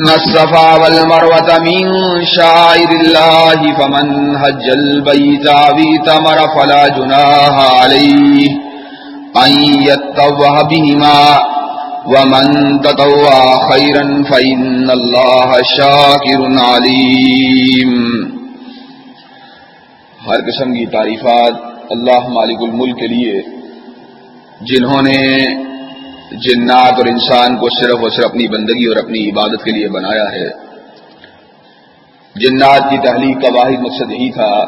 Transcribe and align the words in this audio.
الصفا 0.00 0.74
والمروة 0.74 1.58
من 1.58 1.84
شعائر 2.24 2.90
الله 2.90 3.72
فمن 3.72 4.36
هج 4.36 4.70
البيت 4.70 5.46
ويتمر 5.48 6.48
فلا 6.56 6.88
جناح 6.88 7.82
عليه 7.82 8.48
أن 9.46 9.50
يتوه 9.82 10.62
بهما 10.62 11.38
ومن 12.06 12.80
تطوع 12.80 13.68
خيرا 13.70 14.22
فإن 14.30 14.90
الله 14.90 15.62
شاكر 15.76 16.58
عليم 16.58 17.92
ہر 20.26 20.40
قسم 20.40 20.74
کی 20.74 20.86
تعریفات 20.86 21.54
اللہ 21.90 22.28
مالک 22.28 22.62
الملک 22.62 22.98
کے 22.98 23.06
لیے 23.06 23.40
جنہوں 24.60 25.02
نے 25.02 25.20
جنات 26.34 26.92
اور 26.92 27.06
انسان 27.06 27.56
کو 27.56 27.68
صرف 27.68 27.96
اور 28.02 28.10
صرف 28.10 28.24
اپنی 28.24 28.48
بندگی 28.48 28.84
اور 28.84 28.96
اپنی 28.96 29.30
عبادت 29.30 29.64
کے 29.64 29.70
لیے 29.70 29.88
بنایا 29.88 30.32
ہے۔ 30.32 30.48
جنات 32.34 32.90
کی 32.90 32.96
تحلیق 32.98 33.42
کا 33.42 33.48
واحد 33.54 33.80
مقصد 33.80 34.12
یہی 34.12 34.32
تھا 34.32 34.64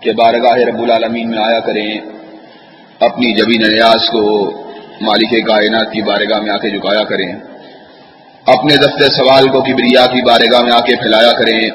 کہ 0.00 0.12
بارگاہ 0.12 0.52
رب 0.52 0.82
العالمین 0.82 1.30
میں 1.30 1.38
آیا 1.38 1.60
کریں، 1.60 1.98
اپنی 3.00 3.32
جبی 3.34 3.56
نیاز 3.56 4.08
کو 4.12 4.50
مالک 5.00 5.46
کائنات 5.46 5.92
کی 5.92 6.02
بارگاہ 6.02 6.40
میں 6.40 6.50
آ 6.50 6.56
کے 6.56 6.70
جھکایا 6.70 7.04
کریں۔ 7.04 7.32
اپنے 8.46 8.76
دفتر 8.76 9.10
سوال 9.12 9.48
کو 9.48 9.60
کبریا 9.60 10.06
کی 10.06 10.24
بارگاہ 10.26 10.60
میں 10.60 10.72
آ 10.72 10.80
کے 10.80 10.96
پھیلایا 10.96 11.32
کریں۔ 11.32 11.70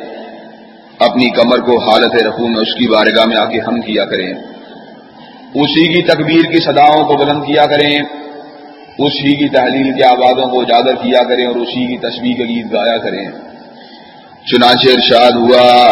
اپنی 0.99 1.29
کمر 1.29 1.59
کو 1.59 1.77
حالت 1.77 2.15
رفو 2.15 2.47
میں 2.47 2.61
اس 2.61 2.75
کی 2.75 2.87
بارگاہ 2.87 3.25
میں 3.25 3.37
آ 3.37 3.45
کے 3.45 3.59
ہم 3.59 3.81
کیا 3.81 4.05
کریں۔ 4.05 4.33
اسی 5.53 5.93
کی 5.93 6.01
تکبیر 6.01 6.41
کی 6.41 6.59
صداؤں 6.59 7.05
کو 7.05 7.13
بلند 7.13 7.43
کیا 7.43 7.65
کریں۔ 7.65 7.99
اسی 8.97 9.35
کی 9.35 9.49
تحلیل 9.49 9.93
کے 9.93 10.05
آبادوں 10.05 10.49
کو 10.49 10.59
اجاگر 10.59 10.95
کیا 10.95 11.23
کریں 11.23 11.45
اور 11.47 11.55
اسی 11.55 11.87
کی 11.87 11.97
تصویر 11.97 12.37
کے 12.37 12.43
گیت 12.43 12.73
گایا 12.73 12.97
کریں۔ 12.97 13.25
چنانچہ 14.45 14.87
ارشاد 14.89 15.31
ہوا، 15.31 15.87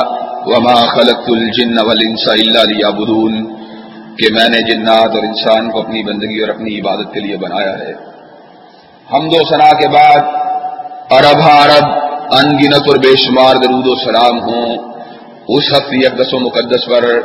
وما 0.46 0.86
خلق 0.86 1.24
الجن 1.28 1.80
والانس 1.80 2.28
الا 2.28 2.64
ليعبدون، 2.64 3.56
کہ 4.16 4.34
میں 4.34 4.50
نے 4.50 4.72
جنات 4.72 5.16
اور 5.16 5.24
انسان 5.24 5.72
کو 5.72 5.80
اپنی 5.80 6.04
بندگی 6.04 6.40
اور 6.40 6.50
اپنی 6.50 6.80
عبادت 6.80 7.14
کے 7.14 7.20
لیے 7.20 7.38
بنایا 7.38 7.80
ہے۔ 7.80 7.94
ہم 9.12 9.30
دو 9.30 9.46
سنا 9.50 9.80
کے 9.80 9.88
بعد، 9.88 10.20
عرب 11.12 11.42
ہاں 11.42 11.66
عرب 11.66 12.06
ان 12.34 12.58
گنت 12.58 12.88
اور 12.88 12.98
بے 12.98 13.16
شمار 13.16 13.56
درود 13.56 13.88
و 13.88 13.96
سلام 13.96 14.42
ہوں۔ 14.42 14.78
اس 15.48 15.72
ہفتے 15.72 16.06
اقدس 16.06 16.34
و 16.34 16.40
مقدس 16.40 16.86
پر 16.86 17.22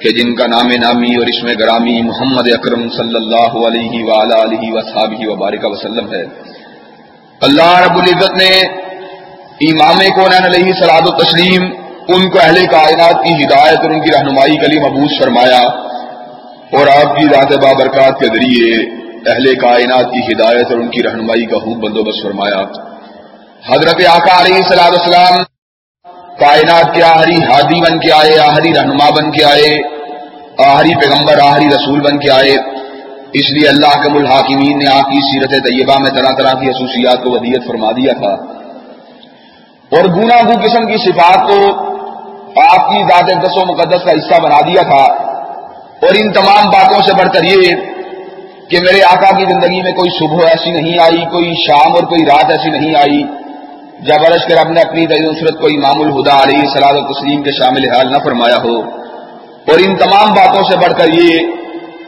کہ 0.00 0.10
جن 0.10 0.34
کا 0.34 0.46
نام 0.46 0.68
نامی 0.68 1.14
اور 1.14 1.26
اسم 1.26 1.46
گرامی 1.60 2.02
محمد 2.02 2.48
اکرم 2.52 2.88
صلی 2.88 3.16
اللہ 3.16 3.54
علیہ 3.66 4.04
وآلہ 4.04 4.34
علیہ 4.34 4.72
وصحابہ 4.72 5.30
وبارک 5.30 5.64
وسلم 5.64 6.12
ہے۔ 6.14 6.22
اللہ 7.40 7.78
رب 7.78 7.96
العزت 7.98 8.34
نے 8.34 8.52
امام 9.60 9.98
کو 10.14 10.26
علیہ 10.26 10.72
سلاد 10.72 11.06
و 11.06 11.16
تسلیم 11.22 11.62
ان 12.08 12.30
کو 12.30 12.38
اہل 12.42 12.66
کائنات 12.66 13.24
کی 13.24 13.44
ہدایت 13.44 13.78
اور 13.78 13.90
ان 13.90 14.00
کی 14.00 14.10
رہنمائی 14.12 14.56
کے 14.56 14.66
لیے 14.66 14.80
مبوس 14.80 15.18
فرمایا 15.18 15.62
اور 16.78 16.86
آپ 16.86 17.16
کی 17.16 17.26
ذات 17.26 17.52
بابرکات 17.52 18.20
کے 18.20 18.26
ذریعے 18.26 18.82
اہل 19.32 19.54
کائنات 19.54 20.12
کی 20.12 20.20
ہدایت 20.32 20.66
اور 20.70 20.80
ان 20.80 20.88
کی 20.88 21.02
رہنمائی 21.02 21.46
کا 21.46 21.58
خوب 21.58 21.78
بندوبست 21.84 22.22
فرمایا۔ 22.22 22.60
حضرت 23.68 24.06
آقا 24.10 24.40
علیہ 24.40 24.62
سلاد 24.68 24.90
السلام 24.90 25.42
کائنات 26.38 26.94
کے 26.94 27.02
آہری، 27.02 27.36
ہادی 27.36 27.80
بن 27.80 27.98
کے 27.98 28.12
آئے، 28.12 28.38
آہری 28.38 28.74
رہنما 28.74 29.10
بن 29.10 29.30
کے 29.30 29.44
آئے، 29.44 29.82
آہری 30.66 30.94
پیغمبر، 30.94 31.38
آہری 31.42 31.66
رسول 31.66 32.00
بن 32.00 32.18
کے 32.18 32.30
آئے۔ 32.30 32.56
اس 33.32 33.50
لیے 33.52 33.68
اللہ 33.68 34.02
کے 34.02 34.18
الحاکمین 34.18 34.78
نے 34.78 34.86
آپ 34.86 35.04
کی 35.04 35.20
سیرت 35.20 35.50
طیبہ 35.50 35.94
میں 36.00 36.10
طرح 36.10 36.36
طرح 36.38 36.60
کی 36.60 36.72
خصوصیات 36.72 37.24
کو 37.24 37.30
ودیت 37.30 37.68
فرما 37.68 37.90
دیا 37.90 38.12
تھا۔ 38.12 38.54
اور 39.96 40.04
گنا 40.04 40.34
گو 40.34 40.60
قسم 40.62 40.86
کی 40.86 40.96
صفات 40.96 41.48
کو 41.48 41.80
آپ 42.72 42.90
کی 42.90 43.02
ذات 43.02 43.42
دس 43.42 43.56
و 43.56 43.66
مقدس 43.66 44.04
کا 44.04 44.10
حصہ 44.10 44.40
بنا 44.40 44.60
دیا 44.60 44.82
تھا۔ 44.82 45.24
اور 46.06 46.14
ان 46.14 46.32
تمام 46.32 46.70
باتوں 46.70 47.02
سے 47.02 47.12
بڑھ 47.14 47.32
کر 47.32 47.44
یہ 47.44 47.76
کہ 48.70 48.78
میرے 48.80 49.02
آقا 49.02 49.36
کی 49.36 49.44
زندگی 49.44 49.82
میں 49.82 49.92
کوئی 49.92 50.10
صبح 50.18 50.48
ایسی 50.48 50.70
نہیں 50.70 50.98
آئی، 50.98 51.24
کوئی 51.30 51.52
شام 51.66 51.94
اور 51.94 52.02
کوئی 52.02 52.26
رات 52.26 52.50
ایسی 52.50 52.70
نہیں 52.70 52.94
آئی۔ 52.96 53.43
جب 54.06 54.24
عرش 54.26 54.42
کر 54.46 54.70
نے 54.70 54.80
اپنی 54.80 55.04
دئی 55.06 55.20
نصرت 55.20 55.60
کو 55.60 55.66
امام 55.66 56.00
الہدا 56.00 56.36
علیہ 56.42 56.64
سلاد 56.72 56.96
و 56.96 57.02
تسلیم 57.12 57.42
کے 57.42 57.52
شامل 57.58 57.84
حال 57.90 58.10
نہ 58.12 58.18
فرمایا 58.24 58.56
ہو، 58.64 58.74
اور 59.68 59.78
ان 59.84 59.94
تمام 59.96 60.32
باتوں 60.34 60.62
سے 60.70 60.76
بڑھ 60.78 60.94
کر 60.98 61.12
یہ 61.12 61.52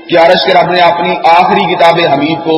کہ 0.08 0.18
عرش 0.18 0.44
کے 0.46 0.52
رب 0.54 0.70
نے 0.72 0.80
اپنی 0.82 1.14
آخری 1.30 1.64
کتاب 1.70 2.00
حمید 2.12 2.44
کو 2.44 2.56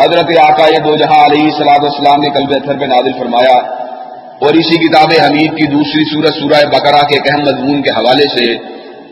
حضرت 0.00 0.30
آقا 0.44 0.68
دو 0.84 0.96
جہاں 0.96 1.20
علیہ 1.24 1.50
سلاد 1.58 1.82
والسلام 1.82 2.22
کے 2.22 2.30
قلب 2.36 2.54
اتھر 2.56 2.78
پہ 2.80 2.90
نازل 2.94 3.18
فرمایا، 3.18 3.56
اور 4.44 4.60
اسی 4.60 4.76
کتاب 4.78 5.12
حمید 5.24 5.56
کی 5.58 5.66
دوسری 5.72 6.04
سورت 6.04 6.34
سورہ 6.34 6.64
بقرہ 6.72 7.02
کے 7.08 7.14
ایک 7.16 7.30
اہم 7.30 7.42
مضمون 7.44 7.82
کے 7.82 7.90
حوالے 7.90 8.28
سے 8.34 8.46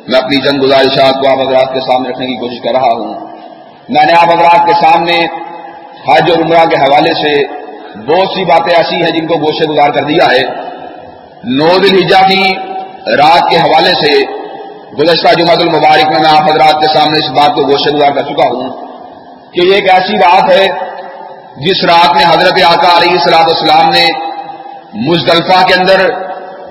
میں 0.09 0.19
اپنی 0.19 0.41
چند 0.45 0.63
گزارشات 0.63 1.21
کو 1.21 1.29
آپ 1.31 1.41
حضرات 1.41 1.75
کے 1.75 1.81
سامنے 1.81 2.09
رکھنے 2.11 2.27
کی 2.27 2.37
کوشش 2.37 2.63
کر 2.65 2.73
رہا 2.73 2.93
ہوں۔ 2.93 3.13
میں 3.89 4.07
نے 4.07 4.15
آپ 4.21 4.31
حضرات 4.31 4.67
کے 4.69 4.75
سامنے 4.81 5.19
حج 6.07 6.31
اور 6.31 6.41
عمرہ 6.45 6.65
کے 6.71 6.77
حوالے 6.77 7.13
سے 7.21 7.33
بہت 7.97 8.29
سی 8.29 8.45
باتیں 8.45 8.77
ایسی 8.77 8.97
ہیں 8.97 9.11
جن 9.11 9.27
کو 9.27 9.35
گوشے 9.35 9.65
گزار 9.65 9.89
کر 9.89 10.05
دیا 10.05 10.25
ہے۔ 10.33 10.43
نو 11.45 11.79
دل 11.79 12.05
ہجا 12.05 12.21
کی 12.21 12.43
رات 13.17 13.51
کے 13.51 13.57
حوالے 13.57 13.91
سے 13.91 14.43
گزشتہ 14.99 15.29
جمعۃ 15.41 15.61
المبارک 15.61 16.09
میں 16.09 16.21
میں 16.21 16.31
آپ 16.31 16.51
حضرات 16.51 16.81
کے 16.81 16.99
سامنے 16.99 17.19
اس 17.25 17.31
بات 17.31 17.55
کو 17.55 17.63
گوشت 17.63 17.95
گزار 17.95 18.11
کر 18.11 18.23
چکا 18.23 18.49
ہوں 18.49 18.87
کہ 19.53 19.67
یہ 19.67 19.75
ایک 19.75 19.95
ایسی 19.95 20.19
رات 20.19 20.53
ہے 20.53 20.67
جس 21.57 21.85
رات 21.85 22.17
میں 22.17 22.25
حضرت 22.25 22.65
آقا 22.69 22.97
علیہ 22.97 23.19
صلاح 23.19 23.41
السلام 23.41 23.89
نے 23.89 24.07
مزدلفہ 25.11 25.63
کے 25.67 25.75
اندر 25.75 26.01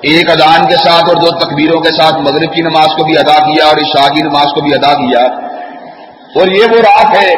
ایک 0.01 0.29
ادان 0.29 0.67
کے 0.67 0.75
ساتھ 0.75 1.03
اور 1.03 1.15
دو 1.15 1.39
تکبیروں 1.39 1.81
کے 1.81 1.89
ساتھ 1.89 2.13
مغرب 2.21 2.53
کی 2.53 2.61
نماز 2.61 2.87
کو 2.87 3.03
بھی 3.03 3.17
ادا 3.17 3.33
کیا 3.33 3.65
اور 3.65 3.77
عشاء 3.77 4.07
کی 4.07 4.21
نماز 4.21 4.45
کو 4.45 4.61
بھی 4.61 4.73
ادا 4.73 4.93
کیا۔ 4.93 5.21
اور 6.35 6.47
یہ 6.47 6.63
وہ 6.71 6.77
رات 6.77 7.17
ہے 7.17 7.33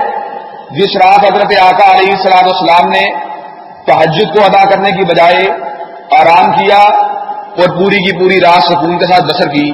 جس 0.71 0.95
رات 0.95 1.19
حضرت 1.19 1.53
آقا 1.61 1.97
علیہ 1.97 2.15
صلاح 2.23 2.41
السلام 2.43 2.89
نے 2.89 3.32
تحجد 3.87 4.35
کو 4.35 4.43
ادا 4.45 4.69
کرنے 4.69 4.91
کی 4.91 5.05
بجائے 5.05 5.47
آرام 6.11 6.51
کیا 6.51 6.77
اور 7.57 7.67
پوری 7.67 7.97
کی 7.97 8.19
پوری 8.19 8.39
رات 8.41 8.63
سکون 8.63 8.97
کے 8.97 9.05
ساتھ 9.05 9.23
بسر 9.23 9.47
کی 9.47 9.71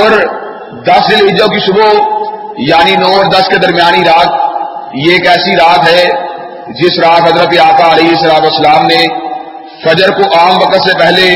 اور 0.00 0.10
دس 0.86 1.10
دل 1.10 1.28
کی 1.28 1.66
صبح 1.66 2.18
یعنی 2.58 2.96
نو 2.96 3.06
اور 3.06 3.24
دس 3.24 3.48
کے 3.48 3.56
درمیانی 3.56 3.98
رات، 3.98 4.28
یہ 4.94 5.12
ایک 5.12 5.26
ایسی 5.26 5.56
رات 5.56 5.92
ہے 5.92 6.04
جس 6.68 6.98
رات 6.98 7.22
حضرت 7.22 7.58
آقا 7.58 7.92
علیہ 7.92 8.08
السلام 8.08 8.42
اسلام 8.42 8.86
نے 8.86 9.06
فجر 9.84 10.10
کو 10.10 10.38
عام 10.38 10.56
وقت 10.56 10.90
سے 10.90 10.98
پہلے 10.98 11.34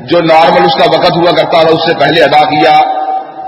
جو 0.00 0.20
نارمل 0.20 0.64
اس 0.64 0.74
کا 0.74 0.84
وقت 0.98 1.16
ہوا 1.16 1.36
کرتا 1.36 1.62
تھا، 1.62 1.68
اس 1.70 1.86
سے 1.86 1.94
پہلے 1.94 2.22
ادا 2.22 2.44
کیا 2.44 2.72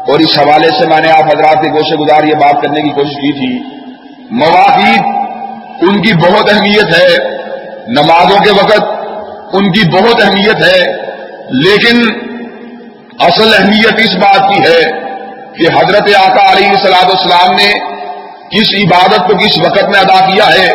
اور 0.08 0.18
اس 0.18 0.38
حوالے 0.38 0.68
سے 0.68 0.86
میں 0.86 1.00
نے 1.00 1.10
آپ 1.10 1.24
حضرات 1.24 1.62
کے 1.62 1.70
گوشے 1.70 1.96
گزار 1.96 2.24
یہ 2.24 2.34
بات 2.34 2.62
کرنے 2.62 2.82
کی 2.82 2.88
کوشش 2.88 3.10
کی 3.10 3.32
تھی۔ 3.32 3.74
مواقع 4.30 5.08
ان 5.80 6.02
کی 6.02 6.12
بہت 6.14 6.52
اہمیت 6.52 6.98
ہے۔ 6.98 7.43
نمازوں 7.88 8.38
کے 8.44 8.50
وقت 8.50 9.56
ان 9.56 9.72
کی 9.72 9.88
بہت 9.90 10.22
اہمیت 10.22 10.62
ہے، 10.64 10.80
لیکن 11.50 12.00
اصل 13.20 13.54
اہمیت 13.54 14.00
اس 14.00 14.14
بات 14.14 14.48
کی 14.48 14.62
ہے 14.62 14.80
کہ 15.58 15.66
حضرت 15.74 16.08
آقا 16.18 16.50
علیہ 16.52 16.74
سلاد 16.82 17.10
اسلام 17.14 17.54
نے 17.56 17.72
کس 18.50 18.74
عبادت 18.74 19.28
کو 19.28 19.36
کس 19.36 19.58
وقت 19.58 19.84
میں 19.84 20.00
ادا 20.00 20.18
کیا 20.26 20.46
ہے۔ 20.46 20.68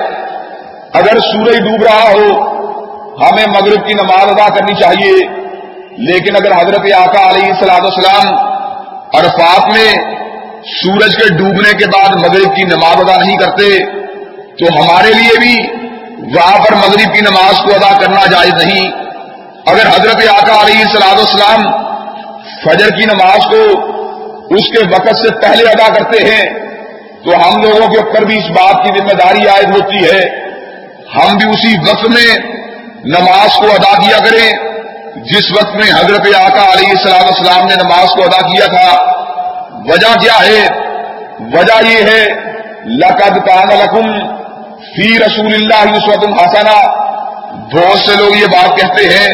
اگر 0.93 1.19
سورج 1.19 1.57
ڈوب 1.57 1.83
رہا 1.83 2.11
ہو، 2.11 2.29
ہمیں 3.23 3.45
مغرب 3.47 3.87
کی 3.87 3.93
نماز 3.93 4.31
ادا 4.31 4.47
کرنی 4.55 4.75
چاہیے، 4.75 5.17
لیکن 5.97 6.35
اگر 6.35 6.51
حضرت 6.51 6.93
آقا 6.97 7.29
علیہ 7.29 7.53
سلاد 7.59 7.85
اسلام 7.85 8.27
عرفات 9.13 9.73
میں 9.73 9.91
سورج 10.73 11.15
کے 11.15 11.27
ڈوبنے 11.33 11.71
کے 11.73 11.85
بعد 11.85 12.15
مغرب 12.15 12.55
کی 12.55 12.63
نماز 12.63 12.95
ادا 12.99 13.17
نہیں 13.17 13.37
کرتے، 13.37 13.67
تو 14.55 14.73
ہمارے 14.79 15.13
لیے 15.13 15.39
بھی 15.39 15.55
وہاں 16.23 16.59
پر 16.59 16.75
مغرب 16.75 17.13
کی 17.13 17.21
نماز 17.21 17.57
کو 17.57 17.75
ادا 17.75 17.99
کرنا 17.99 18.25
جائز 18.25 18.63
نہیں۔ 18.63 18.91
اگر 19.65 19.87
حضرت 19.87 20.15
آقا 20.15 20.65
علیہ 20.65 20.85
سلاد 20.85 21.19
اسلام 21.19 21.71
فجر 22.65 22.89
کی 22.89 23.05
نماز 23.05 23.39
کو 23.51 23.89
اس 24.55 24.71
کے 24.71 24.95
وقت 24.95 25.15
سے 25.15 25.41
پہلے 25.41 25.63
ادا 25.63 25.93
کرتے 25.93 26.27
ہیں، 26.27 26.49
تو 27.25 27.31
ہم 27.35 27.61
لوگوں 27.61 27.87
کے 27.87 27.97
اوپر 27.97 28.25
بھی 28.25 28.37
اس 28.37 28.49
بات 28.49 28.85
کی 28.85 28.99
ذمہ 28.99 29.13
داری 29.13 29.47
عائد 29.47 29.71
ہوتی 29.71 29.97
ہے۔ 29.97 30.49
ہم 31.15 31.37
بھی 31.37 31.49
اسی 31.49 31.75
وقت 31.89 32.09
میں 32.09 32.37
نماز 33.05 33.55
کو 33.57 33.65
ادا 33.65 34.01
کیا 34.01 34.17
کریں، 34.17 34.51
جس 35.15 35.51
وقت 35.51 35.75
میں 35.75 35.91
حضرت 35.91 36.27
آقا 36.35 36.73
علیہ 36.73 36.89
السلام 36.89 37.25
السلام 37.25 37.65
نے 37.65 37.75
نماز 37.83 38.09
کو 38.09 38.23
ادا 38.23 38.41
کیا 38.41 38.65
تھا۔ 38.65 39.19
وجہ 39.85 40.19
کیا 40.19 40.39
ہے؟ 40.45 40.67
وجہ 41.39 41.87
یہ 41.87 41.97
ہے، 41.97 42.25
لقد 42.85 43.47
کان 43.47 43.67
لکم 43.67 44.38
فی 44.95 45.19
رسول 45.19 45.53
اللہ 45.53 45.95
عصوت 45.95 46.27
الحسنہ 46.27 46.77
بہت 47.73 47.99
سے 47.99 48.15
لوگ 48.15 48.35
یہ 48.35 48.45
بات 48.45 48.77
کہتے 48.79 49.09
ہیں، 49.09 49.33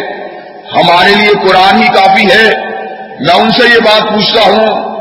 ہمارے 0.75 1.16
لیے 1.16 1.48
قرآن 1.48 1.84
ہی 1.84 1.88
کافی 1.88 2.25
ہے۔ 2.31 2.75
میں 3.19 3.36
ان 3.36 3.52
سے 3.52 3.63
یہ 3.68 3.80
بات 3.80 4.02
پوچھتا 4.02 4.42
ہوں، 4.42 4.96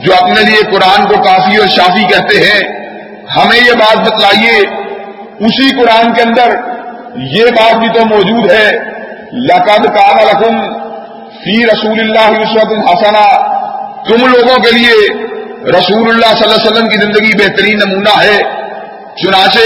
جو 0.00 0.12
اپنے 0.14 0.42
لیے 0.42 0.60
قرآن 0.70 1.04
کو 1.06 1.22
کافی 1.22 1.56
اور 1.56 1.66
شافی 1.66 2.04
کہتے 2.04 2.38
ہیں، 2.44 2.60
ہمیں 3.36 3.58
یہ 3.66 3.72
بات 3.72 3.96
بتلائیے، 3.96 4.56
اسی 5.40 5.70
قرآن 5.70 6.12
کے 6.12 6.22
اندر 6.22 6.56
یہ 7.16 7.44
بات 7.44 7.74
بھی 7.76 7.88
تو 7.88 8.06
موجود 8.06 8.50
ہے، 8.50 8.70
لقد 9.32 9.86
کان 9.86 10.18
رقم 10.18 10.60
فی 11.44 11.66
رسول 11.66 12.00
اللہ 12.00 12.38
عصوت 12.38 12.72
الحسنا 12.78 13.24
تم 14.02 14.26
لوگوں 14.26 14.62
کے 14.62 14.70
لیے 14.70 15.08
رسول 15.70 16.08
اللہ 16.08 16.26
صلی 16.26 16.42
اللہ 16.42 16.54
علیہ 16.54 16.70
وسلم 16.70 16.88
کی 16.88 16.96
زندگی 16.96 17.36
بہترین 17.38 17.78
نمونہ 17.78 18.22
ہے۔ 18.22 18.38
چنانچہ 19.16 19.58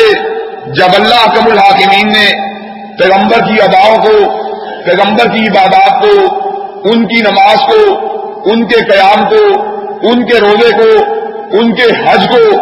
جب 0.67 0.87
اللہ 0.95 1.15
اکم 1.15 1.51
الحاکمین 1.51 2.13
نے 2.13 2.55
پیغمبر 2.99 3.39
کی 3.39 3.63
اداؤں 3.63 3.97
کو، 3.97 4.43
پیغمبر 4.85 5.25
کی 5.27 5.47
عبادات 5.47 6.03
کو، 6.03 6.39
ان 6.85 7.07
کی 7.07 7.21
نماز 7.21 7.57
کو، 7.57 7.99
ان 8.45 8.67
کے 8.67 8.85
قیام 8.93 9.29
کو، 9.29 9.63
ان 10.09 10.27
کے 10.27 10.41
روزے 10.41 10.71
کو، 10.71 11.15
ان 11.53 11.75
کے 11.75 11.83
حج 11.83 12.27
کو 12.31 12.61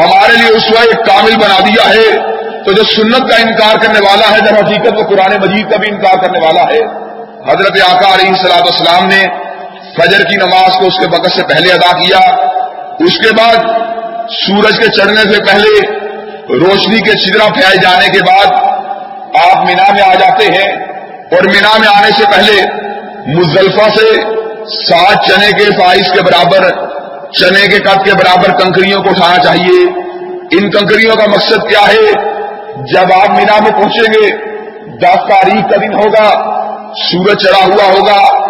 ہمارے 0.00 0.32
لیے 0.36 0.56
اس 0.56 0.70
وقت 0.70 1.06
کامل 1.06 1.36
بنا 1.36 1.58
دیا 1.60 1.88
ہے۔ 1.88 2.34
تو 2.64 2.72
جو 2.72 2.82
سنت 2.82 3.30
کا 3.30 3.36
انکار 3.36 3.76
کرنے 3.82 3.98
والا 4.00 4.34
ہے 4.34 4.40
جب 4.40 4.66
حقیقت 4.66 4.92
وہ 4.96 5.02
قرآن 5.02 5.40
مجید 5.42 5.70
کا 5.70 5.76
بھی 5.76 5.88
انکار 5.88 6.22
کرنے 6.22 6.38
والا 6.38 6.62
ہے۔ 6.62 6.80
حضرت 7.50 7.94
آقا 7.94 8.14
علیہ 8.14 8.32
صلاح 8.32 8.56
السلام 8.56 9.08
نے 9.08 9.24
فجر 9.96 10.24
کی 10.24 10.36
نماز 10.36 10.72
کو 10.80 10.86
اس 10.86 10.98
کے 10.98 11.06
وقت 11.06 11.32
سے 11.32 11.42
پہلے 11.42 11.72
ادا 11.72 11.98
کیا۔ 11.98 12.18
اس 13.00 13.18
کے 13.18 13.34
بعد 13.34 13.56
سورج 14.28 14.78
کے 14.78 14.86
چڑھنے 14.86 15.34
سے 15.34 15.44
پہلے 15.44 16.03
روشنی 16.48 16.96
کے 16.96 17.18
چدرا 17.18 17.48
پھیلائے 17.48 17.76
جانے 17.76 18.06
کے 18.06 18.18
بعد 18.26 18.46
آپ 19.50 19.64
مینا 19.64 19.92
میں 19.92 20.02
آ 20.02 20.14
جاتے 20.14 20.44
ہیں 20.46 20.72
اور 21.24 21.42
مینا 21.42 21.78
میں 21.78 21.88
آنے 21.88 22.10
سے 22.10 22.24
پہلے 22.24 22.62
مزلفہ 23.26 23.88
سے 23.96 24.20
سات 24.64 25.26
چنے 25.26 25.52
کے 25.52 25.64
فائز 25.64 26.12
کے 26.12 26.22
برابر، 26.22 26.70
چنے 27.30 27.68
کے 27.68 27.78
قد 27.78 28.04
کے 28.04 28.14
برابر 28.14 28.58
کنکریوں 28.58 29.02
کو 29.02 29.10
اٹھانا 29.10 29.44
چاہیے۔ 29.44 29.86
ان 30.50 30.70
کنکریوں 30.70 31.16
کا 31.16 31.24
مقصد 31.26 31.68
کیا 31.68 31.80
ہے؟ 31.80 32.12
جب 32.76 33.12
آپ 33.12 33.30
مینا 33.30 33.60
میں 33.60 33.70
پہنچیں 33.70 34.12
گے، 34.12 34.30
دس 34.98 35.28
تاریخ 35.28 35.70
کا 35.70 35.76
دن 35.76 35.94
ہوگا، 35.94 36.30
سورج 36.94 37.46
چڑھا 37.46 37.66
ہوا 37.66 37.84
ہوگا۔ 37.84 38.44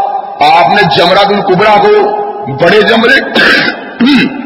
آپ 0.58 0.68
نے 0.68 0.82
جمرا 0.96 1.22
کن 1.22 1.42
کبڑا 1.42 1.76
کو، 1.82 2.24
بڑے 2.52 2.82
جمرے 2.82 3.20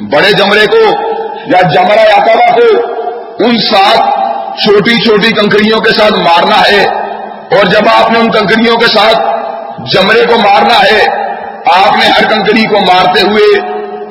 بڑے 0.00 0.32
جمرے 0.32 0.66
کو 0.66 1.07
یا 1.50 1.62
جمرا 1.62 2.00
یا 2.00 2.36
کو 2.36 2.62
ان 3.44 3.58
سات 3.58 3.98
چھوٹی 4.58 5.04
چھوٹی 5.04 5.30
کنکریوں 5.30 5.80
کے 5.80 5.90
ساتھ 5.90 6.12
مارنا 6.12 6.60
ہے 6.60 6.84
اور 7.56 7.64
جب 7.64 7.80
آپ 8.02 8.10
نے 8.10 8.18
ان 8.18 8.30
کنکریوں 8.30 8.76
کے 8.76 8.86
ساتھ 8.86 9.18
جمرے 9.94 10.26
کو 10.26 10.36
مارنا 10.38 10.78
ہے، 10.82 11.04
آپ 11.74 11.96
نے 11.96 12.06
ہر 12.06 12.24
کنکری 12.28 12.64
کو 12.64 12.80
مارتے 12.80 13.20
ہوئے 13.20 13.60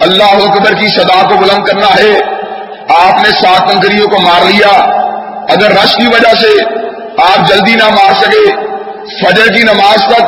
اللہ 0.01 0.24
اکبر 0.24 0.74
کی 0.74 0.88
صدا 0.88 1.30
کو 1.30 1.36
بلند 1.36 1.66
کرنا 1.66 1.88
ہے۔ 1.88 2.38
آپ 3.06 3.13
نے 3.24 3.30
سات 3.30 3.72
کنکریوں 3.72 4.07
کو 4.07 4.22
مار 4.22 4.45
لیا۔ 4.45 4.84
اگر 5.50 5.72
رش 5.72 5.95
کی 5.95 6.07
وجہ 6.07 6.36
سے 6.42 6.63
آپ 7.18 7.48
جلدی 7.48 7.75
نہ 7.75 7.84
مار 7.84 8.13
سکے، 8.13 8.51
فجر 9.22 9.54
کی 9.54 9.63
نماز 9.63 10.07
تک 10.07 10.22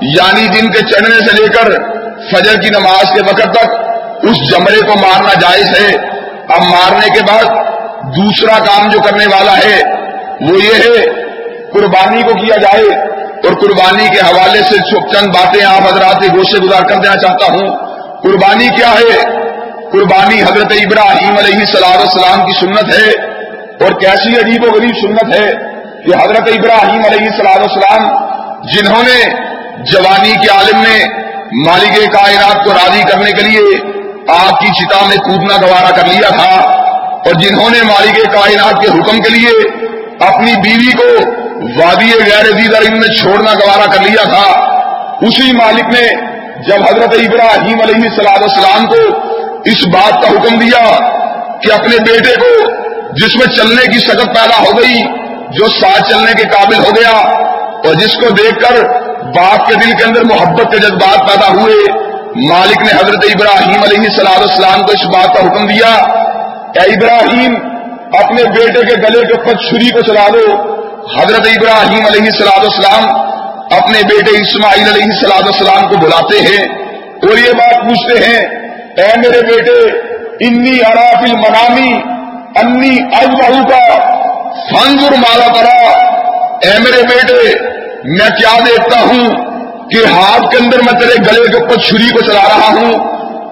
یعنی 0.00 0.48
دن 0.48 0.72
کے 0.72 0.78
چڑھنے 0.78 1.16
سے 1.16 1.42
لے 1.42 1.48
کر 1.48 1.72
فجر 2.32 2.60
کی 2.60 2.68
نماز 2.68 3.04
کے 3.14 3.20
وقت 3.20 3.54
تک 3.54 3.74
اس 4.22 4.50
جمرے 4.50 4.80
کو 4.86 4.94
مارنا 4.98 5.34
جائز 5.40 5.80
ہے۔ 5.80 6.21
اب 6.54 6.62
مارنے 6.62 7.18
کے 7.18 7.20
بعد 7.28 7.44
دوسرا 8.16 8.58
کام 8.58 8.88
جو 8.88 8.98
کرنے 9.00 9.26
والا 9.26 9.52
ہے 9.52 9.82
وہ 10.40 10.62
یہ 10.62 10.74
ہے، 10.74 11.22
قربانی 11.72 12.22
کو 12.22 12.46
کیا 12.46 12.56
جائے۔ 12.56 13.12
اور 13.22 13.60
قربانی 13.60 14.08
کے 14.08 14.20
حوالے 14.20 14.62
سے 14.62 14.76
چند 15.14 15.26
باتیں 15.26 15.64
آپ 15.64 15.92
حضرات 15.92 16.22
کے 16.22 16.36
گوشے 16.36 16.58
گزار 16.58 16.82
کر 16.82 16.94
دینا 16.94 17.16
چاہتا 17.16 17.44
ہوں۔ 17.52 17.78
قربانی 18.22 18.68
کیا 18.68 18.90
ہے؟ 18.90 19.22
قربانی 19.92 20.42
حضرت 20.42 20.72
ابراہیم 20.72 21.36
علیہ 21.38 21.64
صلاح 21.64 21.96
السلام 21.96 22.46
کی 22.46 22.52
سنت 22.60 22.98
ہے۔ 22.98 23.32
اور 23.84 24.00
کیسی 24.00 24.36
عجیب 24.36 24.64
و 24.64 24.76
غریب 24.76 24.96
سنت 25.02 25.34
ہے 25.34 25.52
کہ 26.04 26.24
حضرت 26.24 26.48
ابراہیم 26.48 27.02
علیہ 27.04 27.30
صلاح 27.36 27.54
السلام 27.54 28.08
جنہوں 28.62 29.02
نے 29.02 29.30
جوانی 29.78 30.32
کے 30.32 30.56
عالم 30.56 30.78
میں 30.78 31.04
مالک 31.66 32.12
کائنات 32.12 32.64
کو 32.64 32.72
راضی 32.72 33.02
کرنے 33.02 33.30
کے 33.30 33.42
لیے 33.42 33.92
آپ 34.28 34.60
کی 34.60 34.68
چتا 34.68 35.06
میں 35.06 35.16
کودنا 35.16 35.56
گوارا 35.66 35.90
کر 35.90 36.06
لیا 36.06 36.28
تھا 36.28 36.50
اور 37.26 37.34
جنہوں 37.34 37.70
نے 37.70 37.82
مالک 37.82 38.34
کائنات 38.34 38.80
کے 38.80 38.88
حکم 38.88 39.20
کے 39.20 39.30
لیے 39.30 39.50
اپنی 40.26 40.52
بیوی 40.62 40.92
کو 40.92 41.08
وادی 41.78 42.10
غیر 42.10 42.50
دیدر 42.52 42.90
میں 42.90 43.08
چھوڑنا 43.08 43.52
گوارا 43.52 43.86
کر 43.92 44.00
لیا 44.00 44.22
تھا، 44.24 44.44
اسی 45.20 45.52
مالک 45.52 45.88
نے 45.94 46.06
جب 46.68 46.82
حضرت 46.82 47.14
ابراہیم 47.18 47.80
علیہ 47.80 48.08
صلاح 48.16 48.38
السلام 48.40 48.86
کو 48.86 49.00
اس 49.64 49.86
بات 49.86 50.22
کا 50.22 50.28
حکم 50.28 50.58
دیا 50.58 50.82
کہ 51.62 51.72
اپنے 51.72 51.96
بیٹے 51.98 52.34
کو 52.40 52.52
جس 53.12 53.36
میں 53.36 53.46
چلنے 53.46 53.92
کی 53.92 53.98
شکت 53.98 54.34
پیدا 54.34 54.62
ہو 54.62 54.78
گئی، 54.78 55.02
جو 55.50 55.68
ساتھ 55.68 56.10
چلنے 56.10 56.32
کے 56.32 56.44
قابل 56.44 56.78
ہو 56.78 56.90
گیا 56.96 57.10
اور 57.10 57.94
جس 57.94 58.14
کو 58.14 58.30
دیکھ 58.30 58.60
کر 58.60 58.82
باپ 59.36 59.68
کے 59.68 59.74
دل 59.74 59.92
کے 59.98 60.04
اندر 60.04 60.24
محبت 60.24 60.72
کے 60.72 60.78
جذبات 60.78 61.28
پیدا 61.28 61.48
ہوئے 61.48 61.76
مالک 62.36 62.82
نے 62.82 62.92
حضرت 62.92 63.24
ابراہیم 63.24 63.82
علیہ 63.82 64.10
صلاح 64.16 64.38
السلام 64.40 64.82
کو 64.82 64.92
اس 64.92 65.04
بات 65.06 65.36
کا 65.36 65.46
حکم 65.46 65.66
دیا 65.66 65.90
کہ 66.74 66.84
ابراہیم، 66.90 67.54
اپنے 68.12 68.42
بیٹے 68.44 68.84
کے 68.86 68.94
گلے 69.02 69.26
کے 69.26 69.32
اوپر 69.32 69.54
چھری 69.54 69.90
کو 69.90 70.00
چلا 70.00 70.28
دو۔ 70.28 70.46
حضرت 71.20 71.46
ابراہیم 71.46 72.06
علیہ 72.06 72.22
السلام 72.22 72.60
السلام 72.60 73.04
اپنے 73.74 74.02
بیٹے 74.02 74.40
اسماعیل 74.40 74.88
علیہ 74.88 75.04
السلام 75.04 75.46
السلام 75.46 75.88
کو 75.88 75.96
بلاتے 75.96 76.40
ہیں 76.40 76.64
اور 77.22 77.38
یہ 77.38 77.52
بات 77.52 77.84
پوچھتے 77.84 78.24
ہیں، 78.24 78.40
اے 78.96 79.10
میرے 79.16 79.42
بیٹے، 79.42 79.78
انی 80.46 80.78
اراف 80.86 81.22
منامی 81.22 81.92
انی 82.56 82.98
بہو 83.12 83.68
کا 83.68 83.84
فنزر 84.70 85.16
مالا 85.16 85.52
کرا 85.54 85.78
اے 86.62 86.78
میرے 86.78 87.02
بیٹے، 87.02 87.42
میں 88.04 88.28
کیا 88.30 88.58
دیکھتا 88.66 89.00
ہوں؟ 89.00 89.51
کہ 89.92 90.06
ہاتھ 90.06 90.50
کے 90.50 90.64
اندر 90.64 90.78
میں 90.78 91.00
تیرے 91.00 91.14
گلے 91.14 91.48
کے 91.48 91.62
اوپر 91.62 91.80
چھری 91.80 92.10
کو 92.10 92.20
چلا 92.20 92.42
رہا 92.42 92.68
ہوں 92.68 92.92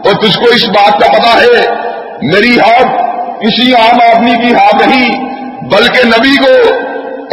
اور 0.04 0.12
تجھ 0.12 0.38
کو 0.38 0.44
اس 0.44 0.68
بات 0.68 1.00
کا 1.00 1.12
پتا 1.12 1.40
ہے، 1.42 1.74
میری 2.22 2.58
ہاتھ 2.58 3.10
کسی 3.40 3.74
عام 3.74 4.16
آدمی 4.16 4.30
کی 4.30 4.54
ہاتھ 4.54 4.88
نہیں، 4.88 5.24
بلکہ 5.62 6.06
نبی 6.06 6.36
کو 6.36 6.74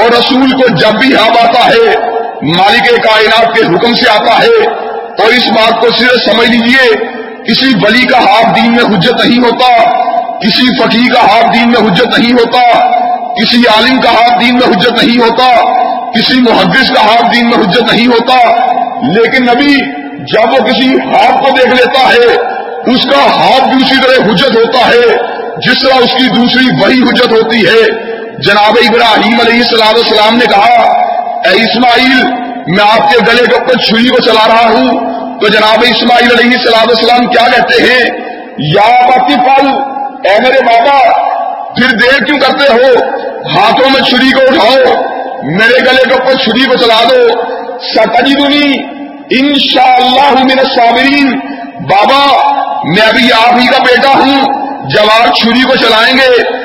اور 0.04 0.10
رسول 0.10 0.52
کو 0.52 0.76
جب 0.76 1.00
بھی 1.00 1.16
ہاتھ 1.16 1.46
آتا 1.46 1.66
ہے، 1.66 2.10
مالک 2.42 3.04
کائنات 3.04 3.56
کے 3.56 3.62
حکم 3.62 3.96
سے 3.96 4.10
آتا 4.10 4.44
ہے۔ 4.44 4.88
اور 5.24 5.34
اس 5.34 5.48
بات 5.48 5.82
کو 5.82 5.88
صرف 5.92 6.32
سمجھ 6.32 6.50
لیجیے، 6.50 6.96
کسی 7.44 7.76
بلی 7.76 8.06
کا 8.06 8.20
ہاتھ 8.20 8.56
دین 8.56 8.72
میں 8.72 8.84
حجت 8.84 9.26
نہیں 9.26 9.40
ہوتا، 9.40 9.90
کسی 10.40 10.80
فقیر 10.80 11.14
کا 11.14 11.22
ہاتھ 11.22 11.58
دین 11.58 11.72
میں 11.72 11.92
حجت 11.92 12.20
نہیں 12.20 12.34
ہوتا، 12.34 12.80
کسی 13.34 13.58
عالم 13.58 14.02
کا 14.02 14.12
ہاتھ 14.12 14.46
دین 14.46 14.56
میں 14.56 14.68
حجت 14.68 15.04
نہیں 15.04 15.20
ہوتا، 15.20 15.48
کسی 16.12 16.42
محدث 16.42 16.92
کا 16.92 17.06
ہاتھ 17.06 17.36
دین 17.36 17.50
میں 17.50 17.58
حجت 17.58 17.94
نہیں 17.94 18.08
ہوتا۔ 18.08 18.38
لیکن 19.04 19.46
نبی 19.46 19.80
جب 20.34 20.50
وہ 20.50 20.68
کسی 20.68 20.96
ہاتھ 20.96 21.44
کو 21.44 21.50
دیکھ 21.58 21.70
لیتا 21.70 22.00
ہے، 22.00 22.36
اس 22.94 23.06
کا 23.06 23.26
ہاتھ 23.26 23.76
بھی 23.76 23.84
اسی 23.84 23.96
طرح 24.02 24.32
حجت 24.32 24.56
ہوتا 24.58 24.80
ہے، 24.80 25.18
جس 25.58 25.82
طرح 25.82 25.96
اس 25.96 26.12
کی 26.12 26.28
دوسری 26.36 26.66
وہی 26.82 27.10
حجت 27.10 27.32
ہوتی 27.32 27.66
ہے۔ 27.66 28.08
جناب 28.38 28.74
ابراہیم 28.90 29.40
علیہ 29.40 29.64
السلام 29.64 29.96
السلام 29.96 30.38
نے 30.38 30.46
کہا، 30.46 30.84
اے 31.46 31.64
اسماعیل، 31.64 32.24
میں 32.68 32.86
آپ 32.92 33.12
کے 33.12 33.18
گلے 33.28 33.46
کے 33.46 33.56
اوپر 33.56 33.78
چھری 33.78 34.10
کو 34.10 34.22
چلا 34.22 34.48
رہا 34.48 34.70
ہوں۔ 34.74 35.18
تو 35.42 35.48
جناب 35.48 35.84
اسماعیل 35.96 36.32
علیہ 36.40 36.58
السلام 36.58 36.86
السلام 36.90 37.28
کیا 37.28 37.48
کہتے 37.48 37.84
ہیں؟ 37.84 38.10
یا 38.58 39.06
باقی 39.06 39.36
پل، 39.36 39.68
اے 40.30 40.38
میرے 40.44 40.64
بابا 40.64 40.98
پھر 41.74 41.98
دیر 41.98 42.24
کیوں 42.24 42.40
کرتے 42.40 42.74
ہو؟ 42.74 43.10
ہاتھوں 43.56 43.90
میں 43.90 44.02
چھری 44.02 44.32
کو 44.32 44.42
اٹھاؤ، 44.42 44.94
میرے 45.44 45.80
گلے 45.80 46.04
کے 46.04 46.14
اوپر 46.14 46.34
چھری 46.34 46.66
کو 46.66 46.78
چلا 46.78 47.04
دو۔ 47.04 47.57
ستجی 47.82 48.34
دنی 48.34 48.98
ان 49.40 49.60
شاء 49.60 49.96
اللہ 49.96 50.44
میرے 50.44 51.22
بابا، 51.82 52.52
میں 52.84 53.08
ابھی 53.08 53.34
آپ 53.34 53.60
ہی 53.60 53.68
کا 53.68 53.78
بیٹا 53.78 54.10
ہوں، 54.10 54.44
جب 54.90 55.04
آپ 55.20 55.36
چھری 55.36 55.62
کو 55.62 55.76
چلائیں 55.76 56.18
گے، 56.18 56.58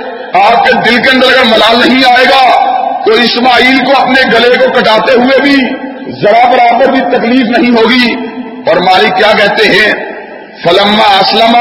آپ 0.44 0.64
کے 0.64 0.72
دل 0.72 1.02
کے 1.02 1.10
اندر 1.10 1.26
اگر 1.26 1.44
ملال 1.44 1.88
نہیں 1.88 2.04
آئے 2.04 2.24
گا، 2.24 2.72
تو 3.04 3.12
اسماعیل 3.12 3.84
کو 3.84 4.02
اپنے 4.02 4.20
گلے 4.32 4.56
کو 4.56 4.80
کٹاتے 4.80 5.12
ہوئے 5.12 5.40
بھی 5.42 5.56
ذرا 6.22 6.48
برابر 6.48 6.92
بھی 6.92 7.00
تکلیف 7.00 7.58
نہیں 7.58 7.70
ہوگی۔ 7.70 8.32
اور 8.66 8.76
مالک 8.76 9.16
کیا 9.16 9.32
کہتے 9.32 9.68
ہیں؟ 9.68 9.92
فلما 10.64 11.18
اسلم 11.20 11.56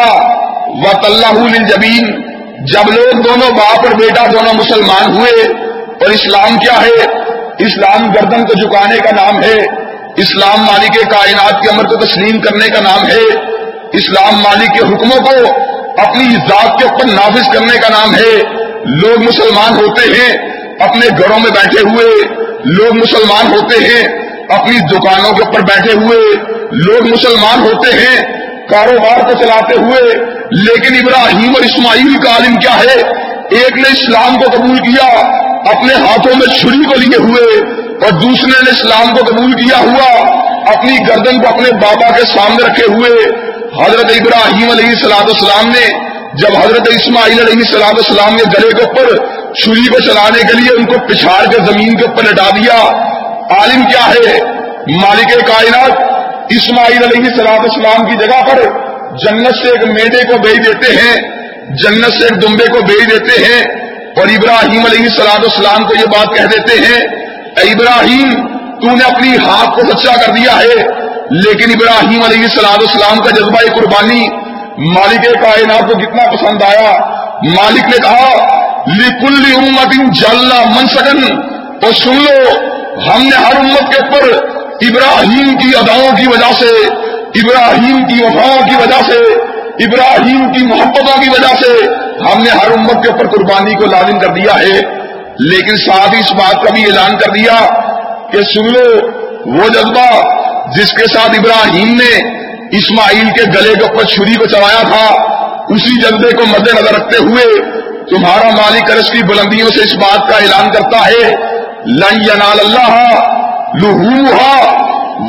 و 0.68 1.02
طلّہ 1.04 1.58
جبین 1.58 2.22
جب 2.66 2.92
لوگ 2.92 3.22
دونوں 3.22 3.52
باپ 3.52 3.80
اور 3.80 3.96
بیٹا 3.96 4.26
دونوں 4.32 4.54
مسلمان 4.54 5.18
ہوئے، 5.18 5.48
اور 5.86 6.10
اسلام 6.10 6.58
کیا 6.58 6.82
ہے؟ 6.82 7.21
اسلام 7.66 8.12
گردن 8.12 8.46
کو 8.46 8.54
جھکانے 8.54 8.98
کا 8.98 9.24
نام 9.24 9.44
ہے، 9.44 9.86
اسلام 10.18 10.60
مالک 10.60 11.10
کائنات 11.10 11.62
کے 11.64 11.70
عمر 11.70 11.84
کو 11.84 11.96
تسلیم 11.96 12.42
کرنے 12.42 12.68
کا 12.68 12.82
نام 12.82 13.08
ہے، 13.08 13.40
اسلام 13.94 14.36
مالک 14.36 14.74
کے 14.74 14.80
حکموں 14.80 15.26
کو 15.26 15.62
اپنی 16.02 16.36
ذات 16.36 16.80
کے 16.80 16.88
اوپر 16.88 17.06
نافذ 17.06 17.54
کرنے 17.54 17.78
کا 17.78 17.90
نام 17.90 18.16
ہے۔ 18.16 18.42
لوگ 18.86 19.24
مسلمان 19.24 19.74
ہوتے 19.74 20.14
ہیں 20.14 20.30
اپنے 20.80 21.08
گھروں 21.08 21.40
میں 21.40 21.52
بیٹھے 21.52 21.80
ہوئے، 21.82 22.28
لوگ 22.66 22.98
مسلمان 22.98 23.54
ہوتے 23.54 23.86
ہیں 23.86 24.04
اپنی 24.60 24.80
دکانوں 24.80 25.34
کے 25.34 25.44
اوپر 25.44 25.60
بیٹھے 25.60 25.94
ہوئے، 25.94 26.36
لوگ 26.72 27.08
مسلمان 27.08 27.62
ہوتے 27.62 27.94
ہیں 27.94 28.22
کاروبار 28.68 29.20
کو 29.20 29.44
چلاتے 29.44 29.74
ہوئے۔ 29.74 30.26
لیکن 30.52 30.96
ابراہیم 30.96 31.50
اور 31.50 31.62
اسماعیل 31.62 32.18
کا 32.24 32.32
عالم 32.32 32.56
کیا 32.56 32.80
ہے؟ 32.80 33.02
ایک 33.52 33.78
نے 33.78 33.90
اسلام 33.90 34.40
کو 34.40 34.52
قبول 34.52 34.78
کیا 34.78 35.08
اپنے 35.70 35.94
ہاتھوں 35.94 36.34
میں 36.36 36.48
چھری 36.48 36.84
کو 36.84 36.96
لیے 36.96 37.18
ہوئے 37.18 37.60
اور 38.04 38.12
دوسرے 38.12 38.64
نے 38.64 38.70
اسلام 38.70 39.16
کو 39.16 39.26
قبول 39.26 39.52
کیا 39.52 39.78
ہوا، 39.78 40.28
اپنی 40.78 40.98
گردن 41.08 41.42
کو 41.42 41.48
اپنے 41.48 41.72
بابا 41.72 42.18
کے 42.18 42.22
سامنے 42.22 42.64
رکھے 42.64 42.94
ہوئے۔ 42.94 43.30
حضرت 43.86 44.06
ابراہیم 44.06 44.72
علیہ 44.72 44.86
السلام 44.86 45.26
السلام 45.28 45.70
نے، 45.70 46.12
جب 46.34 46.56
حضرت 46.64 46.88
اسماعیل 46.90 47.40
علیہ 47.40 47.56
السلام 47.56 47.96
السلام 47.96 48.36
نے 48.36 48.44
گلے 48.44 48.72
کے 48.72 48.84
اوپر 48.84 49.18
چھری 49.54 49.88
کو 49.88 50.00
چلانے 50.00 50.42
کے 50.42 50.54
لیے 50.54 50.78
ان 50.78 50.86
کو 50.86 51.08
پچھاڑ 51.08 51.46
کے 51.46 51.58
زمین 51.72 51.98
کے 51.98 52.06
اوپر 52.06 52.24
لٹا 52.24 52.50
دیا۔ 52.50 52.78
عالم 53.60 53.84
کیا 53.84 54.08
ہے؟ 54.08 54.42
مالک 54.88 55.48
کائنات 55.48 55.92
اسماعیل 56.50 57.04
علیہ 57.04 57.32
السلام 57.32 57.60
السلام 57.60 58.06
کی 58.06 58.26
جگہ 58.26 58.46
پر 58.46 58.62
جنت 59.18 59.56
سے 59.56 59.70
ایک 59.70 59.84
میڈے 59.84 60.28
کو 60.28 60.38
بھیج 60.38 60.68
دیتے 60.68 60.96
ہیں، 60.96 61.16
جنت 61.70 62.14
سے 62.14 62.24
ایک 62.24 62.42
دمبے 62.42 62.68
کو 62.68 62.82
بھیج 62.82 63.12
دیتے 63.12 63.46
ہیں۔ 63.46 63.91
اور 64.18 64.28
ابراہیم 64.28 64.86
علیہ 64.86 65.02
السلام 65.02 65.42
السلام 65.44 65.84
کو 65.84 65.94
یہ 66.00 66.06
بات 66.06 66.38
کہہ 66.38 66.46
دیتے 66.46 66.80
ہیں، 66.80 67.02
اے 67.58 67.72
ابراہیم، 67.72 68.32
تو 68.80 68.96
نے 68.96 69.04
اپنی 69.04 69.38
ہاتھ 69.38 69.80
کو 69.80 69.98
سچا 69.98 70.12
کر 70.26 70.32
دیا 70.32 70.60
ہے. 70.60 70.84
لیکن 71.30 71.72
ابراہیم 71.72 72.24
علیہ 72.24 72.44
السلام 72.44 72.80
السلام 72.80 73.20
کا 73.20 73.30
جذبہ 73.30 73.76
قربانی 73.76 74.28
مالک 74.78 75.24
کائنات 75.44 75.80
کو 75.80 76.00
کتنا 76.00 76.32
پسند 76.32 76.64
آیا۔ 76.64 76.92
مالک 77.44 77.84
نے 77.84 77.98
کہا 77.98 78.30
لکل 78.88 79.54
امت 79.56 80.14
جلنا 80.16 80.64
من 80.66 80.88
سکن 80.88 81.40
تو 81.80 81.92
سن 81.92 82.16
لو، 82.16 82.50
ہم 83.10 83.22
نے 83.22 83.36
ہر 83.36 83.56
امت 83.56 83.94
کے 83.94 84.00
اوپر 84.00 84.32
ابراہیم 84.82 85.58
کی 85.58 85.72
اداؤں 85.78 86.18
کی 86.18 86.28
وجہ 86.28 86.54
سے، 86.60 86.88
ابراہیم 87.36 88.06
کی 88.06 88.24
وفاؤں 88.24 88.70
کی 88.70 88.76
وجہ 88.76 89.02
سے، 89.06 89.20
ابراہیم 89.86 90.54
کی 90.54 90.66
محبتوں 90.66 91.22
کی 91.22 91.30
وجہ 91.30 91.56
سے 91.60 92.01
ہم 92.26 92.44
نے 92.44 92.50
ہر 92.52 92.72
امت 92.72 93.04
کے 93.04 93.10
اوپر 93.10 93.28
قربانی 93.32 93.74
کو 93.76 93.86
لازم 93.92 94.20
کر 94.20 94.34
دیا 94.36 94.54
ہے، 94.60 94.80
لیکن 95.46 95.76
ساتھ 95.80 96.16
ہی 96.16 96.20
اس 96.20 96.32
بات 96.36 96.64
کا 96.64 96.74
بھی 96.74 96.84
اعلان 96.86 97.18
کر 97.18 97.34
دیا 97.34 97.56
کہ 98.32 98.44
سن 98.50 98.72
لو، 98.74 98.88
وہ 99.54 99.68
جذبہ 99.70 100.08
جس 100.76 100.92
کے 100.98 101.06
ساتھ 101.14 101.38
ابراہیم 101.38 101.94
نے 101.96 102.12
اسماعیل 102.80 103.30
کے 103.38 103.46
گلے 103.54 103.74
کے 103.76 103.86
اوپر 103.86 104.04
چھری 104.12 104.36
کو 104.36 104.46
چلایا 104.48 104.82
تھا، 104.90 105.06
اسی 105.76 105.96
جذبے 106.02 106.32
کو 106.36 106.46
مد 106.48 106.68
نظر 106.70 106.94
رکھتے 106.96 107.24
ہوئے 107.24 107.46
تمہارا 108.12 108.50
مالک 108.52 108.92
عرص 108.92 109.10
کی 109.12 109.24
بلندیوں 109.24 109.70
سے 109.70 109.84
اس 109.84 109.94
بات 109.98 110.30
کا 110.30 110.38
اعلان 110.38 110.72
کرتا 110.72 111.06
ہے، 111.08 111.34
لن 111.98 112.22
ینال 112.24 112.60
اللہ 112.60 112.94
لہوہا 113.82 114.56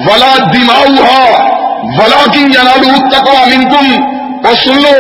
ولا 0.07 0.33
دماؤہا 0.55 1.25
ولا 1.99 2.23
کی 2.33 2.41
ینال 2.55 2.89
تقوا 3.11 3.45
منکم 3.47 4.47
اور 4.47 4.55
سن 4.65 4.83
لو 4.83 4.97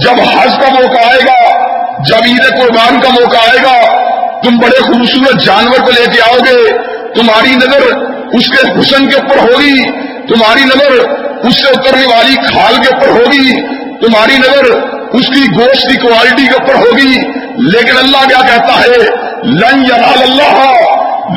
جب 0.00 0.20
حج 0.20 0.50
کا 0.60 0.68
موقع 0.68 1.06
آئے 1.06 1.20
گا، 1.26 1.66
جب 1.98 2.16
عید 2.24 2.42
قربان 2.42 3.00
کا 3.00 3.08
موقع 3.08 3.36
آئے 3.36 3.58
گا، 3.62 4.04
تم 4.42 4.58
بڑے 4.58 4.82
خوبصورت 4.82 5.44
جانور 5.44 5.80
کو 5.80 5.90
لے 5.90 6.04
کے 6.12 6.22
آؤ 6.30 6.38
گے، 6.38 6.78
تمہاری 7.14 7.54
نظر 7.54 7.96
اس 8.32 8.48
کے 8.48 8.80
حسن 8.80 9.06
کے 9.06 9.16
اوپر 9.16 9.38
ہوگی، 9.38 9.90
تمہاری 10.28 10.64
نظر 10.64 11.08
اس 11.46 11.56
سے 11.56 11.68
اترنے 11.70 12.14
والی 12.14 12.34
کھال 12.34 12.74
کے 12.82 12.88
اوپر 12.94 13.08
ہوگی، 13.08 13.62
تمہاری 14.06 14.38
نظر 14.38 14.64
اس 15.12 15.26
کی 15.26 15.42
گوشت 15.58 15.88
کی 15.90 15.96
کوالٹی 15.96 16.46
کے 16.46 16.52
اوپر 16.52 16.74
ہوگی۔ 16.74 17.18
لیکن 17.58 17.98
اللہ 17.98 18.28
کیا 18.28 18.40
کہتا 18.40 18.80
ہے؟ 18.80 18.98
لن 19.42 19.84
ینال 19.84 20.22
اللہ 20.22 20.72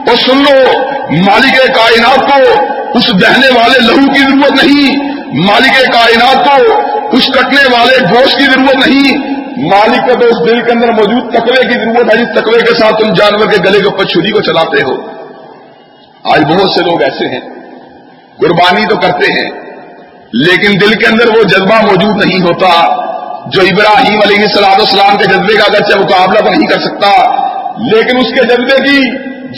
اور 0.08 0.16
سن 0.16 0.36
لو، 0.36 0.78
مالک 1.10 1.56
کائنات 1.74 2.18
کو 2.18 2.79
اس 2.94 3.08
بہنے 3.14 3.50
والے 3.54 3.80
لہو 3.80 4.06
کی 4.14 4.22
ضرورت 4.22 4.62
نہیں، 4.64 4.96
مالک 5.40 5.76
کائنات 5.92 6.46
کو 6.46 7.16
اس 7.16 7.26
کٹنے 7.26 7.64
والے 7.72 7.98
گوشت 8.04 8.38
کی 8.38 8.44
ضرورت 8.44 8.86
نہیں۔ 8.86 9.28
مالک 9.64 10.08
کا 10.08 10.14
تو 10.14 10.26
اس 10.26 10.38
دل 10.46 10.60
کے 10.60 10.72
اندر 10.72 10.92
موجود 10.92 11.32
تقوی 11.34 11.62
کی 11.68 11.78
ضرورت 11.78 12.12
ہے، 12.12 12.18
جس 12.18 12.28
تقوی 12.34 12.60
کے 12.60 12.74
ساتھ 12.74 13.02
تم 13.02 13.12
جانور 13.12 13.46
کے 13.46 13.62
گلے 13.64 13.80
کے 13.80 13.86
اوپر 13.86 14.04
چھری 14.04 14.30
کو 14.30 14.40
چلاتے 14.40 14.82
ہو۔ 14.82 14.94
آج 16.24 16.44
بہت 16.44 16.70
سے 16.70 16.82
لوگ 16.82 17.02
ایسے 17.02 17.28
ہیں، 17.28 17.40
قربانی 18.40 18.86
تو 18.86 18.96
کرتے 18.96 19.32
ہیں، 19.32 19.48
لیکن 20.40 20.80
دل 20.80 20.92
کے 20.94 21.06
اندر 21.06 21.28
وہ 21.28 21.42
جذبہ 21.42 21.80
موجود 21.82 22.24
نہیں 22.24 22.42
ہوتا 22.42 22.70
جو 23.46 23.62
ابراہیم 23.62 24.20
علیہ 24.20 24.42
السلام 24.42 24.80
السلام 24.80 25.16
کے 25.16 25.24
جذبے 25.24 25.56
کا 25.56 25.64
اگرچہ 25.64 25.98
مقابلہ 25.98 26.38
تو 26.38 26.50
نہیں 26.50 26.66
کر 26.66 26.80
سکتا، 26.80 27.10
لیکن 27.86 28.18
اس 28.18 28.32
کے 28.34 28.46
جذبے 28.46 28.82
کی 28.84 29.00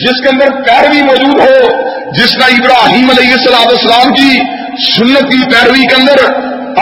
جس 0.01 0.21
کے 0.23 0.29
اندر 0.29 0.51
پیروی 0.67 1.03
موجود 1.03 1.41
ہو، 1.41 2.13
جس 2.13 2.35
کا 2.37 2.47
ابراہیم 2.47 3.11
علیہ 3.11 3.33
السلام 3.33 3.69
السلام 3.69 4.15
کی 4.15 4.39
سنت 4.85 5.31
کی 5.33 5.43
پیروی 5.51 5.87
کے 5.87 5.95
اندر 5.95 6.23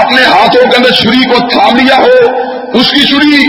اپنے 0.01 0.23
ہاتھوں 0.25 0.71
کے 0.71 0.77
اندر 0.77 0.93
چھری 0.93 1.25
کو 1.25 1.39
تھام 1.49 1.77
لیا 1.77 1.97
ہو، 1.97 2.79
اس 2.81 2.91
کی 2.91 3.07
چھری 3.07 3.45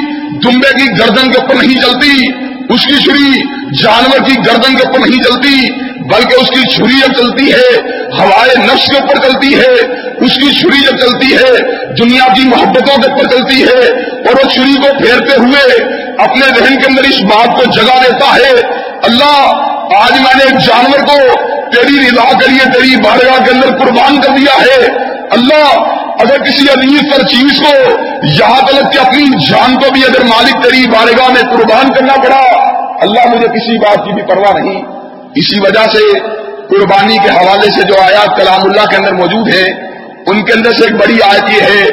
دمبے 0.45 0.71
کی 0.77 0.87
گردن 0.99 1.31
کے 1.31 1.37
اوپر 1.37 1.55
نہیں 1.55 1.81
چلتی، 1.81 2.27
اس 2.73 2.85
کی 2.85 2.97
چھری 3.03 3.41
جانور 3.81 4.25
کی 4.27 4.35
گردن 4.47 4.75
کے 4.75 4.83
اوپر 4.83 4.99
نہیں 4.99 5.23
چلتی، 5.23 5.69
بلکہ 6.11 6.41
اس 6.41 6.49
کی 6.49 6.61
چھری 6.69 6.99
جب 7.01 7.13
چلتی 7.17 7.51
ہے 7.51 7.69
ہوائے 8.17 8.55
نفس 8.57 8.87
کے 8.87 8.97
اوپر 8.97 9.17
چلتی 9.17 9.53
ہے، 9.55 9.73
اس 10.25 10.33
کی 10.35 10.51
چھری 10.51 10.81
جب 10.81 10.97
چلتی 10.97 11.33
ہے، 11.35 11.51
دنیا 11.99 12.27
کی 12.35 12.47
محبتوں 12.47 13.01
کے 13.01 13.11
اوپر 13.11 13.29
چلتی 13.29 13.63
ہے، 13.63 13.81
اور 14.25 14.43
وہ 14.43 14.49
چھری 14.49 14.75
کو 14.75 14.93
پھیرتے 14.99 15.39
ہوئے 15.41 15.83
اپنے 16.25 16.47
ذہن 16.57 16.79
کے 16.79 16.87
اندر 16.89 17.03
اس 17.03 17.21
بات 17.23 17.57
کو 17.57 17.71
جگا 17.71 18.01
دیتا 18.01 18.35
ہے 18.35 18.53
اللہ، 19.03 19.53
آج 19.99 20.11
میں 20.11 20.35
نے 20.35 20.43
ایک 20.43 20.59
جانور 20.59 20.99
کو 20.99 21.17
تیری 21.69 22.07
رضا 22.07 22.39
کے 22.39 22.51
لیے، 22.51 22.71
تیری 22.73 22.95
بارگاہ 22.95 23.45
کے 23.45 23.51
اندر 23.51 23.77
قربان 23.77 24.21
کر 24.21 24.29
دیا 24.29 24.61
ہے۔ 24.61 24.87
اللہ، 25.31 25.67
اگر 26.19 26.43
کسی 26.43 26.65
عزیز 26.69 27.01
پر 27.11 27.27
چیز 27.27 27.61
کو 27.61 27.91
یہاں 28.23 28.61
تک 28.61 28.93
کہ 28.93 28.99
اپنی 28.99 29.23
جان 29.49 29.75
کو 29.75 29.91
بھی 29.91 30.01
اگر 30.03 30.23
مالک 30.23 30.63
تری 30.63 30.87
بارگاہ 30.87 31.29
میں 31.29 31.41
قربان 31.41 31.93
کرنا 31.93 32.13
پڑا، 32.13 32.41
اللہ 33.01 33.27
مجھے 33.27 33.47
کسی 33.47 33.77
بات 33.77 34.05
کی 34.05 34.13
بھی 34.13 34.21
پرواہ 34.21 34.53
نہیں۔ 34.59 34.81
اسی 35.35 35.59
وجہ 35.59 35.89
سے 35.91 36.19
قربانی 36.69 37.17
کے 37.17 37.29
حوالے 37.29 37.69
سے 37.69 37.83
جو 37.83 37.93
آیات 38.01 38.37
کلام 38.37 38.61
اللہ 38.63 38.85
کے 38.85 38.95
اندر 38.95 39.13
موجود 39.13 39.47
ہیں، 39.47 39.73
ان 40.27 40.45
کے 40.45 40.53
اندر 40.53 40.71
سے 40.71 40.83
ایک 40.83 40.93
بڑی 40.93 41.17
آیت 41.23 41.49
یہ 41.49 41.61
ہے، 41.61 41.83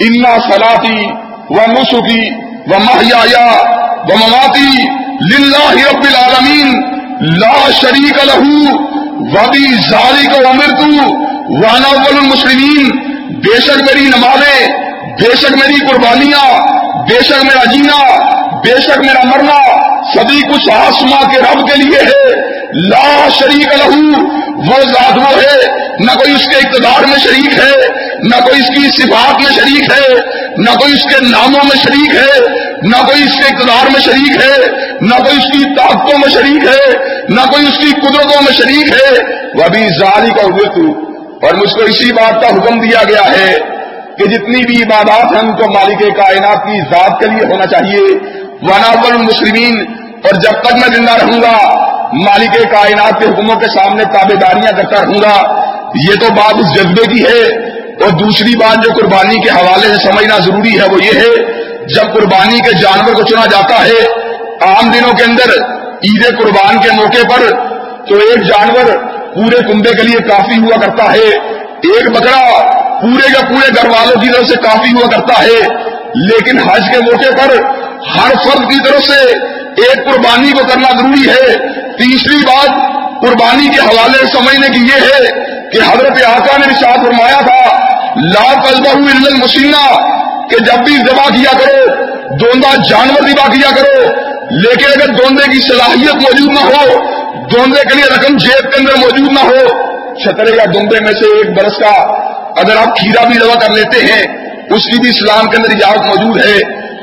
انا 0.00 0.38
فلاطی 0.50 1.06
و 1.50 1.54
مسخی 1.54 2.30
و 2.66 2.78
مہیا 2.78 3.46
و 4.08 4.16
مماتی 4.16 5.01
رب 5.30 6.04
العالمین، 6.04 6.82
لا 7.20 7.70
شریک 7.80 8.24
لہو 8.24 8.76
وبی 9.34 9.74
زاری 9.90 10.26
کو 10.26 10.48
امرتو، 10.48 11.14
وانا 11.62 11.88
المسلمین، 11.88 12.90
بے 13.38 13.60
شک 13.60 13.78
میری 13.78 14.08
نمازیں، 14.08 14.66
بے 15.20 15.36
شک 15.36 15.52
میری 15.52 15.86
قربانیاں، 15.86 16.62
بے 17.08 17.18
شک 17.24 17.44
میرا 17.44 17.64
جینا، 17.64 17.98
بے 18.64 18.80
شک 18.80 18.98
میرا 18.98 19.22
مرنا، 19.24 19.58
سبھی 20.14 20.40
کچھ 20.40 20.70
آسما 20.72 21.30
کے 21.32 21.38
رب 21.38 21.68
کے 21.68 21.82
لیے 21.82 22.00
ہے۔ 22.00 22.52
لا 22.88 23.28
شریک 23.38 23.68
لہو، 23.74 24.22
وہ 24.56 24.80
ذات 24.80 25.16
وہ 25.16 25.42
ہے، 25.42 25.56
نہ 26.00 26.12
کوئی 26.12 26.34
اس 26.34 26.46
کے 26.46 26.56
اقتدار 26.56 27.06
میں 27.06 27.18
شریک 27.18 27.58
ہے، 27.58 27.74
نہ 28.22 28.36
کوئی 28.36 28.60
اس 28.60 28.68
کی 28.68 29.02
صفات 29.02 29.40
میں 29.40 29.52
شریک 29.52 29.92
ہے، 29.92 30.14
نہ 30.56 30.70
کوئی 30.70 30.92
اس 30.92 31.02
کے 31.02 31.24
ناموں 31.24 31.60
میں 31.64 31.76
شریک 31.82 32.14
ہے۔ 32.14 32.71
نہ 32.82 32.96
کوئی 32.96 33.22
اس 33.22 33.36
کے 33.36 33.54
اقتدار 33.54 33.90
میں 33.90 34.00
شریک 34.00 34.36
ہے، 34.36 34.72
نہ 35.00 35.14
کوئی 35.14 35.36
اس 35.36 35.52
کی 35.52 35.64
طاقتوں 35.74 36.18
میں 36.18 36.28
شریک 36.28 36.64
ہے، 36.64 36.92
نہ 37.28 37.40
کوئی 37.40 37.66
اس 37.66 37.78
کی 37.78 37.90
قدرتوں 38.00 38.42
میں 38.42 38.52
شریک 38.52 38.92
ہے۔ 38.92 39.36
وہ 39.54 39.64
ابھی 39.64 39.88
زاری 40.00 40.30
کا 40.30 40.42
ہوئے 40.42 40.68
تو 40.68 41.12
اور 41.46 41.54
مجھ 41.54 41.74
کو 41.74 41.82
اسی 41.82 42.12
بات 42.12 42.42
کا 42.42 42.48
حکم 42.48 42.80
دیا 42.80 43.02
گیا 43.08 43.32
ہے 43.32 43.58
کہ 44.18 44.24
جتنی 44.24 44.66
بھی 44.66 44.82
عبادات 44.82 45.32
ہیں، 45.32 45.40
ان 45.40 45.56
کو 45.56 45.72
مالک 45.72 46.16
کائنات 46.16 46.64
کی 46.64 46.80
ذات 46.80 47.20
کے 47.20 47.26
لیے 47.26 47.52
ہونا 47.52 47.66
چاہیے۔ 47.66 48.18
وناب 48.62 49.06
المسلمین 49.10 49.84
اور 50.24 50.40
جب 50.40 50.60
تک 50.60 50.72
میں 50.72 50.94
زندہ 50.94 51.12
رہوں 51.12 51.42
گا، 51.42 51.74
مالک 52.12 52.70
کائنات 52.70 53.22
کے 53.22 53.26
حکموں 53.28 53.56
کے 53.56 53.66
سامنے 53.66 54.04
تابے 54.04 54.34
داریاں 54.34 54.72
کرتا 54.72 55.02
رہوں 55.02 55.22
گا۔ 55.22 55.64
یہ 55.94 56.14
تو 56.20 56.26
بات 56.30 56.54
اس 56.58 56.74
جذبے 56.74 57.14
کی 57.14 57.24
ہے۔ 57.24 57.72
اور 57.92 58.10
دوسری 58.10 58.56
بات 58.56 58.84
جو 58.84 58.90
قربانی 59.00 59.40
کے 59.40 59.50
حوالے 59.50 59.88
سے 59.88 59.94
سمجھنا 59.94 60.38
ضروری 60.38 60.80
ہے، 60.80 60.84
وہ 60.84 61.04
یہ 61.04 61.20
ہے 61.20 61.61
جب 61.86 62.14
قربانی 62.14 62.58
کے 62.58 62.72
جانور 62.72 63.14
کو 63.14 63.22
چنا 63.22 63.46
جاتا 63.46 63.84
ہے 63.84 64.06
عام 64.60 64.90
دنوں 64.90 65.12
کے 65.12 65.24
اندر 65.24 65.50
عید 66.04 66.38
قربان 66.38 66.78
کے 66.78 66.90
موقع 66.90 67.34
پر 67.34 67.50
تو 68.08 68.14
ایک 68.14 68.42
جانور 68.42 68.84
پورے 69.34 69.56
کنبے 69.56 69.90
کے 69.90 70.02
لیے 70.02 70.18
کافی 70.28 70.58
ہوا 70.58 70.80
کرتا 70.80 71.12
ہے۔ 71.12 71.52
ایک 71.82 72.10
بکرا 72.10 72.60
پورے 73.00 73.32
یا 73.32 73.48
پورے 73.48 73.70
گھر 73.76 73.88
والوں 73.88 74.20
کی 74.20 74.28
طرف 74.28 74.46
سے 74.46 74.54
کافی 74.56 74.92
ہوا 74.92 75.06
کرتا 75.10 75.42
ہے۔ 75.42 75.68
لیکن 76.14 76.58
حج 76.58 76.82
کے 76.92 76.98
موقع 76.98 77.44
پر 77.44 77.56
ہر 78.16 78.34
فرد 78.44 78.70
کی 78.70 78.78
طرف 78.84 79.02
سے 79.02 79.32
ایک 79.82 80.04
قربانی 80.04 80.52
کو 80.52 80.64
کرنا 80.64 80.98
ضروری 80.98 81.30
ہے۔ 81.30 81.58
تیسری 81.98 82.36
بات 82.36 82.68
قربانی 83.20 83.68
کے 83.68 83.80
حوالے 83.80 84.26
سمجھنے 84.26 84.68
کی 84.68 84.80
یہ 84.80 85.00
ہے 85.00 85.40
کہ 85.68 85.78
حضرت 85.90 86.24
آقا 86.24 86.56
نے 86.56 86.74
ساتھ 86.80 87.00
فرمایا 87.04 87.40
تھا، 87.40 87.86
لا 88.16 88.60
قلبہ 88.60 88.90
المسینہ 88.90 90.12
کہ 90.52 90.64
جب 90.64 90.84
بھی 90.86 90.96
ذبح 90.98 91.28
کیا 91.36 91.52
کرو 91.58 92.36
دوندہ 92.40 92.74
جانور 92.90 93.28
ذبح 93.28 93.48
کیا 93.52 93.70
کرو، 93.76 94.02
لیکن 94.58 94.86
اگر 94.86 95.14
دوندے 95.16 95.50
کی 95.52 95.60
صلاحیت 95.62 96.22
موجود 96.22 96.52
نہ 96.52 96.66
ہو 96.66 96.98
دوندے 97.52 97.82
کے 97.88 97.96
لیے 97.96 98.04
رقم 98.06 98.36
جیب 98.36 98.70
کے 98.72 98.80
اندر 98.80 98.96
موجود 98.98 99.32
نہ 99.32 99.42
ہو 99.42 99.64
چھترے 100.22 100.54
یا 100.56 100.64
دوندے 100.74 101.00
میں 101.04 101.12
سے 101.20 101.32
ایک 101.36 101.50
برس 101.58 101.78
کا 101.78 101.92
اگر 102.62 102.76
آپ 102.76 102.96
کھیرا 102.96 103.24
بھی 103.28 103.38
دوا 103.38 103.54
کر 103.60 103.70
لیتے 103.70 104.00
ہیں، 104.06 104.22
اس 104.76 104.84
کی 104.86 104.98
بھی 105.00 105.08
اسلام 105.10 105.50
کے 105.50 105.56
اندر 105.56 105.70
اجازت 105.70 106.06
موجود 106.06 106.40
ہے۔ 106.44 106.58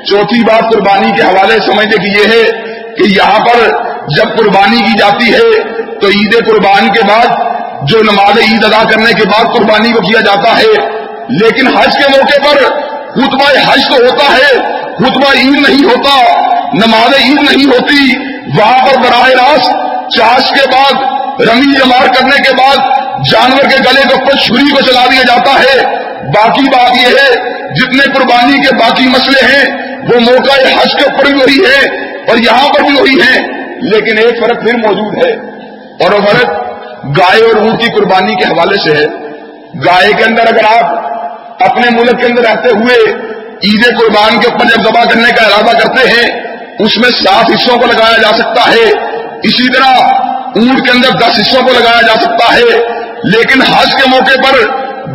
چوتھی 0.10 0.44
بات 0.44 0.74
قربانی 0.74 1.10
کے 1.16 1.22
حوالے 1.22 1.58
سمجھنے 1.66 1.98
کی 1.98 2.12
یہ 2.20 2.34
ہے 2.34 2.44
کہ 2.98 3.08
یہاں 3.08 3.40
پر 3.46 3.64
جب 4.18 4.38
قربانی 4.38 4.80
کی 4.82 4.98
جاتی 5.00 5.34
ہے، 5.34 5.50
تو 6.02 6.08
عید 6.18 6.36
قربان 6.48 6.92
کے 6.94 7.02
بعد 7.08 7.88
جو 7.90 8.02
نماز 8.04 8.38
عید 8.40 8.64
ادا 8.66 8.84
کرنے 8.90 9.12
کے 9.14 9.26
بعد 9.26 9.52
قربانی 9.56 9.92
کو 9.92 10.02
کیا 10.02 10.22
جاتا 10.22 10.58
ہے، 10.58 10.72
لیکن 11.40 11.68
حج 11.78 11.98
کے 11.98 12.08
موقع 12.10 12.40
پر 12.44 12.64
خطبہ 13.14 13.74
حج 13.74 13.80
تو 13.88 13.96
ہوتا 13.96 14.38
ہے، 14.38 14.56
خطبہ 14.98 15.34
عید 15.34 15.70
نہیں 15.70 15.84
ہوتا 15.84 16.40
نماز 16.74 17.14
عید 17.16 17.52
نہیں 17.52 17.66
ہوتی، 17.66 18.18
وہاں 18.60 18.88
پر 18.88 18.98
براہ 18.98 19.30
راست 19.30 19.72
چاش 20.18 20.50
کے 20.50 20.70
بعد، 20.72 20.94
رمی 21.42 21.76
جمار 21.76 22.08
کرنے 22.08 22.38
کے 22.38 22.56
بعد 22.56 22.78
جانور 23.32 23.62
کے 23.62 23.78
گلے 23.78 24.02
کے 24.02 24.14
اوپر 24.14 24.36
چھری 24.36 24.72
کو 24.72 24.82
چلا 24.82 25.06
دیا 25.12 25.22
جاتا 25.22 25.52
ہے۔ 25.52 25.96
باقی 26.24 26.70
بات 26.70 26.92
یہ 26.94 27.08
ہے، 27.08 27.36
جتنے 27.74 28.14
قربانی 28.14 28.58
کے 28.58 28.76
باقی 28.76 29.08
مسئلے 29.08 29.46
ہیں، 29.46 29.78
وہ 29.98 30.20
موقع 30.20 30.82
حج 30.82 30.96
کے 30.96 31.04
اوپر 31.04 31.26
بھی 31.26 31.34
وہی 31.34 31.60
ہے 31.60 32.10
اور 32.28 32.38
یہاں 32.38 32.70
پر 32.70 32.80
بھی 32.80 33.02
وہی 33.02 33.22
ہے 33.22 33.40
لیکن 33.82 34.18
ایک 34.18 34.40
فرق 34.40 34.64
پھر 34.64 34.78
موجود 34.78 35.26
ہے۔ 35.26 35.32
اور 36.00 36.12
وہ 36.12 36.26
فرق 36.26 36.50
گائے 37.18 37.42
اور 37.42 37.56
اونٹ 37.56 37.80
کی 37.80 37.88
قربانی 37.92 38.36
کے 38.36 38.46
حوالے 38.46 38.78
سے 38.78 38.92
ہے۔ 38.92 39.06
گائے 39.86 40.14
کے 40.14 40.24
اندر 40.24 40.48
اگر 40.48 40.64
آپ 40.64 41.19
اپنے 41.60 41.90
ملک 41.90 42.20
کے 42.20 42.26
اندر 42.26 42.42
رہتے 42.42 42.70
ہوئے 42.70 42.96
عید 43.64 43.86
قربان 43.86 44.40
کے 44.40 44.48
اوپر 44.48 44.66
جب 44.66 44.84
ذبح 44.84 45.04
کرنے 45.04 45.32
کا 45.32 45.46
ارادہ 45.46 45.78
کرتے 45.78 46.10
ہیں، 46.10 46.40
اس 46.80 46.98
میں 46.98 47.10
سات 47.10 47.52
حصوں 47.52 47.78
کو 47.78 47.86
لگایا 47.86 48.18
جا 48.22 48.38
سکتا 48.38 48.72
ہے۔ 48.72 48.92
اسی 49.44 49.74
طرح 49.74 49.94
اونٹ 50.56 50.86
کے 50.86 50.92
اندر 50.92 51.10
دس 51.10 51.40
حصوں 51.40 51.62
کو 51.62 51.74
لگایا 51.74 52.02
جا 52.02 52.22
سکتا 52.22 52.56
ہے۔ 52.56 53.00
لیکن 53.24 53.62
حج 53.62 53.92
کے 53.92 54.10
موقع 54.10 54.52
پر 54.52 54.68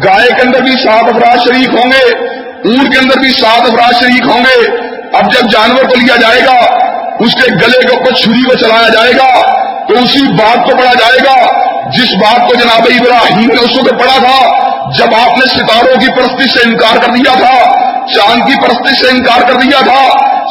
گائے 0.05 0.29
کے 0.29 0.43
اندر 0.43 0.63
بھی 0.63 0.73
سات 0.73 1.05
افراد 1.05 1.37
شریک 1.45 1.69
ہوں 1.69 1.91
گے، 1.91 2.27
اونٹ 2.69 2.93
کے 2.93 2.99
اندر 2.99 3.19
بھی 3.19 3.31
سات 3.31 3.61
افراد 3.61 3.93
شریک 4.01 4.23
ہوں 4.23 4.45
گے۔ 4.45 4.77
اب 5.17 5.33
جب 5.33 5.51
جانور 5.51 5.85
کو 5.85 5.97
لیا 5.97 6.17
جائے 6.17 6.41
گا، 6.41 6.85
اس 7.21 7.35
کے 7.35 7.51
گلے 7.51 7.87
کے 7.87 7.97
اوپر 7.97 8.13
چھری 8.13 8.43
کو 8.43 8.55
چلایا 8.55 8.89
جائے 8.89 9.13
گا، 9.13 9.41
تو 9.89 9.95
اسی 9.95 10.23
بات 10.23 10.71
کو 10.71 10.77
پڑھا 10.77 10.95
جائے 10.95 11.19
گا۔ 11.25 11.65
جس 11.91 12.15
بات 12.15 12.49
کو 12.49 12.55
جناب 12.55 12.83
ابراہیم 13.01 13.49
نے 13.49 13.63
اس 13.63 13.71
کو 13.71 13.97
پڑھا 13.97 14.19
تھا 14.19 14.65
جب 14.93 15.14
آپ 15.14 15.38
نے 15.38 15.47
ستاروں 15.47 16.00
کی 16.00 16.09
پرستی 16.17 16.47
سے 16.49 16.69
انکار 16.69 16.97
کر 16.97 17.12
دیا 17.12 17.35
تھا، 17.35 17.55
چاند 18.14 18.43
کی 18.47 18.61
پرستی 18.61 18.95
سے 18.95 19.11
انکار 19.11 19.41
کر 19.41 19.55
دیا 19.55 19.81
تھا، 19.81 20.03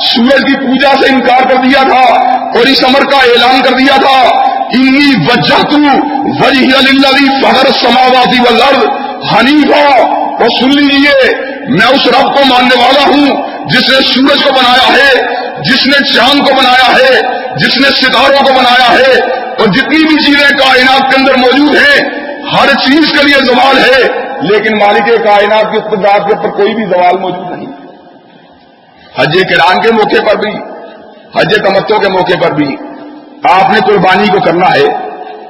سورج 0.04 0.42
کی 0.48 0.56
پوجا 0.56 0.94
سے 1.02 1.12
انکار 1.14 1.44
کر 1.50 1.56
دیا 1.56 1.84
تھا، 1.84 2.02
اور 2.58 2.66
اس 2.66 2.84
امر 2.84 3.06
کا 3.12 3.18
اعلان 3.18 3.62
کر 3.62 3.74
دیا 3.74 3.98
تھا، 3.98 4.20
انی 4.78 5.14
وجہ 5.30 5.62
تو 5.64 5.78
وجہ 6.40 6.72
فہر 7.42 7.72
سماواتی 7.72 8.40
و 8.40 8.56
لڑ 8.56 8.76
حنیفہ 9.32 9.84
اور 10.40 10.50
سن 10.60 10.70
لیجیے 10.70 11.32
میں 11.70 11.88
اس 11.88 12.08
رب 12.08 12.34
کو 12.36 12.46
ماننے 12.46 12.82
والا 12.82 13.04
ہوں، 13.04 13.28
جس 13.70 13.90
نے 13.90 14.02
سورج 14.06 14.44
کو 14.44 14.54
بنایا 14.54 14.88
ہے، 14.94 15.14
جس 15.70 15.86
نے 15.88 16.04
چاند 16.14 16.48
کو 16.48 16.56
بنایا 16.56 16.90
ہے، 16.96 17.22
جس 17.58 17.78
نے 17.78 17.90
ستاروں 17.92 18.44
کو 18.46 18.54
بنایا 18.54 18.92
ہے، 18.92 19.14
اور 19.60 19.68
جتنی 19.68 20.04
بھی 20.04 20.24
چیزیں 20.26 20.58
کائنات 20.58 21.12
کے 21.12 21.18
اندر 21.18 21.38
موجود 21.38 21.76
ہیں، 21.76 22.24
ہر 22.54 22.74
چیز 22.76 23.12
کے 23.12 23.26
لیے 23.26 23.46
زوال 23.46 23.78
ہے۔ 23.78 24.23
لیکن 24.44 24.78
مالک 24.78 25.08
کائنات 25.08 25.72
کی 25.72 25.78
استداد 25.78 26.20
کے 26.20 26.36
اوپر 26.36 26.50
کوئی 26.50 26.76
بھی 26.76 26.86
زوال 26.86 27.18
موجود 27.18 27.52
نہیں۔ 27.52 27.72
حج 29.20 29.38
کران 29.50 29.82
کے 29.82 29.92
موقع 29.92 30.26
پر 30.28 30.36
بھی، 30.36 30.52
حج 31.40 31.56
تمتوں 31.56 32.00
کے 32.00 32.10
موقع 32.10 32.40
پر 32.44 32.52
بھی 32.52 32.76
آپ 33.44 33.72
نے 33.72 33.80
قربانی 33.80 34.28
کو 34.28 34.40
کرنا 34.40 34.66
ہے۔ 34.66 35.08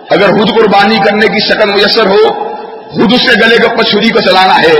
اگر 0.10 0.28
خود 0.28 0.50
قربانی 0.50 0.98
کرنے 0.98 1.28
کی 1.28 1.40
شکل 1.40 1.70
میسر 1.70 2.06
ہو، 2.06 2.44
خود 2.90 3.14
اس 3.14 3.22
کے 3.22 3.46
گلے 3.46 3.58
کے 3.58 3.64
اوپر 3.64 3.84
چھری 3.84 4.10
کو 4.10 4.20
چلانا 4.20 4.62
ہے۔ 4.62 4.76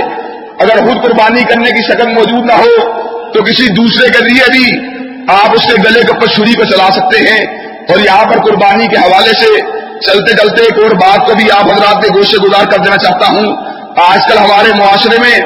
اگر 0.58 0.86
خود 0.86 1.02
قربانی 1.02 1.42
کرنے 1.42 1.70
کی 1.70 1.82
شکل 1.82 2.08
موجود 2.12 2.46
نہ 2.46 2.52
ہو، 2.52 2.92
تو 3.32 3.42
کسی 3.42 3.68
دوسرے 3.68 4.08
کے 4.08 4.24
لیے 4.24 4.50
بھی 4.50 4.94
آپ 5.28 5.50
اس 5.52 5.62
کے 5.62 5.74
گلے 5.74 6.02
کے 6.02 6.12
اوپر 6.14 6.26
چھری 6.26 6.52
کو 6.52 6.64
چلا 6.64 6.90
سکتے 6.90 7.18
ہیں۔ 7.18 7.64
اور 7.88 8.00
یہاں 8.00 8.24
پر 8.24 8.40
قربانی 8.40 8.86
کے 8.86 8.96
حوالے 8.96 9.32
سے 9.32 9.60
چلتے 10.00 10.36
چلتے 10.36 10.62
ایک 10.62 10.78
اور 10.78 10.90
بات 10.90 11.26
کو 11.26 11.34
بھی 11.34 11.50
آپ 11.50 11.66
حضرات 11.66 12.02
کے 12.02 12.08
گوشت 12.14 12.34
گزار 12.44 12.64
کر 12.64 12.78
دینا 12.78 12.96
چاہتا 12.96 13.26
ہوں۔ 13.26 13.73
آج 13.96 14.20
کل 14.26 14.38
ہمارے 14.38 14.72
معاشرے 14.72 15.18
میں 15.18 15.40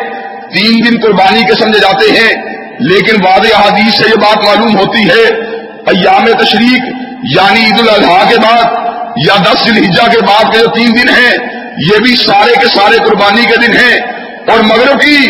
تین 0.54 0.80
دن 0.84 1.00
قربانی 1.02 1.44
کے 1.44 1.54
سمجھے 1.54 1.78
جاتے 1.78 2.10
ہیں، 2.10 2.34
لیکن 2.78 3.26
واضح 3.26 3.68
حدیث 3.68 3.94
سے 3.94 4.04
یہ 4.08 4.14
بات 4.14 4.44
معلوم 4.44 4.78
ہوتی 4.78 5.08
ہے، 5.08 5.24
ایام 5.86 6.26
تشریق 6.26 6.88
یعنی 7.36 7.64
عید 7.64 7.80
الاضحیٰ 7.80 8.28
کے 8.28 8.36
بعد 8.36 8.64
یا 9.26 9.34
دس 9.42 9.66
الحجہ 9.66 10.10
کے 10.12 10.20
بعد 10.20 10.52
کے 10.52 10.58
جو 10.58 10.66
تین 10.66 10.90
دن 11.02 11.08
ہیں، 11.08 11.36
یہ 11.90 11.98
بھی 11.98 12.16
سارے 12.16 12.54
کے 12.60 12.68
سارے 12.68 12.96
قربانی 12.96 13.42
کے 13.42 13.56
دن 13.56 13.72
ہیں۔ 13.76 14.00
اور 14.48 14.58
مغرب 14.58 15.00
کی 15.00 15.26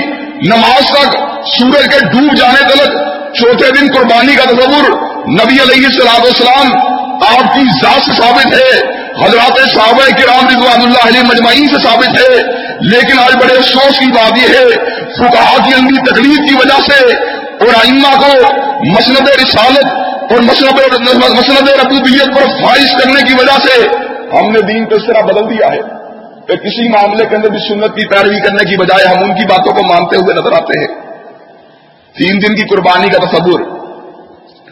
نماز 0.46 0.90
تک 0.90 1.16
سورج 1.46 1.88
کے 1.88 1.98
ڈوب 1.98 2.36
جانے 2.36 2.68
تلک 2.68 2.90
چوتھے 3.36 3.70
دن 3.70 3.92
قربانی 3.94 4.36
کا 4.36 4.44
تصور 4.44 4.90
نبی 5.28 5.62
علیہ 5.62 5.86
السلام 5.86 6.22
السلام 6.22 6.72
آپ 7.20 7.54
کی 7.54 7.60
ذات 7.82 8.04
سے 8.04 8.22
ثابت 8.22 8.46
ہے۔ 8.46 8.97
حضرات 9.22 9.58
صحابہ 9.70 10.04
کرام 10.18 10.48
رضوان 10.48 10.82
اللہ 10.82 11.06
علیہ 11.08 11.20
مجمعین 11.20 11.68
سے 11.68 11.76
ثابت 11.82 12.18
ہے، 12.18 12.36
لیکن 12.80 13.18
آج 13.18 13.36
بڑے 13.36 13.54
افسوس 13.54 13.98
کی 13.98 14.10
بات 14.12 14.38
یہ 14.38 14.58
ہے 14.58 14.66
فکا 15.14 15.56
کی 15.64 15.74
اندھی 15.74 16.00
تکلیف 16.10 16.38
کی 16.48 16.54
وجہ 16.54 16.80
سے 16.90 17.14
اور 17.58 17.74
ائمہ 17.84 18.12
کو 18.20 18.32
مسند 18.84 19.28
رسالت 19.28 19.86
اور 20.32 20.40
مسند 20.40 21.08
مسند 21.38 21.68
ربوبیت 21.68 22.36
پر 22.36 22.46
فائز 22.62 22.92
کرنے 22.92 23.22
کی 23.22 23.34
وجہ 23.34 23.56
سے 23.66 23.80
ہم 24.36 24.50
نے 24.52 24.60
دین 24.60 24.84
کو 24.84 24.94
اس 24.94 25.06
طرح 25.06 25.20
بدل 25.20 25.50
دیا 25.50 25.72
ہے 25.72 25.80
کہ 26.48 26.56
کسی 26.56 26.88
معاملے 26.88 27.24
کے 27.26 27.36
اندر 27.36 27.48
بھی 27.48 27.58
سنت 27.58 27.96
کی 27.96 28.06
پیروی 28.06 28.40
کرنے 28.40 28.64
کی 28.64 28.76
بجائے 28.76 29.06
ہم 29.08 29.24
ان 29.24 29.34
کی 29.34 29.46
باتوں 29.46 29.72
کو 29.72 29.82
مانتے 29.82 30.16
ہوئے 30.16 30.34
نظر 30.34 30.52
آتے 30.52 30.78
ہیں۔ 30.80 30.88
تین 32.16 32.42
دن 32.42 32.54
کی 32.54 32.62
قربانی 32.62 33.08
کا 33.08 33.18
تصور، 33.18 33.60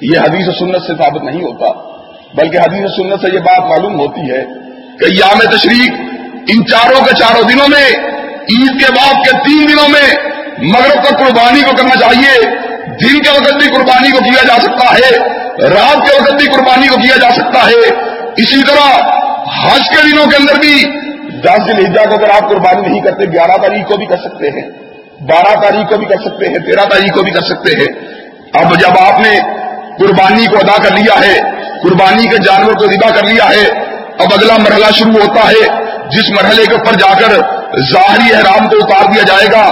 یہ 0.00 0.18
حدیث 0.18 0.48
و 0.48 0.52
سنت 0.52 0.82
سے 0.82 0.94
ثابت 0.94 1.24
نہیں 1.24 1.42
ہوتا۔ 1.42 1.96
بلکہ 2.34 2.58
حدیث 2.58 2.90
سنت 2.96 3.20
سے 3.20 3.34
یہ 3.34 3.38
بات 3.38 3.58
معلوم 3.58 4.00
ہوتی 4.00 4.30
ہے 4.30 4.44
کہ 5.00 5.14
یام 5.14 5.38
تشریق 5.38 5.92
ان 6.46 6.66
چاروں 6.66 7.04
کے 7.04 7.14
چاروں 7.14 7.42
دنوں 7.42 7.68
میں، 7.68 7.86
عید 8.48 8.86
کے 8.86 8.92
بعد 8.92 9.14
کے 9.24 9.30
تین 9.30 9.68
دنوں 9.68 9.88
میں 9.88 10.08
مغرب 10.58 11.04
تک 11.04 11.18
قربانی 11.18 11.60
کو 11.60 11.76
کرنا 11.76 11.96
چاہیے، 12.00 12.42
دن 12.86 13.22
کے 13.22 13.30
وقت 13.30 13.54
بھی 13.54 13.68
قربانی 13.68 14.10
کو 14.10 14.18
کیا 14.18 14.42
جا 14.42 14.58
سکتا 14.62 14.94
ہے، 14.94 15.10
رات 15.68 16.10
کے 16.10 16.20
وقت 16.20 16.34
بھی 16.34 16.46
قربانی 16.46 16.88
کو 16.88 16.96
کیا 16.96 17.16
جا 17.16 17.30
سکتا 17.30 17.66
ہے۔ 17.66 17.90
اسی 18.36 18.62
طرح 18.62 18.88
حج 19.64 19.90
کے 19.90 20.08
دنوں 20.10 20.26
کے 20.26 20.36
اندر 20.36 20.54
بھی 20.54 20.84
دس 21.40 21.68
دن 21.68 21.86
ہجا 21.86 22.04
کو 22.04 22.14
اگر 22.14 22.30
آپ 22.30 22.50
قربانی 22.50 22.88
نہیں 22.88 23.00
کرتے، 23.00 23.24
گیارہ 23.24 23.56
تاریخ 23.56 23.88
کو 23.88 23.96
بھی 23.96 24.06
کر 24.06 24.16
سکتے 24.16 24.50
ہیں، 24.50 24.70
بارہ 25.20 25.60
تاریخ 25.60 25.88
کو 25.88 25.96
بھی 25.96 26.06
کر 26.06 26.16
سکتے 26.16 26.46
ہیں، 26.46 26.58
تیرہ 26.58 26.84
تاریخ 26.84 27.14
کو 27.14 27.22
بھی 27.22 27.30
کر 27.30 27.40
سکتے 27.40 27.76
ہیں۔ 27.80 27.88
اب 28.52 28.74
جب 28.80 28.98
آپ 29.00 29.20
نے 29.20 29.38
قربانی 29.98 30.46
کو 30.46 30.56
ادا 30.56 30.82
کر 30.82 30.90
لیا 30.90 31.20
ہے 31.26 31.55
قربانی 31.82 32.28
کے 32.28 32.36
جانور 32.36 32.72
کو 32.72 32.84
ادا 32.84 33.14
کر 33.14 33.26
لیا 33.26 33.44
ہے۔ 33.44 33.66
اب 34.18 34.28
اگلا 34.32 34.56
مرحلہ 34.58 34.92
شروع 34.94 35.12
ہوتا 35.12 35.40
ہے۔ 35.40 35.86
جس 36.10 36.30
مرحلے 36.30 36.66
کے 36.66 36.72
اوپر 36.72 36.92
جا 36.92 37.14
کر 37.18 37.40
ظاہری 37.92 38.34
احرام 38.34 38.68
کو 38.68 38.76
اتار 38.76 39.12
دیا 39.12 39.22
جائے 39.22 39.46
گا۔ 39.52 39.62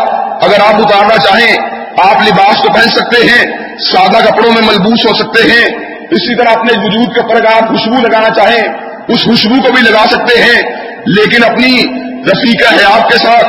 اگر 0.43 0.61
آپ 0.61 0.75
اتارنا 0.75 1.17
چاہیں، 1.17 1.57
آپ 1.99 2.23
لباس 2.23 2.63
کو 2.63 2.73
پہن 2.73 2.89
سکتے 2.89 3.29
ہیں، 3.29 3.45
سادہ 3.79 4.25
کپڑوں 4.29 4.53
میں 4.53 4.63
ملبوس 4.63 5.07
ہو 5.07 5.15
سکتے 5.15 5.43
ہیں۔ 5.43 5.65
اسی 6.11 6.37
طرح 6.37 6.51
اپنے 6.51 6.73
وجود 6.85 7.15
کے 7.15 7.21
اوپر 7.21 7.37
اگر 7.37 7.47
آپ 7.47 7.69
خوشبو 7.69 8.09
لگانا 8.09 8.29
چاہیں، 8.31 8.63
اس 9.09 9.25
خوشبو 9.25 9.55
کو 9.63 9.73
بھی 9.73 9.83
لگا 9.83 10.05
سکتے 10.11 10.43
ہیں۔ 10.43 10.63
لیکن 11.07 11.45
اپنی 11.45 11.83
رفیق 12.23 12.73
حیات 12.73 13.13
کے 13.13 13.19
ساتھ 13.19 13.47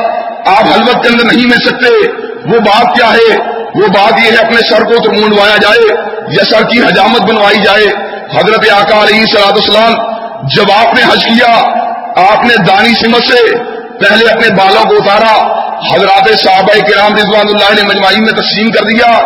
آپ 0.48 0.64
حلوت 0.64 1.02
کے 1.02 1.08
اندر 1.08 1.24
نہیں 1.24 1.46
مل 1.46 1.60
سکتے۔ 1.66 2.08
وہ 2.44 2.58
بات 2.58 2.96
کیا 2.96 3.12
ہے؟ 3.12 3.38
وہ 3.74 3.86
بات 3.86 4.12
یہ 4.24 4.30
ہے، 4.30 4.36
اپنے 4.36 4.60
سر 4.68 4.82
کو 4.84 4.94
تو 5.04 5.12
منڈوایا 5.12 5.56
جائے 5.56 5.94
یا 6.28 6.44
سر 6.44 6.62
کی 6.68 6.78
حجامت 6.80 7.20
بنوائی 7.20 7.58
جائے۔ 7.58 8.05
حضرت 8.34 8.72
آقا 8.72 9.02
علیہ 9.02 9.24
سلاد 9.26 9.52
اسلام 9.56 9.92
جب 10.56 10.64
آپ 10.72 10.94
نے 10.94 11.12
حج 11.12 11.24
کیا، 11.24 11.54
آپ 12.32 12.44
نے 12.44 12.54
دانی 12.56 12.94
سمت 12.94 13.22
سے 13.22 13.56
پہلے 13.98 14.30
اپنے 14.30 14.48
بالوں 14.48 14.84
کو 14.84 14.94
اتارا۔ 14.96 15.66
حضرات 15.94 16.38
صحابہ 16.38 16.80
کرام 16.90 17.14
رضوان 17.14 17.48
اللہ 17.48 17.74
نے 17.74 17.82
مجمعین 17.82 18.24
میں 18.24 18.32
تقسیم 18.32 18.70
کر 18.70 18.84
دیا۔ 18.84 19.18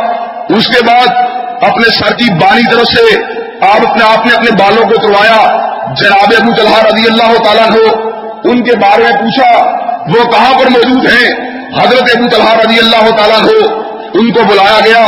اس 0.57 0.67
کے 0.67 0.85
بعد 0.85 1.07
اپنے 1.63 1.91
سر 1.91 2.13
کی 2.13 2.33
بانی 2.33 2.63
طرف 2.71 2.87
سے 2.87 3.23
آپ 3.61 3.91
اپنے 3.91 4.05
آپ 4.05 4.27
نے 4.27 4.35
اپنے 4.35 4.51
بالوں 4.51 4.85
کو 4.85 4.95
اتروایا۔ 4.99 5.67
جناب 5.97 6.33
ابو 6.41 6.53
طلحہ 6.57 6.83
رضی 6.83 7.07
اللہ 7.07 7.39
تعالیٰ 7.45 7.71
ہو 7.71 8.11
ان 8.45 8.65
کے 8.65 8.77
بارے 8.77 9.03
میں 9.03 9.13
پوچھا۔ 9.13 9.71
وہ 10.07 10.31
کہاں 10.31 10.59
پر 10.59 10.67
موجود 10.67 11.07
ہیں؟ 11.07 11.33
حضرت 11.81 12.17
ابو 12.17 12.29
طلحہ 12.29 12.57
رضی 12.57 12.79
اللہ 12.79 13.11
تعالیٰ 13.17 13.43
ہو 13.43 13.81
ان 14.15 14.33
کو 14.33 14.43
بلایا 14.43 14.81
گیا۔ 14.85 15.07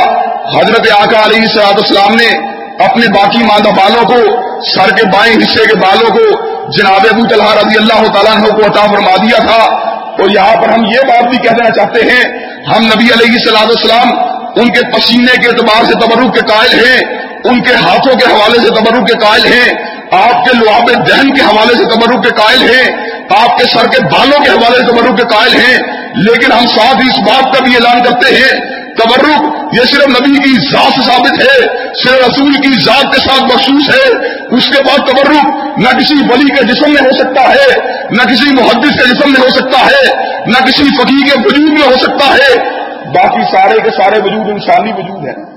حضرت 0.59 0.93
آقا 0.99 1.25
علیہ 1.25 1.47
صلاحت 1.47 1.79
اسلام 1.79 2.15
نے 2.15 2.52
اپنے 2.79 3.07
باقی 3.09 3.39
مادہ 3.39 3.69
بالوں 3.69 4.05
کو، 4.05 4.43
سر 4.63 4.91
کے 4.91 5.07
بائیں 5.07 5.37
حصے 5.37 5.67
کے 5.67 5.75
بالوں 5.75 6.11
کو 6.11 6.53
جناب 6.71 7.07
ابو 7.11 7.27
طلحہ 7.27 7.55
رضی 7.55 7.79
اللہ 7.79 8.13
تعالیٰ 8.13 8.33
عنہ 8.33 8.47
کو 8.47 8.67
عطا 8.67 8.87
فرما 8.87 9.17
دیا 9.17 9.39
تھا۔ 9.39 9.93
اور 10.13 10.31
یہاں 10.31 10.63
پر 10.63 10.69
ہم 10.69 10.85
یہ 10.85 11.01
بات 11.09 11.29
بھی 11.29 11.39
کہہ 11.39 11.51
دینا 11.51 11.71
چاہتے 11.71 12.01
ہیں، 12.01 12.25
ہم 12.67 12.87
نبی 12.87 13.05
علیہ 13.05 13.39
صلاح 13.39 13.63
السلام 13.63 14.09
ان 14.57 14.69
کے 14.69 14.81
پسینے 14.97 15.43
کے 15.43 15.49
اعتبار 15.49 15.85
سے 15.85 15.93
تبرک 15.93 16.35
کے 16.35 16.41
قائل 16.41 16.87
ہیں، 16.87 17.01
ان 17.45 17.63
کے 17.63 17.75
ہاتھوں 17.75 18.15
کے 18.15 18.25
حوالے 18.25 18.61
سے 18.61 18.69
تبرک 18.69 19.07
کے 19.07 19.15
قائل 19.15 19.53
ہیں، 19.53 19.75
آپ 20.11 20.45
کے 20.45 20.51
لعاب 20.55 20.91
دہن 21.09 21.35
کے 21.35 21.43
حوالے 21.43 21.75
سے 21.75 21.85
تبرک 21.85 22.25
کے 22.25 22.31
قائل 22.31 22.63
ہیں، 22.63 23.13
آپ 23.43 23.59
کے 23.59 23.65
سر 23.65 23.87
کے 23.87 24.01
بالوں 24.01 24.45
کے 24.45 24.51
حوالے 24.51 24.77
سے 24.77 24.93
تبرک 24.93 25.17
کے 25.17 25.23
قائل 25.23 25.55
ہیں۔ 25.55 25.79
لیکن 26.17 26.53
ہم 26.53 26.67
ساتھ 26.67 26.97
اس 26.97 27.19
بات 27.19 27.55
کا 27.55 27.65
بھی 27.65 27.75
اعلان 27.75 28.03
کرتے 28.03 28.35
ہیں 28.35 28.82
تبرک، 28.99 29.65
یہ 29.73 29.85
صرف 29.85 30.09
نبی 30.09 30.39
کی 30.39 30.73
ذات 30.73 30.93
سے 30.93 31.11
ثابت 31.11 31.41
ہے، 31.41 31.67
صرف 31.95 32.29
رسول 32.29 32.53
کی 32.53 32.81
ذات 32.85 33.15
کے 33.15 33.21
ساتھ 33.21 33.43
مخصوص 33.43 33.89
ہے۔ 33.89 34.27
اس 34.57 34.67
کے 34.67 34.83
بعد 34.83 34.99
تبرک، 34.99 35.47
نہ 35.79 35.99
کسی 35.99 36.15
ولی 36.15 36.55
کے 36.55 36.65
جسم 36.65 36.91
میں 36.91 37.03
ہو 37.03 37.17
سکتا 37.17 37.43
ہے، 37.51 37.81
نہ 38.11 38.23
کسی 38.23 38.55
محدث 38.55 38.99
کے 38.99 39.15
جسم 39.15 39.33
میں 39.33 39.41
ہو 39.41 39.49
سکتا 39.49 39.87
ہے، 39.87 40.33
نہ 40.47 40.67
کسی 40.67 40.83
فقیر 40.85 41.27
کے 41.27 41.41
وجود 41.45 41.79
میں 41.79 41.87
ہو 41.87 41.95
سکتا 42.01 42.35
ہے۔ 42.35 42.83
باقی 43.05 43.43
سارے 43.43 43.81
کے 43.81 43.91
سارے 43.91 44.19
وجود 44.19 44.49
انسانی 44.49 44.93
وجود 44.93 45.27
ہیں۔ 45.27 45.53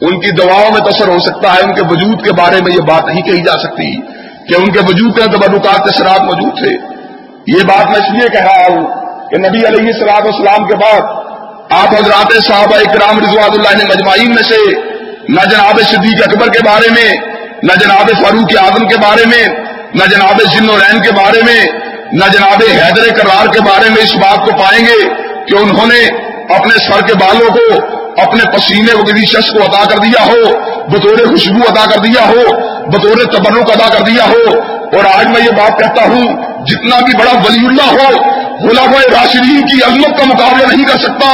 ان 0.00 0.20
کی 0.20 0.30
دعاؤں 0.30 0.70
میں 0.72 0.80
تثر 0.80 1.08
ہو 1.08 1.18
سکتا 1.18 1.54
ہے، 1.54 1.60
ان 1.60 1.74
کے 1.74 1.82
وجود 1.82 2.24
کے 2.24 2.32
بارے 2.32 2.62
میں 2.62 2.72
یہ 2.72 2.80
بات 2.80 3.04
نہیں 3.04 3.22
کہی 3.22 3.42
جا 3.42 3.58
سکتی 3.58 4.00
کہ 4.48 4.54
ان 4.58 4.72
کے 4.72 4.80
وجود 4.80 5.18
کے 5.18 5.24
تبرکات 5.24 5.84
کے 5.84 5.90
سرات 5.98 6.20
موجود 6.20 6.58
تھے۔ 6.58 6.70
یہ 7.46 7.64
بات 7.64 7.86
میں 7.86 7.96
اس 7.96 8.10
لیے 8.10 8.28
کہہ 8.28 8.40
رہا 8.40 8.66
ہوں 8.68 8.86
کہ 9.30 9.36
نبی 9.38 9.66
علیہ 9.66 9.92
السلام 9.92 10.26
اسلام 10.26 10.68
کے 10.68 10.74
بعد 10.74 11.21
آپ 11.72 11.94
حضرات 11.94 12.44
صحابہ 12.44 12.76
اکرام 12.76 13.18
رضوان 13.18 13.50
اللہ 13.52 13.76
نے 13.76 13.84
مجمعین 13.84 14.34
میں 14.34 14.42
سے، 14.42 14.72
نہ 15.28 15.40
جناب 15.50 15.80
صدیق 15.88 16.28
اکبر 16.28 16.48
کے 16.48 16.58
بارے 16.66 16.88
میں، 16.90 17.14
نہ 17.62 17.72
جناب 17.80 18.10
فاروق 18.22 18.64
اعظم 18.64 18.88
کے 18.88 18.96
بارے 18.96 19.26
میں، 19.26 19.48
نہ 19.94 20.04
جناب 20.04 20.42
ذن 20.42 20.70
العین 20.70 21.02
کے 21.02 21.10
بارے 21.10 21.42
میں، 21.42 21.66
نہ 22.12 22.24
جناب 22.32 22.62
حیدر 22.84 23.16
کرار 23.16 23.46
کے 23.46 23.60
بارے 23.60 23.90
میں 23.90 24.02
اس 24.02 24.14
بات 24.14 24.44
کو 24.44 24.50
پائیں 24.50 24.86
گے 24.86 25.08
کہ 25.48 25.54
انہوں 25.56 25.86
نے 25.86 26.06
اپنے 26.54 26.78
سر 26.78 27.06
کے 27.06 27.14
بالوں 27.14 27.48
کو، 27.48 27.86
اپنے 28.22 28.44
پسینے 28.56 28.92
کو 28.92 29.02
کسی 29.02 29.26
شخص 29.26 29.50
کو 29.50 29.62
ادا 29.62 29.84
کر 29.84 29.98
دیا 29.98 30.26
ہو، 30.26 30.58
بطور 30.88 31.28
خوشبو 31.28 31.60
ادا 31.68 31.90
کر 31.90 31.98
دیا 31.98 32.28
ہو، 32.28 32.60
بطور 32.90 33.24
تبرک 33.24 33.70
ادا 33.70 33.98
کر 33.98 34.04
دیا 34.04 34.24
ہو۔ 34.24 34.60
اور 34.96 35.04
آج 35.18 35.26
میں 35.26 35.40
یہ 35.44 35.50
بات 35.50 35.78
کہتا 35.78 36.02
ہوں، 36.02 36.24
جتنا 36.66 37.00
بھی 37.00 37.16
بڑا 37.16 37.32
ولی 37.32 37.66
اللہ 37.66 38.02
ہو 38.02 38.42
غلام 38.68 38.92
راشدین 38.92 39.66
کی 39.66 39.82
عظمت 39.86 40.18
کا 40.18 40.24
مقابلہ 40.24 40.66
نہیں 40.66 40.86
کر 40.86 40.96
سکتا۔ 40.96 41.32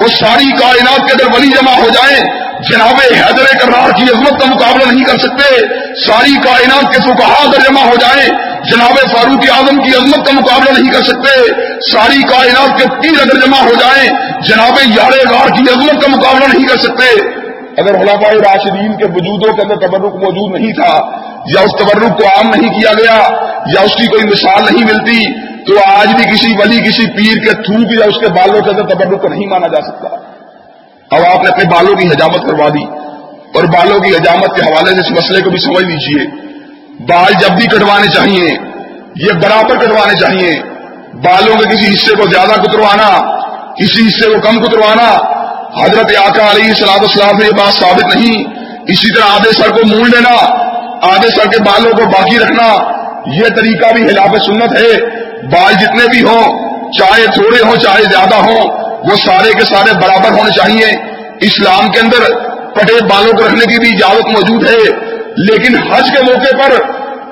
وہ 0.00 0.08
ساری 0.08 0.50
کائنات 0.50 1.06
کے 1.06 1.12
اندر 1.12 1.34
ولی 1.36 1.48
جمع 1.48 1.72
ہو 1.74 1.88
جائیں، 1.88 2.20
جناب 2.68 3.00
حیدر 3.00 3.56
کرار 3.60 3.90
کی 3.90 4.02
عظمت 4.02 4.40
کا 4.40 4.46
مقابلہ 4.46 4.84
نہیں 4.92 5.04
کر 5.04 5.18
سکتے، 5.18 5.58
ساری 6.02 6.34
کائنات 6.44 6.92
کے 6.94 7.00
فکہ 7.00 7.34
اگر 7.42 7.60
جمع 7.68 7.82
ہو 7.82 7.96
جائیں، 8.00 8.28
جناب 8.70 8.98
فاروق 9.12 9.44
اعظم 9.50 9.78
کی 9.82 9.90
عظمت 9.90 10.26
کا 10.26 10.32
مقابلہ 10.32 10.78
نہیں 10.78 10.92
کر 10.92 11.02
سکتے، 11.02 11.34
ساری 11.90 12.22
کائنات 12.22 12.78
کے 12.78 12.86
تیر 13.02 13.20
اگر 13.20 13.40
جمع 13.40 13.60
ہو 13.60 13.74
جائیں، 13.80 14.08
جناب 14.48 14.78
یار 14.86 15.12
غار 15.30 15.48
کی 15.48 15.62
عظمت 15.72 16.02
کا 16.02 16.10
مقابلہ 16.16 16.52
نہیں 16.52 16.66
کر 16.66 16.76
سکتے۔ 16.76 17.12
اگر 17.76 17.98
خلافہ 17.98 18.32
راشدین 18.36 18.96
کے 18.96 19.04
وجودوں 19.04 19.52
کے 19.52 19.62
اندر 19.62 19.86
تبرک 19.86 20.16
موجود 20.24 20.60
نہیں 20.60 20.72
تھا، 20.72 20.92
یا 21.46 21.60
اس 21.60 21.76
تبرک 21.78 22.18
کو 22.18 22.26
عام 22.26 22.50
نہیں 22.50 22.80
کیا 22.80 22.92
گیا، 22.92 23.16
یا 23.66 23.80
اس 23.80 23.94
کی 23.94 24.06
کوئی 24.06 24.24
مثال 24.24 24.64
نہیں 24.64 24.84
ملتی 24.84 25.49
تو 25.66 25.92
آج 25.92 26.08
بھی 26.08 26.24
کسی 26.24 26.52
ولی، 26.58 26.80
کسی 26.80 27.06
پیر 27.06 27.44
کے 27.44 27.62
تھوک 27.62 27.92
یا 27.92 28.04
اس 28.06 28.20
کے 28.20 28.28
بالوں 28.28 28.60
کے 28.60 28.70
اندر 28.70 28.82
تبرک 28.82 29.22
کو 29.22 29.28
نہیں 29.28 29.46
مانا 29.46 29.66
جا 29.66 29.80
سکتا۔ 29.80 30.08
اب 31.16 31.38
آپ 31.38 31.42
نے 31.42 31.48
اپنے 31.48 31.64
بالوں 31.64 31.94
کی 31.94 32.06
حجامت 32.06 32.46
کروا 32.46 32.68
دی 32.68 32.84
اور 33.54 33.64
بالوں 33.64 33.98
کی 34.00 34.16
حجامت 34.16 34.56
کے 34.56 34.62
حوالے 34.62 34.94
سے 34.94 35.00
اس 35.00 35.10
مسئلے 35.10 35.40
کو 35.42 35.50
بھی 35.50 35.58
سمجھ 35.58 35.84
لیجیے 35.84 36.50
بال 37.08 37.32
جب 37.40 37.48
بھی 37.48 37.66
کٹوانے 37.66 38.06
چاہیے، 38.06 38.48
یہ 39.16 39.32
برابر 39.32 39.76
کٹوانے 39.76 40.18
چاہیے۔ 40.20 40.62
بالوں 41.12 41.58
کے 41.58 41.76
کسی 41.76 41.94
حصے 41.94 42.16
کو 42.16 42.22
زیادہ 42.22 42.60
کتروانا، 42.62 43.40
کسی 43.74 44.06
حصے 44.06 44.30
کو 44.30 44.40
کم 44.40 44.64
کتروانا۔ 44.64 45.40
حضرت 45.84 46.12
آقا 46.28 46.50
علیہ 46.50 46.72
سلاد 46.72 47.04
اسلام 47.04 47.38
سے 47.38 47.46
یہ 47.46 47.50
بات 47.50 47.72
ثابت 47.72 48.16
نہیں۔ 48.16 48.44
اسی 48.88 49.14
طرح 49.14 49.24
آدھے 49.24 49.52
سر 49.52 49.70
کو 49.70 49.86
مول 49.86 50.10
لینا، 50.10 50.46
آدھے 51.02 51.28
سر 51.28 51.50
کے 51.50 51.62
بالوں 51.62 51.92
کو 51.92 52.04
باقی 52.04 52.38
رکھنا، 52.38 52.92
یہ 53.26 53.48
طریقہ 53.56 53.92
بھی 53.92 54.08
خلاف 54.08 54.42
سنت 54.46 54.76
ہے۔ 54.76 55.19
بال 55.42 55.72
جتنے 55.74 56.08
بھی 56.10 56.22
ہوں، 56.22 56.70
چاہے 56.92 57.26
تھوڑے 57.26 57.62
ہوں، 57.64 57.76
چاہے 57.76 58.02
زیادہ 58.02 58.34
ہوں، 58.34 58.66
وہ 59.10 59.16
سارے 59.16 59.52
کے 59.52 59.64
سارے 59.64 59.92
برابر 59.92 60.38
ہونے 60.38 60.50
چاہیے۔ 60.50 60.86
اسلام 61.40 61.90
کے 61.90 62.00
اندر 62.00 62.38
پٹے 62.74 63.04
بالوں 63.04 63.32
کو 63.32 63.46
رکھنے 63.46 63.72
کی 63.72 63.78
بھی 63.78 63.88
اجازت 63.88 64.26
موجود 64.26 64.68
ہے۔ 64.68 65.10
لیکن 65.36 65.92
حج 65.92 66.10
کے 66.16 66.22
موقع 66.22 66.56
پر 66.56 66.72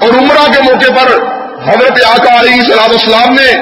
اور 0.01 0.19
عمرہ 0.19 0.53
کے 0.53 0.63
موقع 0.63 0.93
پر 0.93 1.13
حضرت 1.69 2.05
آقا 2.07 2.41
علیہ 2.41 2.63
صلاح 2.63 2.85
السلام 2.85 3.35
نے 3.35 3.53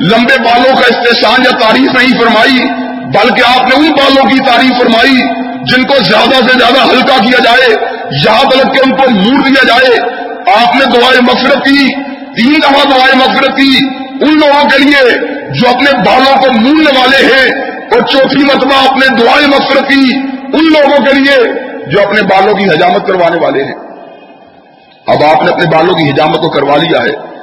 لمبے 0.00 0.42
بالوں 0.42 0.74
کا 0.74 0.98
استحصال 0.98 1.44
یا 1.44 1.58
تعریف 1.58 1.94
نہیں 1.94 2.20
فرمائی، 2.20 2.58
بلکہ 3.04 3.58
آپ 3.58 3.68
نے 3.68 3.74
ان 3.76 3.92
بالوں 3.92 4.24
کی 4.24 4.38
تعریف 4.38 4.78
فرمائی 4.78 5.20
جن 5.64 5.82
کو 5.82 5.94
زیادہ 6.02 6.34
سے 6.34 6.58
زیادہ 6.58 6.92
ہلکا 6.92 7.16
کیا 7.24 7.38
جائے 7.44 7.74
یہاں 8.24 8.50
تلک 8.50 8.74
کے 8.74 8.78
ان 8.84 8.96
کو 8.96 9.10
موڑ 9.10 9.48
دیا 9.48 9.66
جائے۔ 9.66 9.98
آپ 10.64 10.76
نے 10.76 10.84
دعائیں 10.84 11.20
مفرت 11.20 11.64
کی 11.64 11.88
تین 12.36 12.54
دفعہ 12.62 12.84
دعائیں 12.84 13.16
مفرت 13.16 13.56
کی 13.56 13.78
ان 14.20 14.38
لوگوں 14.38 14.68
کے 14.68 14.78
لیے 14.78 15.18
جو 15.50 15.68
اپنے 15.68 15.90
بالوں 15.92 16.36
کو 16.36 16.60
موننے 16.60 16.98
والے 16.98 17.26
ہیں 17.26 17.64
اور 17.68 18.00
چوتھی 18.00 18.44
مرتبہ 18.44 18.88
اپنے 18.88 19.06
دعائیں 19.16 19.46
مفرت 19.46 19.88
کی 19.88 20.10
ان 20.52 20.64
لوگوں 20.64 21.04
کے 21.04 21.12
لیے 21.12 21.52
جو 21.86 22.02
اپنے 22.02 22.22
بالوں 22.22 22.54
کی 22.54 22.64
حجامت 22.64 23.06
کروانے 23.06 23.44
والے 23.44 23.64
ہیں۔ 23.64 23.74
اب 25.06 25.22
آپ 25.22 25.42
نے 25.42 25.50
اپنے 25.50 25.64
بالوں 25.66 25.94
کی 25.94 26.10
حجامت 26.10 26.40
کو 26.40 26.50
کروا 26.50 26.76
لیا 26.76 26.98
ہے۔ 26.98 27.36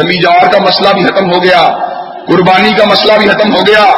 رمی 0.00 0.22
جار 0.22 0.52
کا 0.52 0.58
مسئلہ 0.58 0.88
بھی 0.94 1.04
ختم 1.04 1.32
ہو 1.32 1.42
گیا، 1.42 1.62
قربانی 2.26 2.70
کا 2.72 2.84
مسئلہ 2.84 3.12
بھی 3.18 3.28
ختم 3.28 3.54
ہو 3.54 3.60
گیا، 3.60 3.96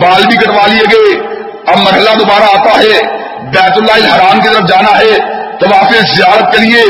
بال 0.00 0.22
بھی 0.26 0.36
کٹوا 0.36 0.66
لیے 0.66 0.82
گئے۔ 0.92 1.36
اب 1.66 1.78
مرحلہ 1.78 2.10
دوبارہ 2.18 2.42
آتا 2.42 2.78
ہے، 2.78 3.02
بیت 3.40 3.72
اللہ 3.76 4.14
حرام 4.14 4.40
کی 4.40 4.48
طرف 4.48 4.68
جانا 4.68 4.98
ہے۔ 4.98 5.18
طواف 5.58 5.92
زیارت 6.16 6.52
کے 6.52 6.58
لیے، 6.58 6.82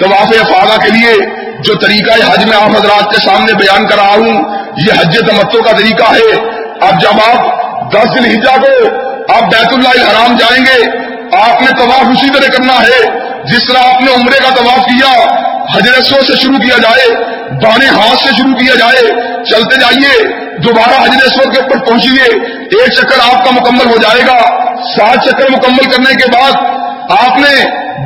طواف 0.00 0.32
افاظہ 0.40 0.80
کے 0.80 0.88
لیے 0.88 1.35
جو 1.60 1.74
طریقہ 1.74 2.32
حج 2.32 2.44
میں 2.44 2.56
آپ 2.56 2.70
حضرات 2.70 3.10
کے 3.10 3.20
سامنے 3.24 3.52
بیان 3.52 3.86
کر 3.86 3.96
رہا 3.96 4.14
ہوں، 4.14 4.56
یہ 4.76 4.92
حج 5.00 5.18
تمتوں 5.18 5.62
کا 5.62 5.72
طریقہ 5.72 6.12
ہے۔ 6.12 6.56
اب 6.80 7.00
جب 7.00 7.36
آپ 7.36 7.44
دس 7.92 8.14
دن 8.14 8.24
ہجا 8.24 8.56
کو 8.56 8.88
آپ 9.34 9.42
بیت 9.42 9.72
اللہ 9.72 9.88
حرام 9.88 10.36
جائیں 10.36 10.66
گے، 10.66 11.06
آپ 11.36 11.60
نے 11.60 11.66
طواف 11.78 12.04
اسی 12.04 12.30
طرح 12.30 12.56
کرنا 12.56 12.72
ہے 12.72 13.26
جس 13.44 13.68
طرح 13.68 13.78
آپ 13.78 14.02
نے 14.02 14.14
عمرے 14.14 14.38
کا 14.38 14.54
طواف 14.54 14.86
کیا 14.86 15.36
حجرسوں 15.74 16.22
سے 16.22 16.36
شروع 16.36 16.58
کیا 16.58 16.78
جائے، 16.78 17.24
بانے 17.50 17.86
ہاتھ 17.86 18.18
سے 18.18 18.30
شروع 18.36 18.54
کیا 18.54 18.74
جائے۔ 18.74 19.00
چلتے 19.44 19.80
جائیے، 19.80 20.28
دوبارہ 20.56 21.02
حجرسوں 21.02 21.50
کے 21.50 21.60
اوپر 21.60 21.78
پہنچیے۔ 21.78 22.38
ایک 22.52 22.92
چکر 22.92 23.34
آپ 23.34 23.44
کا 23.44 23.50
مکمل 23.50 23.86
ہو 23.86 23.96
جائے 23.96 24.22
گا۔ 24.26 24.38
سات 24.98 25.24
چکر 25.24 25.50
مکمل 25.50 25.90
کرنے 25.90 26.14
کے 26.14 26.28
بعد 26.28 26.52
آپ 27.08 27.38
نے 27.38 27.54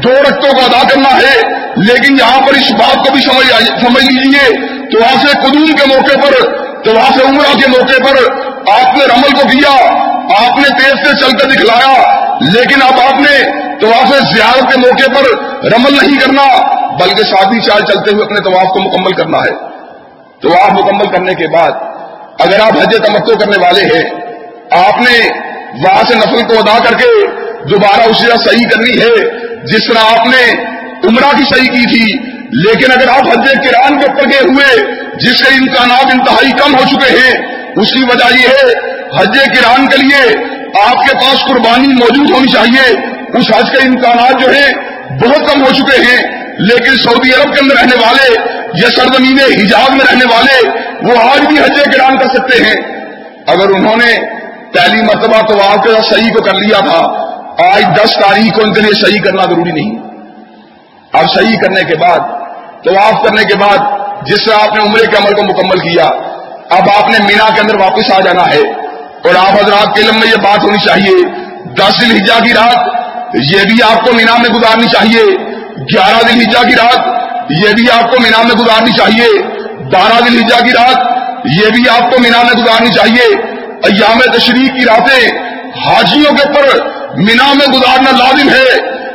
دو 0.03 0.11
رقطوں 0.11 0.53
کو 0.53 0.61
ادا 0.65 0.83
کرنا 0.89 1.09
ہے، 1.17 1.35
لیکن 1.77 2.19
یہاں 2.19 2.41
پر 2.47 2.55
اس 2.55 2.71
بات 2.71 3.07
کو 3.07 3.13
بھی 3.13 3.23
سمجھ 3.23 4.05
لیجیے 4.05 4.49
تو 4.91 5.01
وہاں 5.01 5.17
سے 5.23 5.29
قدوم 5.43 5.67
کے 5.67 5.87
موقع 5.87 6.19
پر، 6.21 6.35
تو 6.85 6.95
وہاں 6.95 7.11
سے 7.15 7.23
عمرہ 7.25 7.59
کے 7.59 7.69
موقع 7.69 7.99
پر 8.05 8.17
آپ 8.73 8.97
نے 8.97 9.05
رمل 9.05 9.31
کو 9.31 9.49
کیا، 9.49 9.73
آپ 10.47 10.59
نے 10.59 10.69
تیز 10.79 11.07
سے 11.07 11.17
چل 11.21 11.37
کر 11.37 11.51
دکھلایا، 11.51 11.95
لیکن 12.41 12.83
اب 12.83 13.01
آپ 13.01 13.21
نے 13.21 13.37
تو 13.81 13.87
وہاں 13.87 14.19
زیارت 14.35 14.73
کے 14.73 14.79
موقع 14.81 15.11
پر 15.15 15.25
رمل 15.67 15.93
نہیں 15.93 16.21
کرنا، 16.21 16.47
بلکہ 17.01 17.23
ساتھی 17.23 17.61
چال 17.61 17.85
چلتے 17.85 18.15
ہوئے 18.15 18.25
اپنے 18.25 18.41
طواف 18.41 18.73
کو 18.73 18.81
مکمل 18.81 19.13
کرنا 19.13 19.39
ہے۔ 19.39 19.53
تو 20.43 20.49
مکمل 20.49 21.07
کرنے 21.07 21.35
کے 21.35 21.47
بعد 21.49 21.71
اگر 22.39 22.61
آپ 22.61 22.77
حج 22.83 22.97
تمتو 23.07 23.39
کرنے 23.39 23.57
والے 23.65 23.83
ہیں، 23.85 24.03
آپ 24.71 25.01
نے 25.01 25.29
وہاں 25.85 26.03
سے 26.09 26.15
نفل 26.15 26.43
کو 26.43 26.59
ادا 26.59 26.79
کر 26.85 26.95
کے 26.95 27.09
دوبارہ 27.69 28.03
اسی 28.03 28.27
طرح 28.27 28.37
صحیح 28.37 28.69
کرنی 28.69 29.01
ہے، 29.01 29.31
جس 29.65 29.87
طرح 29.87 30.21
آپ 30.21 30.27
نے 30.27 30.53
عمرہ 31.05 31.37
کی 31.37 31.43
صحیح 31.55 31.69
کی 31.69 31.87
تھی، 31.87 32.19
لیکن 32.53 32.93
اگر 32.93 33.09
آپ 33.09 33.27
حج 33.31 33.47
کران 33.53 34.01
کے 34.01 34.07
اوپر 34.07 34.25
گئے 34.25 34.41
ہوئے، 34.41 34.93
جس 35.15 35.43
کے 35.43 35.55
امکانات 35.55 36.07
انتہائی 36.13 36.53
کم 36.53 36.75
ہو 36.75 36.85
چکے 36.85 37.19
ہیں 37.19 37.61
اس 37.77 37.93
کی 37.93 38.03
وجہ 38.03 38.37
یہ 38.37 38.49
ہے، 38.49 38.79
حج 39.19 39.39
کران 39.39 39.87
کے 39.87 39.97
لیے 39.97 40.37
آپ 40.89 41.07
کے 41.07 41.15
پاس 41.15 41.45
قربانی 41.49 41.89
موجود 41.89 42.31
ہونی 42.31 42.49
چاہیے۔ 42.49 42.97
اس 43.39 43.51
حج 43.57 43.71
کے 43.71 43.89
امکانات 43.89 44.43
جو 44.43 44.51
ہیں، 44.51 44.73
بہت 45.11 45.53
کم 45.53 45.65
ہو 45.65 45.73
چکے 45.73 46.03
ہیں۔ 46.03 46.23
لیکن 46.59 46.97
سعودی 46.97 47.31
عرب 47.31 47.55
کے 47.55 47.61
اندر 47.61 47.75
رہنے 47.75 47.97
والے، 48.01 48.39
یا 48.83 48.91
سرزمین 48.91 49.39
حجاب 49.39 49.91
میں 49.91 50.05
رہنے 50.13 50.25
والے، 50.25 50.69
وہ 51.03 51.31
آج 51.31 51.41
بھی 51.47 51.59
حج 51.59 51.81
کران 51.97 52.19
کر 52.19 52.27
سکتے 52.27 52.65
ہیں۔ 52.65 53.01
اگر 53.47 53.69
انہوں 53.71 53.97
نے 53.97 54.19
پہلی 54.73 55.03
مرتبہ 55.03 55.47
تو 55.47 55.61
آپ 55.63 55.83
کے 55.85 56.15
صحیح 56.15 56.31
کو 56.31 56.43
کر 56.43 56.55
لیا 56.55 56.79
تھا 56.79 57.30
آج 57.59 57.85
دس 58.05 58.13
تاریخ 58.15 58.55
کو 58.55 58.63
ان 58.63 58.73
کے 58.73 58.81
لیے 58.81 58.93
صحیح 58.93 59.21
کرنا 59.21 59.43
ضروری 59.45 59.73
نہیں۔ 59.73 60.11
اب 61.13 61.31
صحیح 61.31 61.57
کرنے 61.57 61.85
کے 61.85 61.97
بعد، 61.97 62.19
طواف 62.85 63.25
کرنے 63.25 63.45
کے 63.45 63.55
بعد، 63.55 63.79
جس 64.23 64.45
سے 64.45 64.55
آپ 64.55 64.77
نے 64.77 64.83
عمرے 64.83 65.07
کے 65.07 65.17
عمل 65.17 65.35
کو 65.35 65.43
مکمل 65.43 65.79
کیا، 65.79 66.05
اب 66.71 66.83
آپ 66.97 67.11
نے 67.11 67.19
مینا 67.19 67.55
کے 67.55 67.61
اندر 67.61 67.81
واپس 67.81 68.13
آ 68.13 68.21
جانا 68.21 68.43
ہے۔ 68.43 68.91
اور 69.25 69.35
آپ 69.35 69.55
حضرات 69.55 69.97
کے 69.97 70.03
علم 70.03 70.19
میں 70.19 70.27
یہ 70.27 70.43
بات 70.43 70.65
ہونی 70.65 70.79
چاہیے۔ 70.79 71.25
دس 71.75 72.01
دن 72.01 72.17
ہجا 72.17 72.39
کی 72.45 72.53
رات، 72.53 72.89
یہ 73.35 73.59
بھی 73.65 73.83
آپ 73.83 74.05
کو 74.05 74.13
مینا 74.13 74.37
میں 74.37 74.51
گزارنی 74.51 74.87
چاہیے۔ 74.87 75.23
گیارہ 75.83 76.33
دن 76.33 76.41
ہجا 76.41 76.63
کی 76.63 76.75
رات، 76.75 77.01
یہ 77.51 77.69
بھی 77.75 77.85
آپ 77.91 78.11
کو 78.11 78.23
مینا 78.23 78.43
میں 78.43 78.55
گزارنی 78.55 78.93
چاہیے۔ 78.93 79.43
بارہ 79.85 80.21
دن 80.21 80.39
ہجا 80.39 80.61
کی 80.61 80.71
رات، 80.71 81.07
یہ 81.45 81.71
بھی 81.71 81.89
آپ 81.91 82.13
کو 82.13 82.19
مینا 82.19 82.43
میں 82.43 82.63
گزارنی 82.63 82.89
چاہیے۔ 82.89 83.37
ایام 83.61 84.21
تشریف 84.33 84.69
کی 84.69 84.85
راتیں، 84.85 85.39
حاجیوں 85.87 86.37
کے 86.37 86.43
اوپر 86.43 87.00
مینا 87.17 87.53
میں 87.53 87.67
گزارنا 87.67 88.11
لازم 88.11 88.49
ہے، 88.49 88.65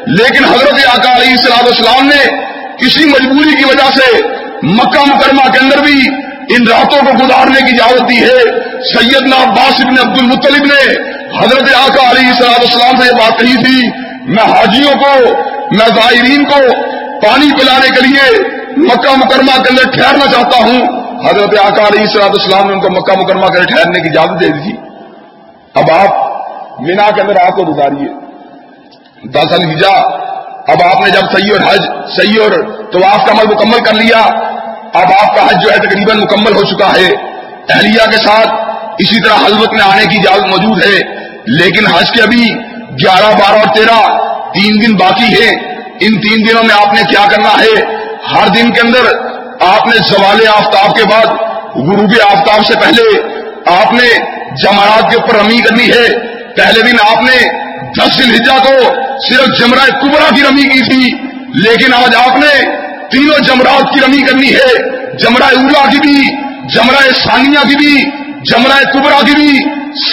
لیکن 0.08 0.45
حضرت 0.45 0.79
آقا 0.93 1.15
علیہ 1.15 1.31
السلام 1.31 1.65
اسلام 1.67 2.08
نے 2.08 2.23
کسی 2.77 3.05
مجبوری 3.05 3.55
کی 3.55 3.65
وجہ 3.65 3.89
سے 3.95 4.21
مکہ 4.63 5.03
مکرمہ 5.05 5.51
کے 5.51 5.60
اندر 5.60 5.77
بھی 5.77 6.08
ان 6.55 6.67
راتوں 6.67 7.05
کو 7.05 7.25
گزارنے 7.25 7.62
کی 7.62 7.73
اجازت 7.73 8.10
دی 8.10 8.19
ہے۔ 8.21 8.65
سیدنا 8.81 9.36
عباس 9.43 9.81
ابن 9.81 9.99
عبد 9.99 10.19
المطلب 10.19 10.65
نے 10.65 10.81
حضرت 11.39 11.73
آقا 11.75 12.10
علی 12.10 12.31
صلاح 12.38 12.60
السلام 12.60 12.95
سے 13.01 13.08
یہ 13.08 13.17
بات 13.19 13.39
کہی 13.39 13.63
تھی، 13.63 13.88
میں 14.25 14.43
حاجیوں 14.43 14.93
کو، 14.93 15.13
میں 15.71 15.88
زائرین 15.88 16.43
کو 16.43 16.60
پانی 17.21 17.49
پلانے 17.51 17.89
کے 17.95 18.08
لیے 18.08 18.43
مکہ 18.77 19.15
مکرمہ 19.15 19.63
کے 19.63 19.69
اندر 19.69 19.89
ٹھہرنا 19.89 20.31
چاہتا 20.31 20.58
ہوں۔ 20.58 20.79
حضرت 21.29 21.60
آقا 21.63 21.88
علی 21.88 22.05
صلاح 22.05 22.27
السلام 22.27 22.67
نے 22.67 22.73
ان 22.73 22.81
کو 22.81 22.89
مکہ 22.89 23.19
مکرمہ 23.19 23.47
کے 23.47 23.58
اندر 23.58 23.75
ٹھہرنے 23.75 23.99
کی 23.99 24.10
اجازت 24.10 24.41
دے 24.41 24.47
دی 24.47 24.63
تھی۔ 24.63 24.75
اب 25.75 25.91
آپ 25.91 26.25
مینا 26.80 27.12
کے 27.12 27.22
اندر 27.22 27.36
آپ 27.42 27.56
کو 27.56 27.64
گزاریے 27.64 28.08
دس 29.30 29.52
الجا 29.52 30.26
اب 30.68 30.84
آپ 30.84 31.02
نے 31.02 31.10
جب 31.10 31.22
سی 31.22 31.52
اور 31.52 31.60
حج 31.60 31.82
سی 32.16 32.38
اور 32.38 32.52
تو 32.92 33.00
آپ 33.12 33.26
کا 33.26 33.32
عمل 33.32 33.56
مکمل 33.56 33.84
کر 33.84 33.94
لیا، 33.94 34.20
اب 34.94 35.04
آپ 35.04 35.36
کا 35.36 35.46
حج 35.46 35.64
جو 35.64 35.72
ہے 35.72 35.78
تقریباً 35.78 36.20
مکمل 36.20 36.56
ہو 36.56 36.64
چکا 36.64 36.88
ہے۔ 36.88 37.08
اہلیہ 37.70 38.06
کے 38.12 38.18
ساتھ 38.18 38.48
اسی 39.00 39.22
طرح 39.22 39.34
حلوت 39.34 39.74
میں 39.74 39.82
آنے 39.82 40.06
کی 40.06 40.18
اجازت 40.18 40.46
موجود 40.46 40.84
ہے۔ 40.84 41.00
لیکن 41.48 41.88
حج 41.88 42.12
کے 42.12 42.22
ابھی 42.22 42.54
گیارہ، 43.04 43.34
بارہ 43.34 43.60
اور 43.60 43.76
تیرہ 43.76 44.18
تین 44.54 44.82
دن 44.82 44.96
باقی 44.96 45.34
ہے 45.34 45.50
ان 46.02 46.22
تین 46.22 46.50
دنوں 46.50 46.64
میں 46.64 46.76
آپ 46.88 46.94
نے 46.94 47.02
کیا 47.10 47.26
کرنا 47.32 47.50
ہے؟ 47.50 47.96
ہر 48.36 48.48
دن 48.48 48.70
کے 48.72 48.82
اندر 48.82 49.18
آپ 49.68 49.88
نے 49.88 49.98
زوال 49.98 50.48
آفتاب 50.58 50.96
کے 50.96 51.04
بعد، 51.04 51.26
غروب 51.76 52.14
آفتاب 52.32 52.66
سے 52.66 52.74
پہلے 52.80 53.22
آپ 53.66 53.94
نے 53.94 54.20
جمعرات 54.64 55.10
کے 55.10 55.16
اوپر 55.16 55.36
رمی 55.36 55.58
کرنی 55.58 55.90
ہے۔ 55.90 56.35
پہلے 56.58 56.82
دن 56.82 56.96
آپ 57.12 57.22
نے 57.22 57.48
دس 57.98 58.22
الحجا 58.26 58.58
کو 58.58 58.94
صرف 59.28 59.60
جمرہ 59.60 60.02
کبرا 60.02 60.36
کی 60.36 60.41
رمی 60.41 60.63
کی 60.63 60.80
تھی، 60.80 61.28
لیکن 61.54 61.94
آج 61.94 62.15
آپ 62.15 62.38
نے 62.38 62.63
تینوں 63.12 63.44
جمرات 63.44 63.94
کی 63.94 64.00
رمی 64.06 64.22
کرنی 64.22 64.56
ہے۔ 64.56 64.96
جمرہ 65.18 65.44
اولا 65.44 65.86
کی 65.91 65.98
بھی، 65.98 66.36
جمرہ 66.76 67.12
ثانیہ 67.24 67.70
کی 67.70 67.76
بھی، 67.76 68.04
جمرہ 68.52 68.84
کبرا 68.94 69.20
کی 69.26 69.36
بھی۔ 69.36 69.60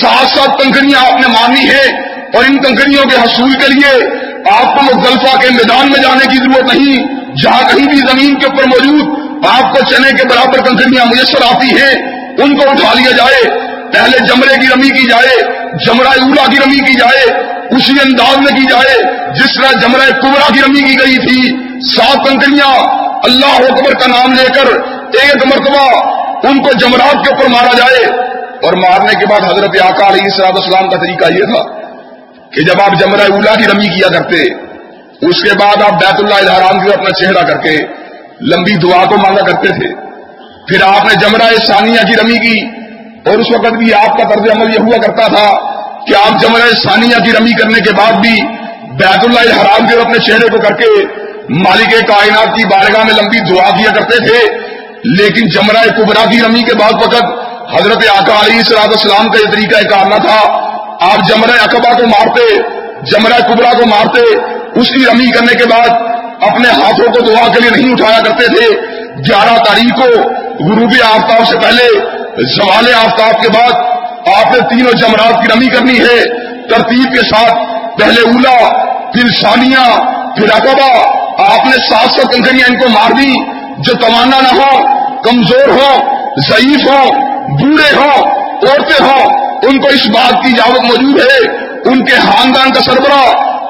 سات 0.00 0.26
سات 0.26 0.62
کنکریاں 0.62 1.06
آپ 1.06 1.20
نے 1.20 1.26
مارنی 1.26 1.68
ہے۔ 1.68 2.12
اور 2.34 2.44
ان 2.44 2.58
کنکریوں 2.58 3.04
کے 3.04 3.16
حصول 3.16 3.50
کے 3.50 3.72
لیے 3.72 4.06
آپ 4.52 4.78
کو 4.78 4.82
مغلفہ 4.82 5.36
کے 5.36 5.50
میدان 5.50 5.86
میں 5.86 6.02
جانے 6.02 6.26
کی 6.30 6.36
ضرورت 6.36 6.74
نہیں، 6.74 7.06
جہاں 7.42 7.62
کہیں 7.62 7.86
بھی 7.86 7.96
زمین 7.96 8.34
کے 8.34 8.46
اوپر 8.46 8.64
موجود 8.64 9.18
آپ 9.46 9.74
کو 9.74 9.80
چنے 9.90 10.10
کے 10.12 10.24
برابر 10.24 10.58
کنکریاں 10.58 11.04
میسر 11.06 11.56
آتی 11.56 11.66
ہیں، 11.66 12.22
ان 12.38 12.56
کو 12.56 12.70
اٹھا 12.70 12.94
لیا 12.94 13.10
جائے۔ 13.10 13.71
پہلے 13.92 14.18
جمرے 14.18 14.54
کی 14.60 14.66
رمی 14.74 14.88
کی 14.88 15.08
جائے، 15.08 15.42
جمرہ 15.86 16.08
اولا 16.08 16.50
کی 16.50 16.56
رمی 16.56 16.86
کی 16.86 16.94
جائے 16.94 17.52
اسی 17.76 17.92
انداز 18.04 18.38
میں 18.38 18.60
کی 18.60 18.64
جائے، 18.70 19.02
جس 19.34 19.54
طرح 19.54 19.80
جمرہ 19.80 20.10
کبرا 20.10 20.54
کی 20.54 20.60
رمی 20.60 20.82
کی 20.82 20.94
گئی 20.98 21.16
تھی، 21.16 21.56
سات 21.80 22.28
کنکریاں 22.28 23.02
اللہ 23.24 23.72
اکبر 23.72 23.92
کا 23.92 24.06
نام 24.06 24.32
لے 24.32 24.48
کر 24.54 24.66
ایک 25.22 25.46
مرتبہ 25.46 26.12
ان 26.46 26.62
کو 26.62 26.72
جمرات 26.72 27.12
کے 27.12 27.34
اوپر 27.34 27.46
مارا 27.46 27.76
جائے۔ 27.76 28.32
اور 28.62 28.72
مارنے 28.72 29.18
کے 29.18 29.26
بعد 29.26 29.40
حضرت 29.40 29.82
آقا 29.82 30.08
علیہ 30.08 30.22
السلام 30.22 30.56
اسلام 30.56 30.90
کا 30.90 30.96
طریقہ 30.96 31.32
یہ 31.32 31.44
تھا 31.44 31.62
کہ 32.50 32.62
جب 32.62 32.80
آپ 32.80 33.00
جمرہ 33.00 33.32
اولا 33.32 33.54
کی 33.54 33.64
رمی 33.64 33.88
کیا 33.88 34.08
کرتے، 34.08 34.42
اس 35.28 35.42
کے 35.42 35.58
بعد 35.58 35.82
آپ 35.82 35.92
بیت 35.92 36.14
اللہ 36.14 36.34
الحرام 36.34 36.80
کی 36.80 36.90
اپنا 36.92 37.10
چہرہ 37.10 37.46
کر 37.46 37.56
کے 37.56 37.76
لمبی 38.40 38.74
دعا 38.74 39.04
کو 39.04 39.16
مانگا 39.16 39.40
کرتے 39.40 39.68
تھے۔ 39.68 39.94
پھر 40.68 40.82
آپ 40.82 41.04
نے 41.04 41.14
جمرہ 41.14 41.54
ثانیہ 41.66 42.00
کی 42.08 42.14
رمی 42.22 42.38
کی۔ 42.38 42.81
اور 43.26 43.38
اس 43.38 43.46
وقت 43.54 43.72
بھی 43.72 43.94
آپ 43.94 44.18
کا 44.18 44.28
طرز 44.28 44.56
عمل 44.56 44.74
یہ 44.74 44.78
ہوا 44.78 44.96
کرتا 44.96 45.26
تھا 45.26 45.72
کہ 46.06 46.14
آپ 46.14 46.40
جمرہ 46.40 46.70
ثانیہ 46.82 47.24
کی 47.24 47.32
رمی 47.32 47.52
کرنے 47.52 47.78
کے 47.80 47.92
بعد 47.92 48.12
بھی 48.12 48.40
بیت 48.92 49.24
اللہ 49.24 49.40
الحرام 49.40 49.86
کے 49.86 50.00
اپنے 50.00 50.18
چہرے 50.18 50.48
کو 50.48 50.58
کر 50.58 50.76
کے 50.76 51.04
مالک 51.50 51.90
کائنات 52.08 52.56
کی 52.56 52.64
بارگاہ 52.64 53.04
میں 53.04 53.14
لمبی 53.14 53.38
دعا 53.38 53.70
کیا 53.70 53.90
کرتے 53.94 54.16
تھے۔ 54.16 54.58
لیکن 55.04 55.48
جمرہ 55.48 55.88
کبرا 55.96 56.30
کی 56.30 56.40
رمی 56.40 56.62
کے 56.62 56.74
بعد 56.74 56.92
وقت 56.92 57.24
حضرت 57.74 57.96
آقا 57.96 58.46
علی 58.46 58.62
صلاح 58.62 58.82
السلام 58.82 59.28
کا 59.28 59.38
یہ 59.38 59.52
طریقہ 59.52 59.88
کار 59.88 60.06
نہ 60.06 60.14
تھا۔ 60.14 60.68
آپ 61.00 61.28
جمرہ 61.28 61.50
اقبا 61.62 61.92
کو 61.92 62.06
مارتے 62.06 62.56
جمرہ 63.02 63.38
کبرا 63.48 63.70
کو 63.70 63.86
مارتے، 63.86 64.38
اس 64.80 64.88
کی 64.88 65.04
رمی 65.10 65.30
کرنے 65.30 65.54
کے 65.54 65.64
بعد 65.64 65.88
اپنے 66.50 66.68
ہاتھوں 66.68 67.12
کو 67.12 67.20
دعا 67.20 67.48
کے 67.48 67.60
لیے 67.60 67.70
نہیں 67.70 67.92
اٹھایا 67.92 68.18
کرتے 68.18 68.46
تھے۔ 68.46 68.80
گیارہ 69.18 69.56
تاریخ 69.56 69.96
کو 69.96 70.28
غروب 70.64 70.92
آفتاب 71.04 71.48
سے 71.48 71.58
پہلے 71.58 72.00
زوال 72.38 72.94
آفتاب 72.94 73.42
کے 73.42 73.48
بعد 73.48 73.72
آپ 74.38 74.52
نے 74.52 74.60
تینوں 74.68 74.92
جمرات 74.92 75.42
کی 75.42 75.52
رمی 75.54 75.68
کرنی 75.68 76.00
ہے۔ 76.00 76.24
ترتیب 76.68 77.12
کے 77.12 77.20
ساتھ 77.20 77.54
پہلے 78.00 78.20
اولا، 78.20 78.68
پھر 79.12 79.28
ثانیہ، 79.40 80.00
پھر 80.36 80.50
اقبا 80.50 80.98
آپ 81.52 81.66
نے 81.66 81.76
سات 81.90 82.10
سو 82.10 82.28
کنکریاں 82.28 82.68
ان 82.68 82.78
کو 82.78 82.88
مار 82.88 83.10
دی۔ 83.10 83.62
جو 83.78 83.94
توانا 83.94 84.40
نہ 84.40 84.60
ہو، 84.60 84.86
کمزور 85.22 85.68
ہو، 85.68 85.98
ضعیف 86.36 86.90
ہو، 86.90 87.12
بوڑھے 87.48 87.96
ہوں 87.96 88.42
عورتیں 88.48 89.04
ہوں 89.04 89.48
ان 89.62 89.80
کو 89.80 89.88
اس 89.88 90.08
بات 90.08 90.32
کی 90.32 90.48
اجازت 90.48 90.82
موجود 90.82 91.20
ہے۔ 91.20 91.56
ان 91.84 92.04
کے 92.04 92.12
خاندان 92.12 92.72
کا 92.72 92.80
سربراہ، 92.80 93.28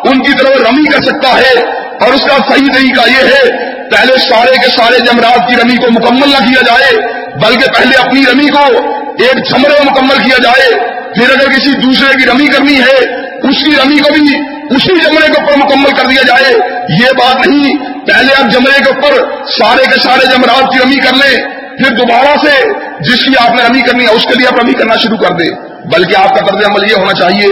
ان 0.08 0.22
کی 0.22 0.32
طرف 0.32 0.68
رمی 0.68 0.90
کر 0.90 1.02
سکتا 1.02 1.28
ہے۔ 1.28 1.82
اور 2.04 2.12
اس 2.12 2.20
کا 2.20 2.54
صحیح 2.54 2.66
طریقہ 2.74 3.10
یہ 3.10 3.24
ہے 3.26 3.71
پہلے 3.92 4.12
سارے 4.18 4.50
کے 4.50 4.70
سارے 4.70 4.98
جمرات 4.98 5.48
کی 5.48 5.54
رمی 5.54 5.76
کو 5.76 5.86
مکمل 5.90 6.30
نہ 6.30 6.38
کیا 6.38 6.62
جائے، 6.62 6.96
بلکہ 7.34 7.72
پہلے 7.78 7.96
اپنی 7.96 8.22
رمی 8.32 8.48
کو 8.48 8.92
ایک 9.08 9.50
جمرے 9.50 9.68
میں 9.68 9.92
مکمل 9.92 10.22
کیا 10.22 10.36
جائے۔ 10.42 10.70
پھر 11.14 11.30
اگر 11.30 11.50
کسی 11.50 11.72
دوسرے 11.72 12.22
کی 12.22 12.30
رمی 12.30 12.46
کرنی 12.46 12.80
ہے، 12.80 13.22
اس 13.48 13.64
کی 13.64 13.70
رمی 13.84 13.98
کو 13.98 14.12
بھی 14.12 14.38
اسی 14.76 15.00
جمرے 15.00 15.26
کے 15.26 15.40
اوپر 15.40 15.56
مکمل 15.56 15.90
کر 15.90 16.06
دیا 16.06 16.22
جائے۔ 16.22 16.54
یہ 16.88 17.12
بات 17.12 17.46
نہیں، 17.46 17.76
پہلے 18.06 18.32
آپ 18.34 18.50
جمرے 18.50 18.84
کے 18.84 18.90
اوپر 18.90 19.14
سارے 19.46 19.84
کے 19.84 20.00
سارے 20.00 20.26
جمرات 20.26 20.72
کی 20.72 20.78
رمی 20.84 20.96
کر 20.96 21.14
لیں، 21.14 21.36
پھر 21.78 21.96
دوبارہ 21.96 22.46
سے 22.46 22.68
جس 23.00 23.24
کی 23.24 23.32
آپ 23.40 23.50
نے 23.50 23.62
رمی 23.68 23.80
کرنی 23.80 24.04
ہے، 24.04 24.10
اس 24.10 24.22
کے 24.22 24.34
لیے 24.34 24.46
آپ 24.46 24.58
رمی 24.62 24.72
کرنا 24.72 24.94
شروع 24.94 25.16
کر 25.16 25.34
دیں۔ 25.34 25.50
بلکہ 25.84 26.16
آپ 26.16 26.28
کا 26.28 26.46
طرز 26.46 26.64
عمل 26.66 26.90
یہ 26.90 26.96
ہونا 26.96 27.12
چاہیے، 27.12 27.46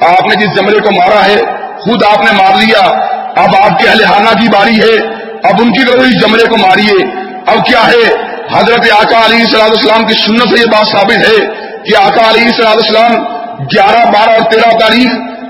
آپ 0.00 0.22
نے 0.22 0.34
جس 0.34 0.56
جمرے 0.56 0.80
کو 0.80 0.90
مارا 0.90 1.26
ہے، 1.26 1.36
خود 1.78 2.02
آپ 2.02 2.24
نے 2.24 2.32
مار 2.32 2.52
لیا۔ 2.60 3.12
اب 3.36 3.56
آپ 3.62 3.78
کے 3.78 3.88
اہل 3.88 4.24
کی 4.40 4.48
باری 4.48 4.80
ہے۔ 4.80 5.21
اب 5.42 5.60
ان 5.60 5.72
کی 5.72 5.84
طرف 5.84 6.00
اس 6.00 6.20
جمرے 6.20 6.44
کو 6.48 6.56
ماریے۔ 6.56 7.04
اب 7.46 7.66
کیا 7.66 7.86
ہے؟ 7.86 8.32
حضرت 8.52 8.92
آقا 9.00 9.24
علی 9.24 9.44
صلاح 9.44 9.64
السلام 9.64 10.06
کی 10.06 10.14
سنت 10.14 10.42
سے 10.42 10.60
یہ 10.60 10.66
بات 10.66 10.86
ثابت 10.86 11.16
ہے 11.16 11.46
کہ 11.84 11.96
آقا 11.96 12.30
علی 12.30 12.50
صلاح 12.56 12.72
السلام 12.72 13.12
گیارہ، 13.58 14.10
بارہ 14.10 14.30
اور 14.30 14.50
تیرہ 14.50 14.78
تاریخ، 14.78 15.08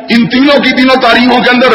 ان 0.09 0.29
تینوں 0.29 0.59
کی 0.59 0.71
تینوں 0.71 1.03
تاریخوں 1.03 1.43
کے 1.43 1.51
اندر 1.51 1.69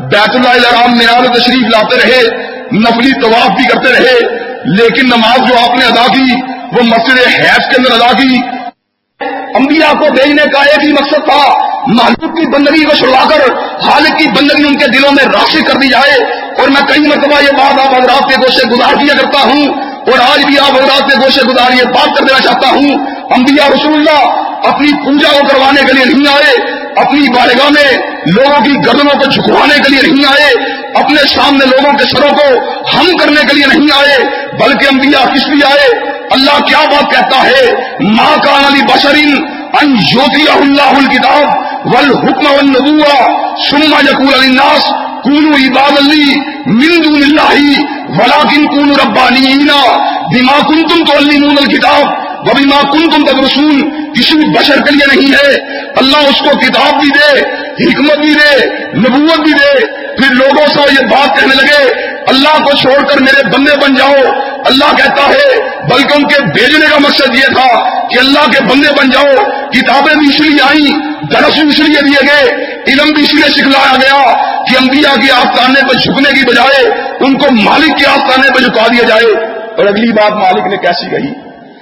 بیت 0.00 0.36
اللہ 0.36 0.48
الرام 0.48 0.98
میران 0.98 1.32
تشریف 1.32 1.62
لاتے 1.62 1.96
رہے، 1.96 2.28
نفلی 2.72 3.12
طواف 3.20 3.48
بھی 3.48 3.64
کرتے 3.68 3.92
رہے، 3.92 4.18
لیکن 4.64 5.06
نماز 5.06 5.48
جو 5.48 5.54
آپ 5.58 5.78
نے 5.78 5.84
ادا 5.84 6.06
کی، 6.12 6.32
وہ 6.72 6.82
مسجد 6.82 7.18
حیض 7.26 7.68
کے 7.68 7.76
اندر 7.78 7.90
ادا 7.90 8.12
کی۔ 8.12 8.40
انبیاء 9.54 9.92
کو 9.92 10.06
بھیجنے 10.10 10.42
کا 10.52 10.60
ایک 10.60 10.84
ہی 10.84 10.92
مقصد 10.92 11.24
تھا 11.24 11.72
محبوب 11.86 12.36
کی 12.36 12.46
بندگی 12.46 12.84
کو 12.84 12.94
چھڑوا 12.94 13.28
کر، 13.28 13.54
خالق 13.80 14.18
کی 14.18 14.28
بندگی 14.28 14.66
ان 14.66 14.78
کے 14.78 14.86
دلوں 14.86 15.12
میں 15.12 15.24
راشی 15.24 15.62
کر 15.62 15.74
دی 15.74 15.88
جائے۔ 15.88 16.41
اور 16.58 16.68
میں 16.68 16.80
کئی 16.80 17.00
مرتبہ 17.00 17.42
یہ 17.42 17.52
بات 17.58 17.86
آپ 17.86 17.94
حضرات 17.94 18.30
کے 18.30 18.36
گوشے 18.36 18.68
گزار 18.68 18.94
دیا 18.94 19.14
کرتا 19.14 19.40
ہوں 19.40 19.64
اور 20.06 20.18
آج 20.32 20.44
بھی 20.44 20.58
آپ 20.58 20.72
حضرات 20.72 21.10
کے 21.10 21.24
گوشے 21.24 21.42
گزار 21.42 21.72
یہ 21.72 21.84
بات 21.84 22.18
کر 22.18 22.24
دینا 22.24 22.40
چاہتا 22.40 22.68
ہوں۔ 22.68 23.06
انبیاء 23.36 23.68
رسول 23.68 23.94
اللہ 23.94 24.42
اپنی 24.68 24.92
پوجا 25.04 25.32
کو 25.32 25.46
کروانے 25.48 25.80
کے 25.86 25.92
لیے 25.92 26.04
نہیں 26.04 26.34
آئے، 26.34 26.82
اپنی 26.96 27.28
بارگاہ 27.28 27.70
میں 27.70 27.92
لوگوں 28.26 28.64
کی 28.64 28.74
گردنوں 28.86 29.14
کو 29.20 29.30
جھکوانے 29.30 29.78
کے 29.82 29.92
لیے 29.92 30.12
نہیں 30.12 30.24
آئے، 30.26 30.52
اپنے 30.94 31.26
سامنے 31.34 31.66
لوگوں 31.66 31.98
کے 31.98 32.04
سروں 32.04 32.28
کو 32.28 32.48
ہم 32.94 33.16
کرنے 33.16 33.40
کے 33.50 33.54
لیے 33.56 33.66
نہیں 33.66 33.96
آئے، 33.96 34.18
بلکہ 34.60 34.86
انبیاء 34.92 35.34
کس 35.34 35.48
لیے 35.48 35.64
آئے؟ 35.64 35.88
اللہ 36.30 36.60
کیا 36.60 36.78
بات 36.90 37.10
کہتا 37.10 37.42
ہے؟ 37.42 37.72
ماں 38.00 38.36
کان 38.44 38.64
علی 38.64 38.82
بشرین 38.82 39.44
ان 39.80 39.94
جوتی 39.94 40.44
اللہ 40.52 40.82
الکتاب 40.82 41.71
ول 41.84 42.12
حکم 42.12 42.46
ونبوا 42.46 43.42
سما 43.70 44.00
یقول 44.10 44.34
علی 44.34 44.54
ناس 44.54 44.84
کونو 45.22 45.48
عباد 45.48 45.98
علی 45.98 46.34
من 46.66 47.02
دون 47.04 47.22
اللہ 47.22 47.80
ولیکن 48.08 48.66
کونو 48.66 48.92
ربانی 48.92 49.56
بما 50.34 50.58
کنتم 50.68 51.04
تعلمون 51.04 51.54
الکتاب 51.60 52.32
وبما 52.46 52.90
کنتم 52.92 53.24
تدرسون، 53.24 53.90
کسی 54.12 54.34
بھی 54.34 54.44
بشر 54.58 54.80
کے 54.80 54.94
لیے 54.94 55.16
نہیں 55.16 55.32
ہے۔ 55.32 55.56
اللہ 55.96 56.16
اس 56.16 56.38
کو 56.38 56.58
کتاب 56.58 57.00
بھی 57.00 57.08
دے، 57.08 57.40
حکمت 57.84 58.18
بھی 58.18 58.34
دے، 58.34 58.66
نبوت 58.96 59.40
بھی 59.40 59.52
دے۔ 59.52 59.86
پھر 60.16 60.34
لوگوں 60.34 60.66
سے 60.66 60.80
یہ 61.00 61.06
بات 61.06 61.40
کہنے 61.40 61.54
لگے، 61.54 61.92
اللہ 62.26 62.64
کو 62.64 62.76
چھوڑ 62.76 63.04
کر 63.04 63.20
میرے 63.20 63.44
بندے 63.44 63.76
بن 63.76 63.94
جاؤ۔ 63.94 64.32
اللہ 64.64 64.92
کہتا 64.96 65.22
ہے، 65.28 65.46
بلکہ 65.90 66.16
ان 66.16 66.24
کے 66.24 66.40
بھیجنے 66.52 66.86
کا 66.90 66.98
مقصد 66.98 67.36
یہ 67.36 67.54
تھا 67.54 67.68
کہ 68.08 68.18
اللہ 68.18 68.50
کے 68.50 68.64
بندے 68.64 68.92
بن 68.98 69.10
جاؤ، 69.10 69.44
کتابیں 69.70 70.14
بھی 70.14 70.28
اس 70.28 70.40
لیے 70.40 70.62
آئیں 70.62 70.98
درس 71.32 71.58
بھی 71.58 71.68
اس 71.68 71.78
لیے 71.78 72.00
دیے 72.00 72.26
گئے، 72.26 72.50
علم 72.88 73.12
بھی 73.12 73.22
اس 73.22 73.34
لیے 73.34 73.48
سکھلایا 73.52 73.94
گیا 73.96 74.20
کہ 74.68 74.76
انبیاء 74.78 75.14
کی 75.14 75.30
آستانے 75.30 75.86
پر 75.88 75.94
جھکنے 75.94 76.32
کی 76.32 76.44
بجائے 76.46 76.82
ان 77.26 77.38
کو 77.38 77.54
مالک 77.54 77.96
کے 77.98 78.06
آستانے 78.06 78.52
پر 78.54 78.60
جھکا 78.60 78.86
دیا 78.92 79.08
جائے۔ 79.08 79.32
اور 79.76 79.86
اگلی 79.86 80.12
بات 80.12 80.32
مالک 80.32 80.66
نے 80.66 80.76
کیسی 80.76 81.10
کہی؟ 81.10 81.32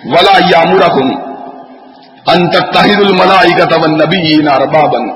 ولا 0.04 0.36
یامورا 0.50 0.88
کن 0.88 1.10
انت 2.26 2.56
تحید 2.74 3.00
الملائی 3.00 3.52
کا 3.52 3.64
تب 3.64 3.86
نبی 3.86 4.36
ناربا 4.42 4.86
بن 4.86 5.08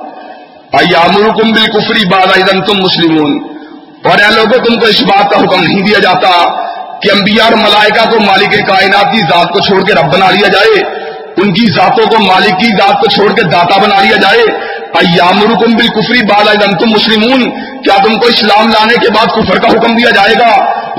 ایامر 0.73 1.29
کم 1.39 1.53
بال 1.53 1.67
کفری 1.67 2.05
بالا 2.09 2.37
تم 2.67 2.79
مسلم 2.79 3.19
اور 4.05 4.19
اے 4.19 4.31
لوگوں، 4.35 4.59
تم 4.65 4.79
کو 4.81 4.87
اس 4.87 5.03
بات 5.03 5.31
کا 5.31 5.41
حکم 5.41 5.63
نہیں 5.63 5.81
دیا 5.81 5.99
جاتا 5.99 6.31
کہ 7.05 7.11
انبیاء 7.11 7.45
اور 7.45 7.53
ملائکہ 7.53 8.11
کو 8.11 8.21
مالک 8.21 8.67
کائنات 8.67 9.13
کی 9.13 9.21
ذات 9.21 9.49
کو 9.53 9.61
چھوڑ 9.61 9.83
کے 9.83 9.95
رب 9.95 10.13
بنا 10.13 10.31
لیا 10.31 10.49
جائے، 10.49 10.83
ان 11.37 11.53
کی 11.55 11.67
ذاتوں 11.73 12.07
کو 12.07 12.23
مالک 12.25 12.61
کی 12.61 12.67
ذات 12.67 13.01
کو 13.01 13.11
چھوڑ 13.11 13.33
کے 13.33 13.43
داتا 13.43 13.77
بنا 13.77 14.03
لیا 14.03 14.17
جائے۔ 14.17 14.43
ایامرکم 14.99 15.73
بالکفری 15.77 16.21
بعد 16.23 16.49
اذا 16.49 16.67
تم 16.79 16.91
مسلمون، 16.91 17.51
کیا 17.83 17.97
تم 18.05 18.19
کو 18.19 18.27
اسلام 18.27 18.69
لانے 18.69 18.95
کے 18.95 19.11
بعد 19.11 19.27
کفر 19.27 19.59
کا 19.59 19.69
حکم 19.69 19.95
دیا 19.95 20.11
جائے 20.11 20.35
گا؟ 20.35 20.53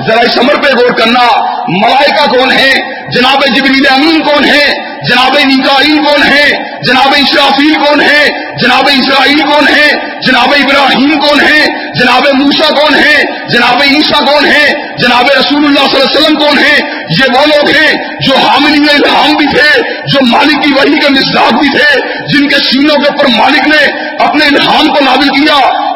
ذرا 0.06 0.20
اس 0.20 0.38
عمر 0.38 0.54
پہ 0.54 0.74
غور 0.74 0.90
کرنا، 0.90 1.26
ملائکہ 1.68 2.26
کون 2.36 2.50
ہے 2.52 2.70
جناب 3.10 3.44
جبریل 3.56 3.86
امین 3.90 4.22
کون 4.22 4.44
ہے 4.44 4.74
جناب 5.08 5.36
نیکائیل 5.44 5.96
کون 5.96 6.22
ہے 6.22 6.75
جناب 6.86 7.14
اسرافیل 7.16 7.74
کون 7.74 8.00
ہے 8.00 8.28
جناب 8.62 8.88
اسرائیل 8.92 9.40
کون 9.40 9.68
ہے 9.68 9.92
جناب 10.20 10.48
ابراہیم 10.48 11.18
کون 11.18 11.40
ہے 11.40 11.66
جناب 11.94 12.26
موسا 12.34 12.68
کون 12.80 12.94
ہے 12.94 13.22
جناب 13.48 13.82
عیسیٰ 13.82 14.26
کون 14.26 14.46
ہے 14.46 14.94
جناب 14.98 15.24
رسول 15.38 15.64
اللہ 15.64 15.88
صلی 15.90 16.00
اللہ 16.00 16.18
علیہ 16.18 16.20
وسلم 16.20 16.34
کون 16.34 16.58
ہے 16.58 16.78
یہ 17.10 17.24
وہ 17.34 17.46
لوگ 17.46 17.68
ہیں 17.76 17.92
جو 18.20 18.36
حاملی 18.36 18.88
الہام 18.90 19.32
بھی 19.32 19.46
تھے، 19.46 19.82
جو 20.06 20.26
مالک 20.26 20.64
کی 20.64 20.72
وحی 20.72 20.98
کے 20.98 21.08
مزاج 21.08 21.52
بھی 21.52 21.68
تھے، 21.68 21.98
جن 22.26 22.48
کے 22.48 22.56
سینوں 22.56 22.96
کے 22.96 23.08
اوپر 23.08 23.26
مالک 23.26 23.68
نے 23.68 23.86
اپنے 24.18 24.44
الہام 24.44 24.88
کو 24.88 25.04
نابل 25.04 25.28
کیا، 25.28 25.54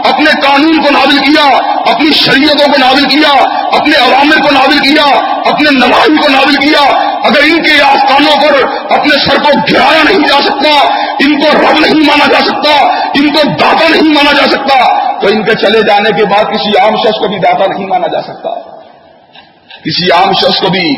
اپنے 0.09 0.31
قانون 0.42 0.83
کو 0.83 0.90
نابل 0.90 1.18
کیا، 1.18 1.44
اپنی 1.90 2.12
شریعتوں 2.12 2.72
کو 2.72 2.79
نابل 2.79 3.05
کیا، 3.05 3.31
اپنے 3.72 3.96
عوامر 3.96 4.37
کو 4.37 4.50
نابل 4.50 4.79
کیا، 4.79 5.05
اپنے 5.44 5.70
نواحی 5.70 6.16
کو 6.16 6.29
نابل 6.29 6.55
کیا۔ 6.55 7.11
اگر 7.24 7.40
ان 7.42 7.62
کے 7.62 7.83
آستانوں 7.83 8.37
پر 8.42 8.62
اپنے 8.94 9.18
سر 9.18 9.38
کو 9.38 9.50
گرایا 9.72 10.03
نہیں 10.03 10.29
جا 10.29 10.40
سکتا 10.44 10.80
ان 11.21 11.40
کو 11.40 11.47
رب 11.53 11.79
نہیں 11.81 12.07
مانا 12.07 12.33
جا 12.33 12.40
سکتا، 12.40 12.85
ان 13.14 13.29
کو 13.29 13.43
داتا 13.43 13.88
نہیں 13.88 14.14
مانا 14.14 14.33
جا 14.33 14.47
سکتا۔ 14.47 15.11
تو 15.21 15.27
ان 15.27 15.43
کے 15.43 15.55
چلے 15.55 15.83
جانے 15.83 16.11
کے 16.11 16.25
بعد 16.25 16.45
کسی 16.45 16.79
عام 16.79 16.97
شخص 16.97 17.19
کو 17.19 17.29
بھی 17.29 17.38
داتا 17.38 17.64
نہیں 17.77 17.87
مانا 17.87 18.07
جا 18.07 18.23
سکتا۔ 18.23 18.49
کسی 19.85 20.11
عام 20.11 20.33
شخص 20.33 20.61
کو 20.61 20.69
بھی 20.69 20.97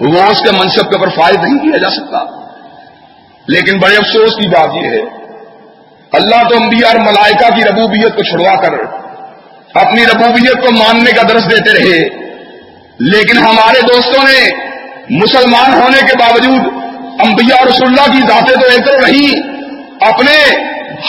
روز 0.00 0.40
کے 0.40 0.50
منصب 0.50 0.90
کے 0.90 0.96
اوپر 0.96 1.08
فائد 1.08 1.44
نہیں 1.44 1.58
کیا 1.58 1.76
جا 1.76 1.90
سکتا۔ 1.90 2.18
لیکن 3.48 3.78
بڑے 3.78 3.96
افسوس 3.96 4.36
کی 4.36 4.48
بات 4.48 4.68
یہ 4.82 4.88
ہے، 4.88 5.00
اللہ 6.12 6.48
تو 6.48 6.56
انبیاء 6.56 6.88
اور 6.88 6.96
ملائکہ 6.96 7.54
کی 7.54 7.64
ربوبیت 7.64 8.16
کو 8.16 8.22
چھڑوا 8.22 8.54
کر 8.62 8.72
اپنی 9.74 10.04
ربوبیت 10.06 10.66
کو 10.66 10.72
ماننے 10.72 11.12
کا 11.12 11.22
درس 11.28 11.50
دیتے 11.50 11.72
رہے۔ 11.72 12.26
لیکن 12.98 13.38
ہمارے 13.38 13.80
دوستوں 13.80 14.24
نے 14.24 14.50
مسلمان 15.10 15.82
ہونے 15.82 15.98
کے 16.00 16.18
باوجود 16.18 16.75
انبیاء 17.24 17.64
رسول 17.68 17.88
اللہ 17.88 18.12
کی 18.12 18.26
ذاتیں 18.26 18.54
تو 18.54 18.66
ایک 18.66 18.88
نہیں 19.02 19.40
اپنے 20.00 20.36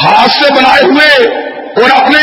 ہاتھ 0.04 0.32
سے 0.32 0.54
بنائے 0.54 0.84
ہوئے 0.84 1.30
اور 1.82 1.90
اپنے 1.96 2.22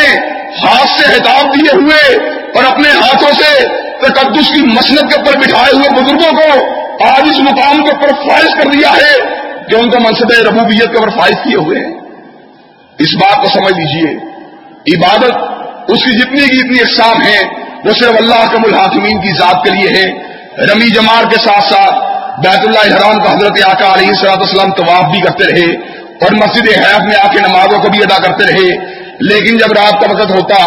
ہاتھ 0.62 0.88
سے 0.88 1.16
حتاب 1.16 1.56
دیے 1.56 1.76
ہوئے 1.76 2.16
اور 2.54 2.64
اپنے 2.64 2.88
ہاتھوں 2.88 3.30
سے 3.38 3.68
تقدس 4.00 4.50
کی 4.54 4.62
مسنت 4.62 5.12
کے 5.12 5.20
اوپر 5.20 5.38
بٹھائے 5.38 5.76
ہوئے 5.76 5.88
بزرگوں 5.90 6.32
کو 6.32 6.48
آج 7.04 7.28
اس 7.28 7.38
مقام 7.38 7.84
کے 7.84 7.90
اوپر 7.90 8.14
فائز 8.28 8.54
کر 8.62 8.70
دیا 8.70 8.90
ہے 8.90 9.12
کہ 9.68 9.74
ان 9.74 9.90
کا 9.90 9.98
منصب 9.98 10.32
ربوبیت 10.46 10.90
کے 10.90 10.98
اوپر 10.98 11.08
فائز 11.08 11.36
کیے 11.44 11.56
ہوئے 11.56 11.78
ہیں۔ 11.78 11.92
اس 12.98 13.14
بات 13.14 13.36
کو 13.42 13.48
سمجھ 13.48 13.78
لیجیے، 13.80 14.10
عبادت 14.96 15.90
اس 15.90 16.04
کی 16.04 16.12
جتنی 16.12 16.48
کی 16.48 16.58
اتنی 16.58 16.80
اقسام 16.80 17.22
ہیں، 17.22 17.42
وہ 17.84 17.92
صرف 17.92 18.14
اللہ 18.18 18.44
کم 18.52 18.64
الحاکمین 18.64 19.20
کی 19.20 19.32
ذات 19.32 19.64
کے 19.64 19.70
لیے 19.70 19.88
ہے 19.88 20.06
رمی 20.66 20.90
جمار 20.90 21.24
کے 21.24 21.36
ساتھ 21.36 21.64
ساتھ 21.64 22.13
بیت 22.38 22.60
اللہ 22.60 22.96
حرام 22.96 23.18
کا 23.18 23.32
حضرت 23.32 23.52
آقا 23.64 23.94
علیہ 23.94 24.12
صلاحت 24.12 24.38
اسلام 24.40 24.70
طواف 24.70 25.04
بھی 25.10 25.20
کرتے 25.20 25.44
رہے 25.44 25.76
اور 25.96 26.32
مسجد 26.32 26.68
حیف 26.68 27.00
میں 27.00 27.16
آ 27.24 27.32
کے 27.32 27.40
نمازوں 27.40 27.78
کو 27.82 27.88
بھی 27.88 27.98
ادا 28.02 28.22
کرتے 28.22 28.44
رہے۔ 28.44 28.94
لیکن 29.20 29.56
جب 29.56 29.72
رات 29.72 30.00
کا 30.00 30.12
وقت 30.12 30.30
ہوتا، 30.30 30.64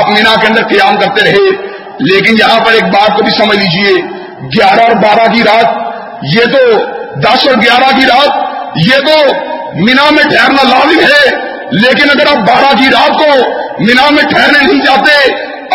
آپ 0.00 0.10
مینا 0.10 0.34
کے 0.40 0.46
اندر 0.46 0.62
قیام 0.62 0.96
کرتے 0.96 1.24
رہے۔ 1.24 1.66
لیکن 2.00 2.36
یہاں 2.40 2.60
پر 2.60 2.72
ایک 2.72 2.84
بات 2.84 3.16
کو 3.16 3.22
بھی 3.22 3.32
سمجھ 3.32 3.58
لیجیے، 3.58 3.94
گیارہ 4.42 4.80
اور 4.80 4.90
بارہ 4.90 5.32
کی 5.32 5.42
رات، 5.42 5.92
یہ 6.22 6.44
تو 6.44 6.84
دس 7.20 7.48
اور 7.48 7.54
گیارہ 7.56 8.00
کی 8.00 8.06
رات، 8.06 8.30
یہ 8.76 8.96
تو 9.06 9.32
مینا 9.74 10.10
میں 10.10 10.22
ٹھہرنا 10.22 10.62
لازم 10.62 11.00
ہے۔ 11.00 11.46
لیکن 11.72 12.10
اگر 12.10 12.26
آپ 12.26 12.36
بارہ 12.36 12.76
کی 12.76 12.84
رات 12.84 13.10
کو 13.10 13.50
مینا 13.82 14.10
میں 14.10 14.22
ٹھہرنے 14.22 14.72
نہیں 14.72 14.82
جاتے 14.82 15.32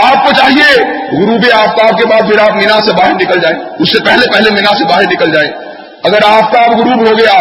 آپ 0.08 0.26
کو 0.26 0.32
چاہیے 0.32 1.01
غروب 1.12 1.46
آفتاب 1.54 2.00
کے 2.00 2.06
بعد 2.06 2.22
پھر 2.22 2.40
آپ 2.40 2.56
مینا 2.56 2.80
سے 2.86 2.92
باہر 2.92 3.12
نکل 3.14 3.40
جائیں۔ 3.40 3.60
اس 3.80 3.92
سے 3.92 4.00
پہلے 4.04 4.34
پہلے 4.34 4.52
مینا 4.52 4.78
سے 4.78 4.84
باہر 4.84 5.02
نکل 5.02 5.32
جائیں۔ 5.32 5.52
اگر 6.04 6.20
آفتاب 6.26 6.80
غروب 6.80 7.08
ہو 7.08 7.18
گیا، 7.18 7.40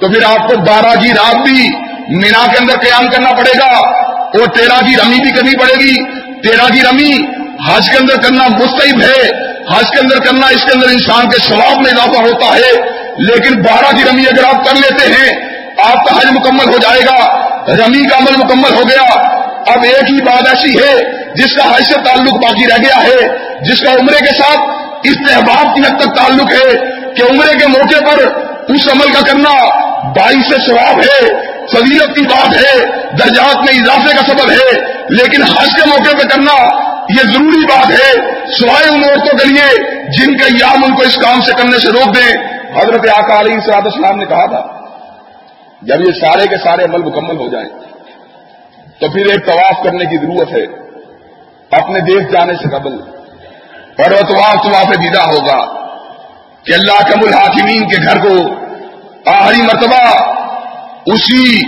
تو 0.00 0.12
پھر 0.12 0.24
آپ 0.24 0.48
کو 0.48 0.60
بارہ 0.60 1.00
کی 1.00 1.10
رات 1.12 1.34
بھی 1.34 1.68
مینا 2.08 2.46
کے 2.52 2.58
اندر 2.60 2.74
قیام 2.74 3.08
کرنا 3.08 3.30
پڑے 3.30 3.58
گا 3.58 3.76
اور 4.16 4.46
تیرہ 4.46 4.86
کی 4.86 4.94
رمی 4.96 5.22
بھی 5.22 5.30
کرنی 5.30 5.56
پڑے 5.58 5.74
گی۔ 5.74 6.04
تیرہ 6.42 6.72
کی 6.72 6.80
رمی 6.80 7.24
حج 7.68 7.90
کے 7.90 7.96
اندر 7.96 8.20
کرنا 8.22 8.48
مستعب 8.48 9.02
ہے۔ 9.02 9.28
حج 9.76 9.90
کے 9.90 9.98
اندر 10.00 10.18
کرنا 10.18 10.46
اس 10.46 10.62
کے 10.62 10.72
اندر 10.72 10.86
انسان 10.86 11.30
کے 11.30 11.38
ثواب 11.38 11.76
میں 11.76 11.92
اضافہ 11.92 12.20
ہوتا 12.20 12.56
ہے۔ 12.56 12.96
لیکن 13.18 13.62
بارہ 13.62 13.96
کی 13.96 14.02
رمی 14.12 14.22
اگر 14.22 14.44
آپ 14.44 14.64
کر 14.64 14.74
لیتے 14.74 15.06
ہیں، 15.06 15.56
آپ 15.84 16.06
کا 16.06 16.18
حج 16.18 16.32
مکمل 16.32 16.68
ہو 16.68 16.78
جائے 16.78 17.00
گا۔ 17.00 17.46
رمی 17.68 18.08
کا 18.08 18.16
عمل 18.16 18.44
مکمل 18.44 18.74
ہو 18.74 18.82
گیا۔ 18.88 19.20
اب 19.66 19.82
ایک 19.82 20.10
ہی 20.10 20.22
بات 20.22 20.48
ایسی 20.48 20.78
ہے 20.78 21.25
جس 21.36 21.56
کا 21.56 21.76
حج 21.76 21.84
سے 21.84 21.94
تعلق 21.94 22.32
باقی 22.32 22.66
رہ 22.66 22.82
گیا 22.82 23.02
ہے، 23.02 23.28
جس 23.60 23.80
کا 23.80 23.92
عمرے 23.92 24.18
کے 24.18 24.34
ساتھ 24.42 24.58
استحباب 25.04 25.74
کی 25.74 25.80
حد 25.80 26.00
تک 26.00 26.16
تعلق 26.16 26.52
ہے 26.52 26.76
کہ 27.12 27.22
عمرے 27.22 27.58
کے 27.58 27.66
موقع 27.66 28.04
پر 28.04 28.22
اس 28.72 28.88
عمل 28.92 29.12
کا 29.12 29.20
کرنا 29.20 29.50
باعث 30.02 30.48
سے 30.48 30.56
ثواب 30.66 30.98
ہے، 30.98 31.28
فضیلت 31.66 32.16
کی 32.16 32.22
بات 32.22 32.56
ہے، 32.56 32.86
درجات 33.18 33.56
میں 33.56 33.80
اضافے 33.80 34.16
کا 34.16 34.32
سبب 34.32 34.50
ہے، 34.50 34.80
لیکن 35.08 35.42
حج 35.42 35.68
کے 35.76 35.88
موقع 35.88 36.16
پہ 36.16 36.28
کرنا 36.28 36.52
یہ 37.08 37.22
ضروری 37.22 37.64
بات 37.64 37.90
ہے۔ 37.90 38.12
سوائے 38.52 38.88
ان 38.88 39.04
عورتوں 39.04 39.38
کے 39.38 39.48
لیے 39.48 39.92
جن 40.08 40.36
کے 40.36 40.44
یام 40.60 40.84
ان 40.84 40.94
کو 40.94 41.02
اس 41.02 41.16
کام 41.16 41.40
سے 41.40 41.52
کرنے 41.52 41.78
سے 41.78 41.88
روک 41.88 42.14
دیں۔ 42.16 42.32
حضرت 42.80 43.06
آقا 43.18 43.40
علیہ 43.40 43.60
صلاح 43.64 43.78
السلام 43.84 44.16
نے 44.16 44.24
کہا 44.24 44.46
تھا، 44.46 44.62
جب 45.82 46.00
یہ 46.00 46.12
سارے 46.20 46.46
کے 46.46 46.56
سارے 46.56 46.84
عمل 46.84 47.02
مکمل 47.02 47.36
ہو 47.36 47.48
جائیں 47.48 47.68
تو 49.00 49.10
پھر 49.10 49.26
ایک 49.26 49.46
طواف 49.46 49.84
کرنے 49.84 50.04
کی 50.04 50.16
ضرورت 50.16 50.52
ہے۔ 50.52 50.85
اپنے 51.70 52.00
دیش 52.00 52.32
جانے 52.32 52.52
سے 52.54 52.68
قبل۔ 52.68 52.92
اور 54.02 54.10
وہ 54.10 54.20
طواف 54.20 54.54
طواف 54.54 54.86
دیدا 54.86 55.22
ہوگا 55.22 55.86
کہ 56.64 56.72
اللہ 56.72 57.02
کم 57.02 57.20
الحاکمین 57.26 57.88
کے 57.88 57.96
گھر 58.02 58.18
کو 58.18 58.54
آخری 59.30 59.62
مرتبہ 59.62 60.30
اسی 61.06 61.60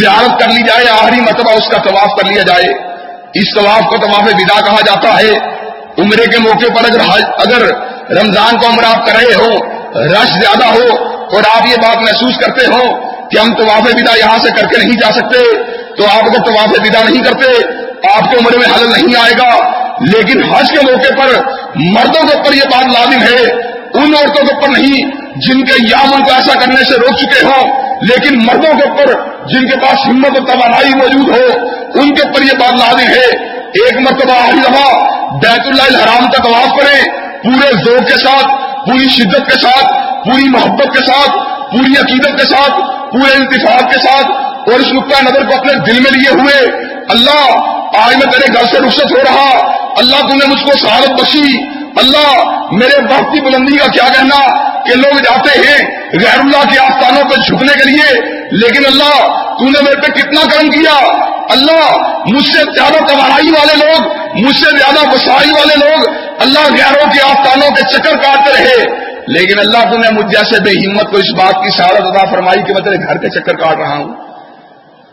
زیارت 0.00 0.40
کر 0.40 0.48
لی 0.48 0.62
جائے، 0.62 0.84
آخری 1.02 1.20
مرتبہ 1.20 1.50
اس 1.52 1.68
کا 1.68 1.78
طواف 1.78 2.20
کر 2.20 2.26
لیا 2.26 2.42
جائے۔ 2.42 2.92
اس 3.34 3.54
طواف 3.54 3.90
کو 3.90 3.96
طواف 3.96 4.22
ودا 4.22 4.60
کہا 4.60 4.80
جاتا 4.80 5.22
ہے۔ 5.22 5.62
عمرے 5.98 6.26
کے 6.26 6.38
موقع 6.38 6.72
پر 6.74 6.84
اگر 6.84 7.00
اگر 7.36 7.66
رمضان 8.10 8.58
کو 8.58 8.66
عمر 8.66 8.84
آپ 8.84 9.06
کر 9.06 9.16
رہے 9.16 9.34
ہو 9.34 9.58
رش 9.94 10.28
زیادہ 10.28 10.64
ہو 10.64 11.04
اور 11.04 11.42
آپ 11.56 11.66
یہ 11.66 11.76
بات 11.76 11.96
محسوس 11.96 12.36
کرتے 12.36 12.66
ہو 12.66 13.00
کہ 13.28 13.38
ہم 13.38 13.54
طواف 13.54 13.82
ودا 13.82 14.18
یہاں 14.18 14.38
سے 14.38 14.50
کر 14.50 14.66
کے 14.66 14.76
نہیں 14.78 14.96
جا 15.00 15.12
سکتے، 15.12 15.62
تو 15.96 16.04
آپ 16.04 16.24
اگر 16.24 16.42
طواف 16.44 16.68
ودا 16.70 17.02
نہیں 17.08 17.24
کرتے 17.24 17.81
آپ 18.14 18.30
کے 18.30 18.36
عمر 18.36 18.58
میں 18.58 18.66
حل 18.66 18.90
نہیں 18.90 19.22
آئے 19.22 19.32
گا۔ 19.32 19.82
لیکن 20.00 20.42
حج 20.42 20.70
کے 20.70 20.92
موقع 20.92 21.20
پر 21.20 21.40
مردوں 21.74 22.28
کے 22.28 22.36
اوپر 22.36 22.52
یہ 22.52 22.62
بات 22.64 22.84
لازم 22.84 23.22
ہے۔ 23.22 23.72
ان 23.94 24.14
عورتوں 24.14 24.46
کے 24.46 24.54
اوپر 24.54 24.68
نہیں، 24.68 25.10
جن 25.36 25.64
کے 25.64 25.72
یام 25.90 26.14
ان 26.14 26.24
کو 26.24 26.30
ایسا 26.34 26.60
کرنے 26.60 26.84
سے 26.84 26.94
روک 26.94 27.16
چکے 27.18 27.46
ہوں۔ 27.46 27.92
لیکن 28.02 28.38
مردوں 28.46 28.74
کے 28.74 28.88
اوپر 28.88 29.06
جن 29.46 29.66
کے 29.68 29.76
پاس 29.76 30.06
ہمت 30.06 30.40
و 30.40 30.44
توانائی 30.44 30.94
موجود 30.94 31.28
ہو، 31.28 31.68
ان 31.94 32.14
کے 32.14 32.22
اوپر 32.22 32.42
یہ 32.42 32.52
بات 32.60 32.72
لازم 32.72 33.08
ہے۔ 33.08 33.52
ایک 33.58 33.96
مرتبہ 33.96 34.32
آخری 34.32 34.60
دفعہ 34.60 34.94
بیت 35.32 35.60
اللہ 35.60 35.82
الحرام 35.82 36.30
کا 36.30 36.42
طواف 36.42 36.78
کریں۔ 36.78 37.04
پورے 37.44 37.72
ذوق 37.84 38.08
کے 38.08 38.18
ساتھ، 38.18 38.46
پوری 38.90 39.08
شدت 39.08 39.52
کے 39.52 39.60
ساتھ، 39.60 39.92
پوری 40.24 40.48
محبت 40.48 40.98
کے 40.98 41.04
ساتھ، 41.04 41.30
پوری 41.72 41.92
عقیدت 42.00 42.38
کے 42.38 42.44
ساتھ، 42.44 42.72
پورے 43.12 43.34
انتفاق 43.34 43.92
کے 43.92 43.98
ساتھ 43.98 44.26
اور 44.70 44.80
اس 44.80 44.92
نقطۂ 44.92 45.22
نظر 45.22 45.48
کو 45.48 45.58
اپنے 45.58 45.72
دل 45.72 46.00
میں 46.00 46.10
لیے 46.10 46.40
ہوئے۔ 46.40 46.84
اللہ 47.08 47.78
آج 47.98 48.16
میں 48.16 48.32
تیرے 48.32 48.54
گھر 48.54 48.64
سے 48.64 48.86
رخصت 48.86 49.12
ہو 49.12 49.16
رہا 49.16 49.72
اللہ 49.98 50.20
تو 50.20 50.34
نے 50.34 50.46
مجھ 50.46 50.64
کو 50.64 50.78
سہارت 50.78 51.10
بخشی۔ 51.10 51.68
اللہ، 51.96 52.60
میرے 52.72 53.04
وقت 53.04 53.34
کی 53.34 53.40
بلندی 53.40 53.76
کا 53.76 53.86
کیا 53.86 54.04
کہنا؟ 54.04 54.62
کہ 54.82 54.94
لوگ 54.94 55.18
جاتے 55.18 55.58
ہیں 55.58 55.90
غیر 56.12 56.38
اللہ 56.38 56.74
کے 56.74 56.78
آستانوں 56.78 57.30
پہ 57.30 57.34
جھکنے 57.34 57.72
کے 57.72 57.90
لیے۔ 57.90 58.36
لیکن 58.50 58.86
اللہ، 58.86 59.26
تو 59.58 59.64
نے 59.64 59.82
میرے 59.82 59.96
پہ 59.96 60.12
کتنا 60.12 60.40
کرم 60.52 60.70
کیا؟ 60.70 61.06
اللہ، 61.50 61.96
مجھ 62.26 62.46
سے 62.46 62.72
زیادہ 62.74 63.04
توانائی 63.04 63.50
والے 63.50 63.84
لوگ، 63.84 64.16
مجھ 64.34 64.56
سے 64.56 64.78
زیادہ 64.78 65.14
وسائی 65.14 65.50
والے 65.50 65.74
لوگ 65.76 66.14
اللہ 66.38 66.58
غیروں 66.58 67.12
کے 67.12 67.22
آستانوں 67.22 67.70
کے 67.70 67.82
چکر 67.82 68.16
کاٹتے 68.16 68.52
رہے۔ 68.52 69.02
لیکن 69.26 69.58
اللہ 69.58 69.90
تو 69.90 69.98
نے 69.98 70.10
مجھ 70.10 70.26
جیسے 70.26 70.62
بے 70.62 70.70
ہمت 70.70 71.10
کو 71.10 71.16
اس 71.16 71.34
بات 71.38 71.54
کی 71.54 71.70
سہارت 71.70 72.00
ادا 72.00 72.30
فرمائی 72.30 72.62
کہ 72.62 72.74
میں 72.74 72.82
تیرے 72.82 72.96
گھر 72.96 73.16
کے 73.16 73.28
چکر 73.28 73.56
کاٹ 73.56 73.78
رہا 73.78 73.96
ہوں۔ 73.96 74.14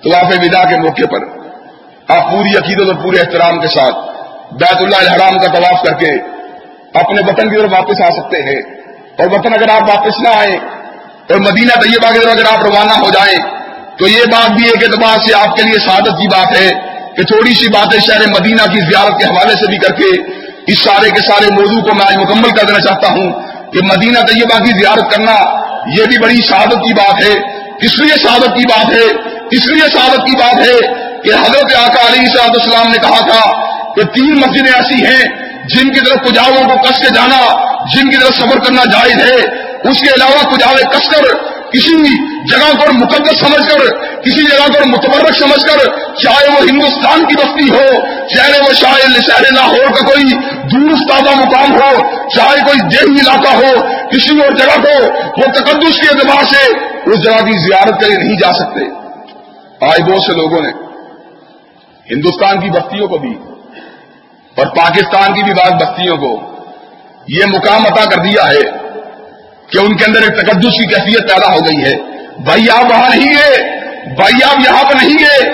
تو 0.04 0.16
آپ 0.16 0.26
ودا 0.26 0.70
کے 0.70 0.76
موقع 0.76 1.06
پر۔ 1.12 1.39
آپ 2.16 2.30
پوری 2.32 2.56
عقیدت 2.58 2.90
اور 2.90 3.00
پورے 3.04 3.20
احترام 3.20 3.60
کے 3.62 3.68
ساتھ 3.74 3.98
بیت 4.62 4.82
اللہ 4.84 5.02
الحرام 5.06 5.38
کا 5.40 5.48
طواف 5.56 5.84
کر 5.86 5.98
کے 6.00 6.12
اپنے 7.02 7.22
وطن 7.28 7.50
کی 7.50 7.58
طرف 7.58 7.74
واپس 7.74 8.02
آ 8.02 8.10
سکتے 8.14 8.42
ہیں 8.48 8.60
اور 9.18 9.32
وطن 9.34 9.54
اگر 9.54 9.70
آپ 9.70 9.90
واپس 9.90 10.20
نہ 10.24 10.30
آئیں 10.36 10.56
اور 11.30 11.40
مدینہ 11.40 11.74
طیبہ 11.82 12.12
کی 12.14 12.20
طرف 12.20 12.32
اگر 12.32 12.48
آپ 12.52 12.64
روانہ 12.66 12.94
ہو 13.02 13.10
جائیں، 13.16 13.36
تو 13.98 14.08
یہ 14.08 14.24
بات 14.32 14.56
بھی 14.58 14.66
ایک 14.70 14.84
اعتبار 14.84 15.18
سے 15.26 15.34
آپ 15.40 15.56
کے 15.58 15.64
لیے 15.64 15.80
سعادت 15.86 16.18
کی 16.22 16.28
بات 16.28 16.56
ہے 16.60 16.70
کہ 17.16 17.24
تھوڑی 17.32 17.54
سی 17.60 17.68
باتیں 17.74 18.00
شہر 18.00 18.26
مدینہ 18.30 18.66
کی 18.74 18.80
زیارت 18.90 19.20
کے 19.20 19.26
حوالے 19.26 19.56
سے 19.60 19.70
بھی 19.70 19.78
کر 19.78 19.96
کے 20.00 20.10
اس 20.74 20.84
سارے 20.84 21.10
کے 21.10 21.22
سارے 21.28 21.52
موضوع 21.54 21.82
کو 21.82 21.96
میں 21.96 22.06
آج 22.08 22.18
مکمل 22.18 22.56
کر 22.58 22.66
دینا 22.68 22.80
چاہتا 22.88 23.12
ہوں 23.12 23.32
کہ 23.74 23.86
مدینہ 23.86 24.20
طیبہ 24.30 24.58
کی 24.64 24.72
زیارت 24.80 25.12
کرنا 25.12 25.36
یہ 25.98 26.10
بھی 26.10 26.18
بڑی 26.18 26.42
شہادت 26.48 26.84
کی 26.86 26.94
بات 26.94 27.24
ہے، 27.26 27.36
کس 27.82 28.00
لیے 28.00 28.18
شہادت 28.24 28.56
کی 28.56 28.66
بات 28.72 28.96
ہے 28.96 29.06
اس 29.58 29.68
لیے 29.68 29.88
شہادت 29.94 30.26
کی 30.26 30.36
بات 30.40 30.68
ہے 30.68 30.78
کہ 31.24 31.34
حضرت 31.34 31.76
آقا 31.76 32.08
علیہ 32.08 32.28
صاحب 32.38 32.50
السلام 32.54 32.88
نے 32.88 32.98
کہا 32.98 33.28
تھا 33.28 33.70
کہ 33.96 34.04
تین 34.04 34.36
مسجدیں 34.40 34.74
ایسی 34.74 35.06
ہیں 35.06 35.50
جن 35.66 35.94
کی 35.94 36.00
طرف 36.00 36.30
پجاؤں 36.30 36.64
کو 36.64 36.90
کس 36.90 37.00
کے 37.00 37.10
جانا، 37.16 37.40
جن 37.96 38.10
کی 38.10 38.18
طرف 38.18 38.36
سفر 38.36 38.60
کرنا 38.60 38.84
جائز 38.84 39.18
ہے، 39.18 39.40
اس 39.90 40.00
کے 40.02 40.08
علاوہ 40.08 40.56
پجاوے 40.56 40.84
کس 40.98 41.10
کر 41.10 41.50
کسی 41.74 41.96
جگہ 42.52 42.78
پر 42.80 42.92
مقدس 42.92 43.40
سمجھ 43.40 43.70
کر، 43.70 43.90
کسی 44.22 44.42
جگہ 44.42 44.68
پر 44.74 44.86
متبرک 44.86 45.36
سمجھ 45.38 45.66
کر، 45.66 45.86
چاہے 46.16 46.52
وہ 46.52 46.60
ہندوستان 46.70 47.26
کی 47.26 47.36
بستی 47.36 47.70
ہو، 47.70 48.02
چاہے 48.36 48.62
وہ 48.62 48.74
شاید 48.74 49.22
شہر 49.28 49.54
لاہور 49.54 49.86
کا 49.86 50.06
کوئی 50.06 50.24
دور 50.72 50.92
استادہ 50.92 51.36
مقام 51.36 51.72
ہو، 51.72 52.10
چاہے 52.36 52.56
کوئی 52.56 52.80
دیہی 52.80 53.20
علاقہ 53.20 53.54
ہو، 53.54 53.74
کسی 54.12 54.42
اور 54.42 54.52
جگہ 54.52 54.82
کو 54.82 55.06
وہ 55.38 55.52
تقدس 55.54 56.02
کے 56.02 56.10
اعتبار 56.10 56.44
سے 56.44 56.66
اس 57.12 57.24
جگہ 57.24 57.46
کی 57.46 57.58
زیارت 57.68 58.02
کرے 58.02 58.16
نہیں 58.16 58.38
جا 58.38 58.52
سکتے۔ 58.52 58.80
آج 59.82 60.02
بہت 60.02 60.22
سے 60.24 60.34
لوگوں 60.34 60.62
نے 60.62 60.89
ہندوستان 62.12 62.60
کی 62.60 62.70
بستیوں 62.70 63.08
کو 63.08 63.18
بھی 63.18 63.36
اور 64.56 64.68
پاکستان 64.68 65.34
کی 65.34 65.44
بھی 65.44 65.54
بعض 65.54 65.72
بستیوں 65.72 66.18
کو 66.18 66.42
یہ 67.28 67.44
مقام 67.46 67.82
عطا 67.86 68.06
کر 68.06 68.18
دیا 68.18 68.44
ہے 68.52 68.62
کہ 69.72 69.78
ان 69.78 69.98
کے 69.98 70.06
اندر 70.06 70.22
ایک 70.22 70.36
تقدس 70.38 70.78
کی 70.78 70.86
کیفیت 70.86 71.22
پیدا 71.22 71.54
ہو 71.54 71.60
گئی 71.60 71.84
ہے۔ 71.84 71.96
بھائی 72.44 72.70
آپ 72.70 72.92
وہاں 72.92 73.10
نہیں 73.10 73.34
گئے 73.34 73.80
بھائی 74.16 74.44
آپ 74.44 74.60
یہاں 74.60 74.84
پہ 74.84 75.06
نہیں 75.06 75.18
گئے 75.20 75.50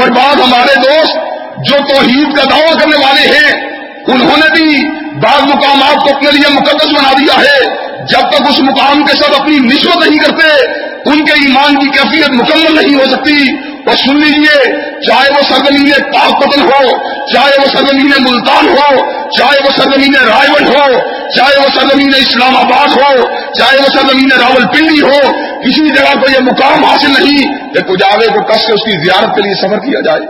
اور 0.00 0.08
بعض 0.08 0.40
ہمارے 0.40 0.80
دوست 0.80 1.16
جو 1.58 1.76
توحید 1.94 2.36
کا 2.36 2.44
دعویٰ 2.50 2.74
کرنے 2.74 2.96
والے 2.96 3.38
ہیں، 3.38 3.74
انہوں 4.06 4.36
نے 4.36 4.54
بھی 4.54 4.88
بعض 5.20 5.42
مقامات 5.42 6.08
کو 6.08 6.16
اپنے 6.16 6.30
لیے 6.30 6.54
مقدس 6.54 6.86
بنا 6.86 7.12
دیا 7.12 7.40
ہے۔ 7.40 7.74
جب 8.04 8.30
تک 8.30 8.42
اس 8.48 8.60
مقام 8.60 9.04
کے 9.04 9.16
ساتھ 9.16 9.40
اپنی 9.40 9.58
نسبت 9.58 10.08
نہیں 10.08 10.18
کرتے، 10.18 10.64
ان 11.10 11.24
کے 11.24 11.32
ایمان 11.32 11.78
کی 11.78 11.88
کیفیت 11.88 12.30
مکمل 12.30 12.76
نہیں 12.76 12.94
ہو 12.94 13.04
سکتی۔ 13.04 13.73
اور 13.88 13.96
سن 13.96 14.16
لیجیے 14.16 14.70
چاہے 15.00 15.32
وہ 15.32 15.42
سرزمین 15.48 15.90
پاک 16.12 16.42
پتن 16.42 16.60
ہو 16.60 16.84
چاہے 17.32 17.56
وہ 17.60 17.66
سرزمین 17.66 18.12
ملتان 18.30 18.68
ہو 18.68 18.96
چاہے 19.30 19.58
وہ 19.64 19.70
سرزمین 19.76 20.14
رائے 20.14 20.48
گنج 20.48 20.76
ہو 20.76 20.86
چاہے 21.34 21.58
وہ 21.60 21.68
سرزمین 21.74 22.12
اسلام 22.18 22.56
آباد 22.56 22.96
ہو 22.96 23.26
چاہے 23.52 23.76
وہ 23.76 23.88
سرزمین 23.94 24.30
راول 24.32 24.66
پنڈی 24.66 25.00
ہو، 25.00 25.18
کسی 25.62 25.88
جگہ 25.88 26.14
کو 26.20 26.30
یہ 26.30 26.38
مقام 26.38 26.84
حاصل 26.84 27.10
نہیں، 27.10 27.74
کہ 27.74 27.80
پجاوے 27.80 28.26
کو 28.26 28.42
کس 28.42 28.66
کے 28.66 28.72
اس 28.72 28.84
کی 28.84 29.04
زیارت 29.04 29.36
کے 29.36 29.42
لیے 29.42 29.54
سفر 29.54 29.78
کیا 29.78 30.00
جائے۔ 30.00 30.26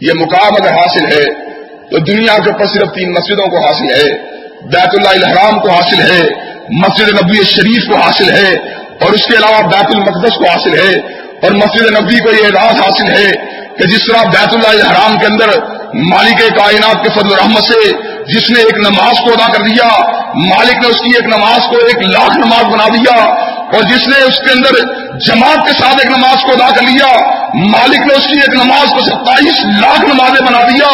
یہ 0.00 0.12
مقام 0.12 0.54
اگر 0.54 0.72
حاصل 0.72 1.06
ہے، 1.06 1.24
تو 1.90 1.98
دنیا 1.98 2.36
کے 2.38 2.50
اوپر 2.50 2.66
صرف 2.66 2.94
تین 2.94 3.12
مسجدوں 3.12 3.46
کو 3.46 3.66
حاصل 3.66 3.90
ہے، 3.94 4.12
بیت 4.62 4.94
اللہ 4.94 5.08
الحرام 5.08 5.60
کو 5.60 5.70
حاصل 5.70 6.00
ہے، 6.00 6.22
مسجد 6.68 7.08
نبی 7.08 7.42
شریف 7.44 7.88
کو 7.88 7.96
حاصل 7.96 8.30
ہے، 8.30 8.52
اور 9.00 9.12
اس 9.12 9.26
کے 9.26 9.36
علاوہ 9.36 9.68
بیت 9.68 9.94
المقدس 9.94 10.36
کو 10.36 10.44
حاصل 10.44 10.78
ہے۔ 10.78 11.21
اور 11.42 11.50
مسجد 11.50 12.00
نبی 12.00 12.18
کو 12.18 12.30
یہ 12.30 12.44
اعزاز 12.44 12.80
حاصل 12.80 13.08
ہے 13.08 13.32
کہ 13.78 13.84
جس 13.84 14.06
طرح 14.06 14.22
بیت 14.22 14.54
اللہ 14.54 14.68
الحرام 14.68 15.18
کے 15.18 15.26
اندر 15.26 15.48
مالک 15.94 16.38
کائنات 16.56 17.02
کے 17.02 17.08
فضل 17.08 17.34
رحمت 17.34 17.62
سے 17.62 17.90
جس 18.28 18.50
نے 18.50 18.60
ایک 18.60 18.78
نماز 18.78 19.20
کو 19.24 19.30
ادا 19.32 19.52
کر 19.52 19.62
دیا، 19.62 19.88
مالک 20.34 20.78
نے 20.82 20.88
اس 20.88 21.00
کی 21.00 21.10
ایک 21.14 21.26
نماز 21.26 21.66
کو 21.68 21.76
ایک 21.76 22.02
لاکھ 22.02 22.38
نماز 22.38 22.64
بنا 22.64 22.88
دیا 22.88 23.24
اور 23.72 23.82
جس 23.82 24.08
نے 24.08 24.18
اس 24.18 24.38
کے 24.38 24.52
اندر 24.52 24.70
جماعت 25.18 25.66
کے 25.66 25.72
ساتھ 25.72 25.96
ایک 26.00 26.18
نماز 26.18 26.44
کو 26.44 26.52
ادا 26.52 26.70
کر 26.70 26.82
لیا، 26.82 27.06
مالک 27.54 28.06
نے 28.06 28.14
اس 28.14 28.26
کی 28.26 28.34
ایک 28.34 28.54
نماز 28.54 28.90
کو 28.90 29.00
ستائیس 29.00 29.64
لاکھ 29.80 30.04
نمازیں 30.04 30.46
بنا 30.46 30.62
دیا۔ 30.62 30.88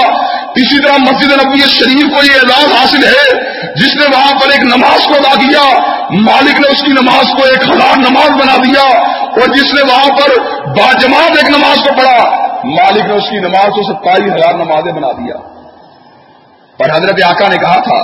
اسی 0.56 0.82
طرح 0.82 0.96
مسجد 0.98 1.32
نبی 1.32 1.60
شریف 1.60 2.14
کو 2.14 2.24
یہ 2.24 2.32
اعزاز 2.32 2.72
حاصل 2.72 3.04
ہے، 3.04 3.38
جس 3.76 3.94
نے 3.96 4.16
وہاں 4.16 4.32
پر 4.40 4.50
ایک 4.50 4.64
نماز 4.64 5.06
کو 5.06 5.14
ادا 5.14 5.34
کیا، 5.34 5.78
مالک 6.10 6.60
نے 6.60 6.68
اس 6.68 6.82
کی 6.82 6.92
نماز 6.92 7.26
کو 7.36 7.44
ایک 7.44 7.62
ہزار 7.62 7.96
نماز 7.96 8.30
بنا 8.30 8.56
دیا۔ 8.56 9.18
اور 9.38 9.48
جس 9.48 9.72
نے 9.74 9.82
وہاں 9.82 10.10
پر 10.18 10.30
باجماعت 10.76 11.36
ایک 11.36 11.48
نماز 11.50 11.78
کو 11.78 11.94
پڑھا، 11.98 12.18
مالک 12.64 13.06
نے 13.06 13.14
اس 13.14 13.28
کی 13.30 13.38
نماز 13.38 13.74
کو 13.74 13.82
ستائیس 13.82 14.34
ہزار 14.34 14.54
نمازیں 14.54 14.92
بنا 14.92 15.12
دیا۔ 15.12 15.36
پر 16.78 16.90
حضرت 16.96 17.22
آقا 17.24 17.48
نے 17.48 17.56
کہا 17.56 17.80
تھا، 17.80 17.98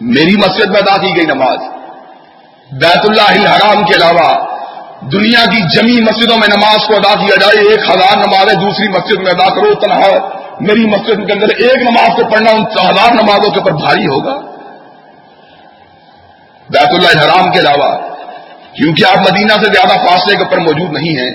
میری 0.00 0.36
مسجد 0.36 0.70
میں 0.70 0.80
ادا 0.80 0.96
کی 0.96 1.16
گئی 1.16 1.26
نماز، 1.26 1.58
بیت 2.70 3.06
اللہ 3.08 3.30
الحرام 3.30 3.84
کے 3.84 3.94
علاوہ 3.94 4.28
دنیا 5.12 5.44
کی 5.44 5.62
جمی 5.76 6.00
مسجدوں 6.00 6.36
میں 6.36 6.48
نماز 6.48 6.86
کو 6.86 6.94
ادا 6.94 7.14
کیا 7.14 7.36
جائے، 7.40 7.68
ایک 7.68 7.90
ہزار 7.90 8.16
نمازیں 8.16 8.54
دوسری 8.54 8.88
مسجد 8.88 9.22
میں 9.22 9.32
ادا 9.32 9.48
کرو 9.54 9.74
تنہا 9.74 10.10
میری 10.60 10.86
مسجد 10.86 11.26
کے 11.26 11.32
اندر 11.32 11.48
ایک 11.56 11.82
نماز 11.82 12.08
کو 12.16 12.28
پڑھنا 12.28 12.50
ان 12.50 12.62
ہزار 12.62 13.14
نمازوں 13.14 13.50
کے 13.50 13.58
اوپر 13.58 13.72
بھاری 13.72 14.06
ہوگا۔ 14.06 14.34
بیت 16.68 16.94
اللہ 16.94 17.24
حرام 17.24 17.50
کے 17.50 17.58
علاوہ 17.58 17.90
کیونکہ 18.76 19.04
آپ 19.10 19.32
مدینہ 19.32 19.52
سے 19.52 19.66
زیادہ 19.66 20.08
فاصلے 20.08 20.36
کے 20.36 20.44
اوپر 20.44 20.58
موجود 20.58 20.92
نہیں 20.92 21.20
ہیں۔ 21.20 21.30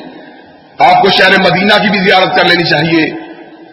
آپ 0.79 1.03
کو 1.03 1.09
شہر 1.09 1.39
مدینہ 1.39 1.73
کی 1.73 1.89
بھی 1.89 1.99
زیارت 1.99 2.37
کر 2.37 2.45
لینی 2.45 2.63
چاہیے۔ 2.63 3.09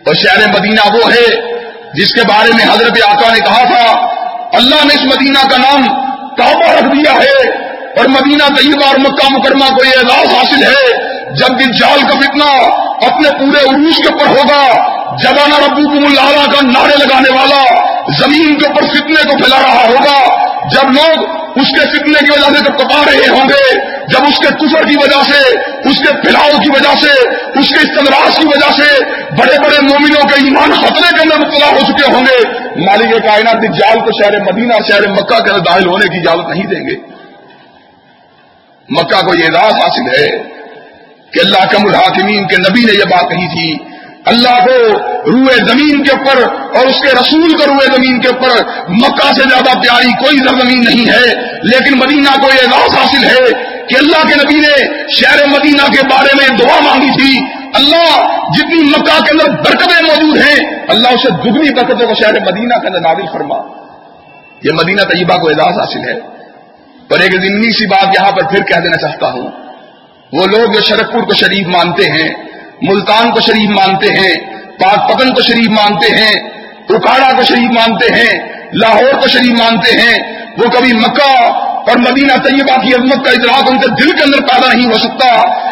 اور 0.07 0.15
شہر 0.15 0.61
مدینہ 0.61 0.95
وہ 0.95 1.13
ہے 1.13 1.59
جس 1.95 2.13
کے 2.13 2.21
بارے 2.29 2.51
میں 2.53 2.65
حضرت 2.65 2.99
آقا 3.09 3.33
نے 3.33 3.41
کہا 3.41 3.63
تھا، 3.63 4.07
اللہ 4.53 4.75
نے 4.75 4.95
اس 4.95 5.05
مدینہ 5.05 5.49
کا 5.51 5.57
نام 5.57 5.83
کعبہ 6.35 6.71
رکھ 6.71 6.97
دیا 6.97 7.13
ہے۔ 7.13 7.69
اور 7.89 8.05
مدینہ 8.05 8.55
طیبہ 8.57 8.87
اور 8.87 8.97
مکہ 8.99 9.39
مکرمہ 9.39 9.65
کو 9.65 9.85
یہ 9.85 9.91
اعزاز 9.91 10.35
حاصل 10.35 10.63
ہے۔ 10.63 11.09
جب 11.35 11.61
جال 11.61 12.01
کا 12.01 12.21
فتنہ 12.21 12.71
اپنے 13.07 13.31
پورے 13.31 13.59
عروج 13.59 13.97
کے 13.97 14.13
اوپر 14.13 14.27
ہوگا 14.27 14.67
جبانا 15.17 15.67
ربو 15.67 16.07
اللہ 16.07 16.47
کا 16.47 16.61
نعرے 16.63 16.97
لگانے 16.99 17.39
والا 17.39 17.65
زمین 18.19 18.59
کے 18.59 18.67
اوپر 18.67 18.83
فتنے 18.83 19.31
کو 19.31 19.39
پھیلا 19.39 19.57
رہا 19.63 19.87
ہوگا۔ 19.89 20.49
جب 20.69 20.89
لوگ 20.89 21.38
اس 21.57 21.69
کے 21.69 21.81
فتنے 21.81 22.25
کی 22.25 22.31
وجہ 22.31 22.59
سے 22.59 22.65
جب 22.65 22.79
کپا 22.79 23.05
رہے 23.07 23.29
ہوں 23.29 23.49
گے، 23.49 23.75
جب 24.07 24.25
اس 24.29 24.39
کے 24.39 24.47
کفر 24.47 24.89
کی 24.89 24.95
وجہ 25.03 25.23
سے، 25.33 25.59
اس 25.89 25.99
کے 25.99 26.13
پھیلاؤ 26.21 26.59
کی 26.59 26.71
وجہ 26.71 26.95
سے، 27.01 27.29
اس 27.59 27.69
کے 27.69 27.75
استدراج 27.75 28.39
کی 28.39 28.47
وجہ 28.47 28.83
سے 28.83 29.05
بڑے 29.35 29.59
بڑے 29.65 29.81
مومنوں 29.83 30.29
کے 30.29 30.35
ایمان 30.35 30.73
خطرے 30.73 31.17
کے 31.17 31.23
اندر 31.23 31.39
مبتلا 31.39 31.67
ہو 31.67 31.79
چکے 31.79 32.13
ہوں 32.13 32.23
گے، 32.27 32.49
مالک 32.87 33.27
کائنات 33.27 33.63
جال 33.79 34.01
کو 34.01 34.23
شہر 34.23 34.41
مدینہ، 34.53 34.75
شہر 34.89 35.09
مکہ 35.09 35.39
کے 35.39 35.51
اندر 35.51 35.59
داخل 35.59 35.87
ہونے 35.87 36.07
کی 36.07 36.19
اجازت 36.19 36.49
نہیں 36.49 36.67
دیں 36.67 36.87
گے۔ 36.87 36.97
مکہ 38.89 39.27
کو 39.27 39.35
یہ 39.35 39.45
اعزاز 39.45 39.73
حاصل 39.73 40.21
ہے 40.21 40.43
کہ 41.33 41.41
اللہ 41.41 41.65
کم 41.71 41.87
الحاکمین 41.87 42.47
کے 42.47 42.57
نبی 42.57 42.85
نے 42.85 42.93
یہ 42.93 43.05
بات 43.05 43.31
کہی 43.31 43.49
تھی۔ 43.49 43.88
اللہ 44.29 44.65
کو 44.65 44.99
روئے 45.33 45.57
زمین 45.57 46.05
کے 46.05 46.11
اوپر 46.11 46.43
اور 46.79 46.87
اس 46.87 47.01
کے 47.01 47.09
رسول 47.21 47.53
کو 47.53 47.67
روئے 47.67 47.87
زمین 47.97 48.21
کے 48.21 48.29
اوپر 48.29 48.49
مکہ 48.89 49.33
سے 49.35 49.43
زیادہ 49.49 49.79
پیاری 49.79 50.13
کوئی 50.13 50.39
زمین 50.39 50.85
نہیں 50.85 51.11
ہے، 51.11 51.35
لیکن 51.63 51.99
مدینہ 51.99 52.41
کو 52.41 52.47
یہ 52.47 52.67
اعزاز 52.67 52.99
حاصل 52.99 53.25
ہے 53.25 53.53
کہ 53.87 53.97
اللہ 53.99 54.29
کے 54.29 54.35
نبی 54.35 54.61
نے 54.61 55.07
شہر 55.09 55.47
مدینہ 55.47 55.93
کے 55.93 56.07
بارے 56.11 56.35
میں 56.35 56.59
دعا 56.59 56.81
مانگی 56.81 57.11
تھی۔ 57.21 57.47
اللہ 57.75 58.39
جتنی 58.59 58.83
مکہ 58.83 59.23
کے 59.23 59.31
اندر 59.31 59.51
برکتیں 59.51 60.03
موجود 60.03 60.39
ہیں، 60.39 60.79
اللہ 60.89 61.09
اسے 61.09 61.31
دگنی 61.31 61.75
برکتوں 61.75 62.09
کو 62.09 62.15
شہر 62.15 62.41
مدینہ 62.41 62.75
کے 62.75 62.87
اندر 62.87 63.01
نازل 63.01 63.27
فرما۔ 63.33 63.57
یہ 64.63 64.71
مدینہ 64.73 65.01
طیبہ 65.01 65.37
کو 65.37 65.49
اعزاز 65.49 65.79
حاصل 65.79 66.09
ہے۔ 66.09 66.21
پر 67.09 67.21
ایک 67.21 67.33
ضمنی 67.33 67.71
سی 67.71 67.87
بات 67.87 68.09
یہاں 68.21 68.33
پر 68.33 68.43
پھر 68.49 68.63
کہہ 68.63 68.81
دینا 68.81 68.97
چاہتا 68.97 69.31
ہوں۔ 69.31 69.51
وہ 70.33 70.47
لوگ 70.47 70.73
جو 70.73 70.81
شرک 70.81 71.13
پور 71.13 71.23
کو 71.23 71.35
شریف 71.35 71.67
مانتے 71.67 72.05
ہیں 72.05 72.48
ملتان 72.83 73.31
کو 73.31 73.41
شریف 73.41 73.71
مانتے 73.71 74.07
ہیں، 74.07 74.35
پاک 74.79 75.13
پتن 75.13 75.35
کو 75.35 75.43
شریف 75.43 75.69
مانتے 75.69 76.17
ہیں، 76.17 76.33
اکاڑا 76.89 77.33
کو 77.37 77.43
شریف 77.43 77.71
مانتے 77.71 78.15
ہیں، 78.15 78.49
لاہور 78.73 79.21
کو 79.21 79.29
شریف 79.29 79.61
مانتے 79.61 79.99
ہیں۔ 79.99 80.39
وہ 80.59 80.65
کبھی 80.71 80.93
مکہ 80.93 81.53
اور 81.63 81.97
مدینہ 81.97 82.33
طیبہ 82.33 82.81
کی 82.81 82.95
عظمت 82.95 83.25
کا 83.25 83.31
اطلاع 83.31 83.61
ان 83.69 83.79
کے 83.79 84.03
دل 84.03 84.11
کے 84.11 84.25
اندر 84.25 84.41
پیدا 84.41 84.73
نہیں 84.73 84.93
ہو 84.93 84.99
سکتا۔ 84.99 85.27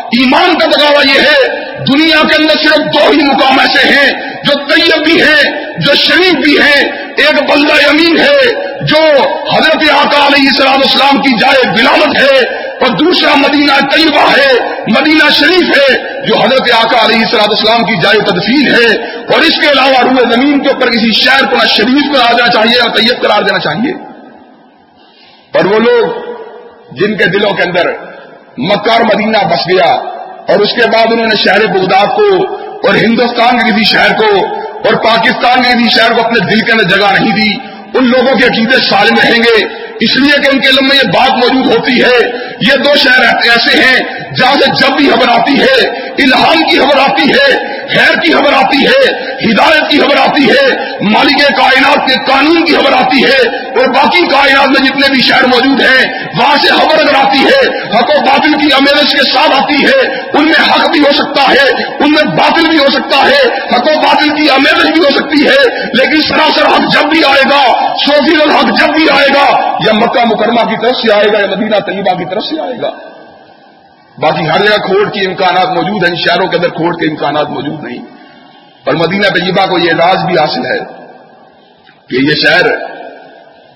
ایمان 0.07 0.59
کا 0.59 0.67
بگاوا 0.67 1.03
یہ 1.15 1.21
ہے، 1.21 1.67
دنیا 1.85 2.17
کے 2.29 2.35
اندر 2.35 2.59
صرف 2.59 2.79
دو 2.79 3.11
ہی 3.11 3.23
مقام 3.23 3.59
ایسے 3.59 3.89
ہیں، 3.89 4.11
جو 4.45 4.53
طیب 4.59 5.05
بھی 5.05 5.23
ہیں، 5.23 5.43
جو 5.79 5.95
شریف 5.95 6.33
بھی 6.33 6.59
ہیں۔ 6.59 7.07
ایک 7.17 7.51
بلدہ 7.51 7.73
امین 7.73 8.21
ہے، 8.21 8.55
جو 8.85 9.03
حضرت 9.55 9.91
آقا 9.91 10.27
علیہ 10.27 10.49
السلام 10.49 10.81
اسلام 10.85 11.23
کی 11.23 11.39
جائے 11.39 11.71
بلامت 11.71 12.17
ہے۔ 12.17 12.66
اور 12.81 12.87
دوسرا 12.87 13.35
مدینہ 13.35 13.73
طیبہ 13.93 14.31
ہے، 14.37 14.53
مدینہ 15.01 15.31
شریف 15.31 15.63
ہے، 15.63 15.95
جو 16.27 16.37
حضرت 16.37 16.73
آقا 16.85 17.07
علیہ 17.07 17.17
السلام 17.17 17.51
اسلام 17.51 17.85
کی 17.85 17.95
جائے 18.03 18.19
تدفین 18.19 18.69
ہے۔ 18.69 19.05
اور 19.05 19.41
اس 19.41 19.55
کے 19.55 19.71
علاوہ 19.71 20.03
روئے 20.03 20.35
زمین 20.35 20.63
کے 20.63 20.69
اوپر 20.69 20.91
کسی 20.91 21.13
شہر 21.13 21.45
کو 21.51 21.57
نہ 21.57 21.67
شریف 21.67 22.15
قرار 22.15 22.35
دینا 22.35 22.49
چاہیے، 22.49 22.89
نہ 22.89 22.93
طیب 22.93 23.23
قرار 23.23 23.43
دینا 23.43 23.59
چاہیے۔ 23.59 23.93
اور 25.55 25.65
وہ 25.65 25.79
لوگ 25.79 26.21
جن 26.95 27.17
کے 27.17 27.25
دلوں 27.25 27.51
کے 27.51 27.63
اندر 27.63 27.91
مکہ 28.59 28.91
اور 28.91 29.01
مدینہ 29.01 29.39
بس 29.39 29.61
گیا، 29.73 29.93
اور 30.49 30.59
اس 30.59 30.73
کے 30.73 30.91
بعد 30.91 31.13
انہوں 31.13 31.27
نے 31.27 31.37
شہر 31.37 31.67
بغداد 31.67 32.07
کو 32.07 32.57
اور 32.77 32.95
ہندوستان 32.95 33.59
کے 33.59 33.71
کسی 33.71 33.85
شہر 33.85 34.13
کو 34.13 34.47
اور 34.57 34.95
پاکستان 34.95 35.63
کے 35.63 35.73
کسی 35.73 35.99
شہر 35.99 36.13
کو 36.13 36.25
اپنے 36.25 36.41
دل 36.41 36.61
کے 36.61 36.73
اندر 36.73 36.97
جگہ 36.97 37.07
نہیں 37.21 37.33
دی۔ 37.33 37.77
ان 37.95 38.05
لوگوں 38.05 38.39
کے 38.39 38.47
عقیدے 38.47 38.77
سالم 38.89 39.15
رہیں 39.23 39.39
گے، 39.39 39.65
اس 40.01 40.17
لیے 40.17 40.43
کہ 40.43 40.49
ان 40.53 40.61
کے 40.61 40.69
علم 40.69 40.89
میں 40.89 40.97
یہ 40.97 41.09
بات 41.09 41.31
موجود 41.31 41.77
ہوتی 41.77 42.03
ہے 42.03 42.46
یہ 42.61 42.77
دو 42.77 42.95
شہر 42.97 43.23
ایسے 43.51 43.83
ہیں 43.83 43.99
جہاں 44.39 44.57
سے 44.61 44.71
جب 44.81 44.97
بھی 44.97 45.11
خبر 45.11 45.29
آتی 45.29 45.61
ہے، 45.61 45.87
الہام 46.19 46.63
کی 46.71 46.79
خبر 46.79 46.99
آتی 46.99 47.31
ہے 47.31 47.66
خیر 47.91 48.21
کی 48.21 48.33
خبر 48.33 48.53
آتی 48.53 48.87
ہے، 48.87 49.01
ہدایت 49.43 49.91
کی 49.91 49.99
خبر 49.99 50.17
آتی 50.17 50.51
ہے، 50.51 50.67
مالک 51.03 51.43
کائنات 51.57 52.07
کے 52.09 52.15
قانون 52.27 52.65
کی 52.65 52.75
خبر 52.75 52.93
آتی 52.93 53.25
ہے، 53.25 53.39
اور 53.79 53.89
باقی 53.95 54.27
کائنات 54.27 54.69
میں 54.69 54.89
جتنے 54.89 55.13
بھی 55.13 55.23
شہر 55.23 55.47
موجود 55.47 55.83
ہیں، 55.83 56.05
وہاں 56.39 56.57
سے 56.63 56.69
خبر 56.69 57.01
اگر 57.01 57.15
آتی 57.15 57.39
ہے، 57.39 57.61
حق 57.95 58.11
و 58.11 58.21
باطل 58.21 58.53
کی 58.53 58.73
امیرش 58.77 59.13
کے 59.13 59.23
ساتھ 59.33 59.57
آتی 59.57 59.85
ہے، 59.85 59.99
ان 60.33 60.45
میں 60.45 60.65
حق 60.73 60.91
بھی 60.91 61.01
ہو 61.01 61.13
سکتا 61.13 61.43
ہے، 61.53 61.67
ان 62.01 62.13
میں 62.13 62.23
باطل 62.23 62.69
بھی 62.69 62.79
ہو 62.79 62.89
سکتا 62.91 63.25
ہے، 63.29 63.41
حق 63.75 63.87
و 63.87 64.01
باطل 64.01 64.29
کی 64.29 64.51
امیرش 64.51 64.91
بھی 64.91 65.05
ہو 65.05 65.11
سکتی 65.11 65.47
ہے، 65.47 65.89
لیکن 65.93 66.23
سراسر 66.23 66.67
حق 66.67 66.95
جب 66.95 67.11
بھی 67.11 67.25
آئے 67.25 67.43
گا، 67.51 67.65
سوفی 68.07 68.41
الحق 68.43 68.81
جب 68.81 68.95
بھی 68.95 69.09
آئے 69.11 69.29
گا، 69.35 69.47
یا 69.87 69.93
مکہ 69.93 70.25
مکرمہ 70.25 70.61
کی 70.61 70.77
طرف 70.83 70.97
سے 70.97 71.13
آئے 71.13 71.33
گا، 71.33 71.39
یا 71.39 71.47
مدینہ 71.47 71.77
طیبہ 71.87 72.19
کی 72.19 72.25
طرف 72.31 72.43
سے 72.43 72.61
آئے 72.61 72.81
گا۔ 72.83 73.16
باقی 74.19 74.49
ہر 74.49 74.65
جگہ 74.65 74.77
کھوٹ 74.77 75.15
کے 75.15 75.27
امکانات 75.27 75.67
موجود 75.67 76.05
ہیں 76.05 76.11
ان 76.11 76.17
شہروں 76.17 76.49
کے 76.49 76.57
اندر 76.57 76.69
کھوٹ 76.69 77.01
کے 77.01 77.11
امکانات 77.11 77.51
موجود 77.51 77.83
نہیں۔ 77.83 77.99
اور 78.87 78.95
مدینہ 78.95 79.23
طیبہ 79.23 79.67
کو 79.67 79.79
یہ 79.79 79.91
اعزاز 79.91 80.25
بھی 80.25 80.39
حاصل 80.39 80.67
ہے 80.67 80.79
کہ 82.11 82.25
یہ 82.25 82.35
شہر 82.35 82.67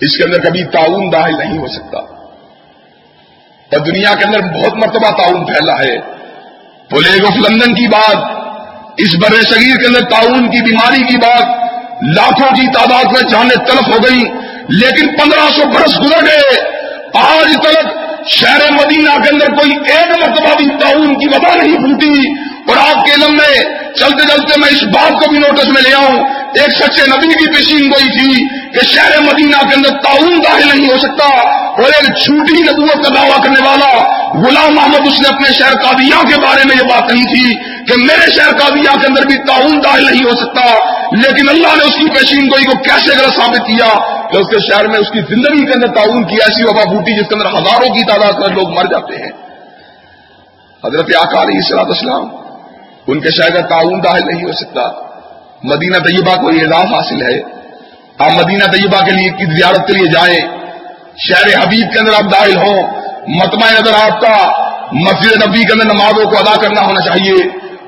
اس 0.00 0.16
کے 0.16 0.24
اندر 0.24 0.40
کبھی 0.40 0.64
تعاون 0.64 1.12
داخل 1.12 1.38
نہیں 1.38 1.58
ہو 1.58 1.66
سکتا۔ 1.66 1.98
اور 1.98 3.78
دنیا 3.78 4.14
کے 4.14 4.24
اندر 4.24 4.40
بہت 4.40 4.74
مرتبہ 4.74 5.10
تعاون 5.10 5.46
پھیلا 5.46 5.78
ہے۔ 5.80 5.98
پولیگ 6.90 7.24
آف 7.24 7.50
لندن 7.50 7.74
کی 7.74 7.88
بات، 7.88 8.16
اس 8.98 9.16
بر 9.16 9.42
صغیر 9.42 9.76
کے 9.76 9.86
اندر 9.86 10.00
تعاون 10.00 10.50
کی، 10.50 10.62
بیماری 10.62 11.02
کی 11.02 11.16
بات، 11.16 11.70
لاکھوں 12.02 12.50
کی 12.50 12.66
تعداد 12.66 13.04
میں 13.04 13.30
جانے 13.30 13.54
تلف 13.54 13.88
ہو 13.88 14.10
گئی 14.10 14.20
لیکن 14.68 15.06
پندرہ 15.06 15.48
سو 15.56 15.62
برس 15.66 16.00
گزر 16.00 16.26
گئے۔ 16.26 16.60
آج 17.14 17.56
تک 17.62 17.99
شہر 18.30 18.72
مدینہ 18.72 19.10
کے 19.10 19.28
اندر 19.32 19.46
کوئی 19.46 19.70
ایک 19.70 20.22
مرتبہ 20.22 20.54
بھی 20.56 20.66
تعاون 20.80 21.18
کی 21.18 21.36
وبا 21.36 21.54
نہیں 21.54 21.76
پھوٹی 21.76 22.42
اور 22.68 22.76
آپ 22.76 23.04
کے 23.04 23.12
علم 23.12 23.32
میں 23.32 23.62
چلتے 23.92 24.28
چلتے 24.28 24.60
میں 24.60 24.68
اس 24.68 24.82
بات 24.82 25.10
کو 25.10 25.30
بھی 25.30 25.38
نوٹس 25.38 25.66
میں 25.66 25.82
لے 25.82 25.94
آؤں۔ 25.94 26.18
ایک 26.54 26.70
سچے 26.70 27.06
نبی 27.06 27.28
کی 27.28 27.52
پیشین 27.52 27.90
گوئی 27.90 28.18
تھی 28.18 28.48
کہ 28.48 28.86
شہر 28.86 29.20
مدینہ 29.20 29.56
کے 29.56 29.74
اندر 29.76 29.90
تعاون 29.90 30.38
داخل 30.44 30.78
نہیں 30.78 30.92
ہو 30.92 30.98
سکتا۔ 30.98 31.48
اور 31.70 31.82
ایک 31.82 32.04
چھوٹی 32.04 32.62
نبوت 32.62 33.04
کا 33.04 33.14
دعویٰ 33.14 33.42
کرنے 33.42 33.68
والا 33.68 34.20
غلام 34.46 34.74
محمد 34.74 35.06
اس 35.06 35.20
نے 35.20 35.28
اپنے 35.28 35.52
شہر 35.52 35.72
قادیہ 35.82 36.28
کے 36.28 36.40
بارے 36.40 36.62
میں 36.64 36.76
یہ 36.76 36.82
بات 36.82 37.10
کہی 37.10 37.24
تھی 37.24 37.54
کہ 37.84 38.00
میرے 38.02 38.30
شہر 38.30 38.56
قادیہ 38.56 39.00
کے 39.00 39.06
اندر 39.06 39.26
بھی 39.26 39.36
تعاون 39.36 39.80
داخل 39.84 40.06
نہیں 40.06 40.24
ہو 40.24 40.30
سکتا۔ 40.30 40.90
لیکن 41.22 41.48
اللہ 41.48 41.68
نے 41.68 41.84
اس 41.84 41.94
کی 41.94 42.08
پیشین 42.18 42.46
گوئی 42.46 42.64
کو 42.64 42.78
کیسے 42.82 43.18
غلط 43.18 43.34
ثابت 43.36 43.58
کیا؟ 43.58 44.19
کہ 44.32 44.36
اس 44.36 44.46
کے 44.46 44.72
شہر 44.72 44.88
میں 44.88 44.98
اس 44.98 45.10
کی 45.10 45.20
زندگی 45.20 45.66
کے 45.66 45.72
اندر 45.72 45.86
تعاون 45.86 46.24
کی 46.24 46.34
ایسی 46.34 46.64
وبا 46.64 46.84
بوٹی 46.84 47.20
جس 47.20 47.28
کے 47.28 47.34
اندر 47.34 47.46
ہزاروں 47.46 47.94
کی 47.94 48.04
تعداد 48.04 48.32
میں 48.32 48.48
لوگ 48.48 48.70
مر 48.70 48.84
جاتے 48.84 49.16
ہیں۔ 49.16 49.30
حضرت 50.84 51.10
آکار 51.20 51.42
علیہ 51.42 51.80
اسلام 51.88 52.28
ان 53.06 53.20
کے 53.20 53.30
شہر 53.30 53.50
کا 53.50 53.60
تعاون 53.60 54.04
داخل 54.04 54.20
نہیں 54.32 54.44
ہو 54.44 54.52
سکتا۔ 54.52 55.10
مدینہ 55.62 55.96
طیبہ 55.96 56.42
کو 56.42 56.52
یہ 56.52 56.62
اعزاز 56.62 56.94
حاصل 56.94 57.22
ہے۔ 57.22 57.40
آپ 58.18 58.44
مدینہ 58.44 58.64
طیبہ 58.64 59.04
کے 59.04 59.10
لیے 59.10 59.30
کی 59.30 59.56
زیارت 59.56 59.86
کے 59.86 59.92
لیے 59.92 60.06
جائیں۔ 60.06 60.40
شہر 61.28 61.62
حبیب 61.62 61.92
کے 61.92 61.98
اندر 61.98 62.12
آپ 62.14 62.32
داخل 62.32 62.56
ہوں۔ 62.56 62.82
متمع 63.28 63.70
نظر 63.70 63.92
آپ 63.94 64.20
کا، 64.20 64.66
مسجد 64.92 65.48
نبی 65.48 65.62
کے 65.62 65.72
اندر 65.72 65.84
نمازوں 65.84 66.30
کو 66.30 66.38
ادا 66.38 66.60
کرنا 66.62 66.86
ہونا 66.86 67.00
چاہیے۔ 67.00 67.34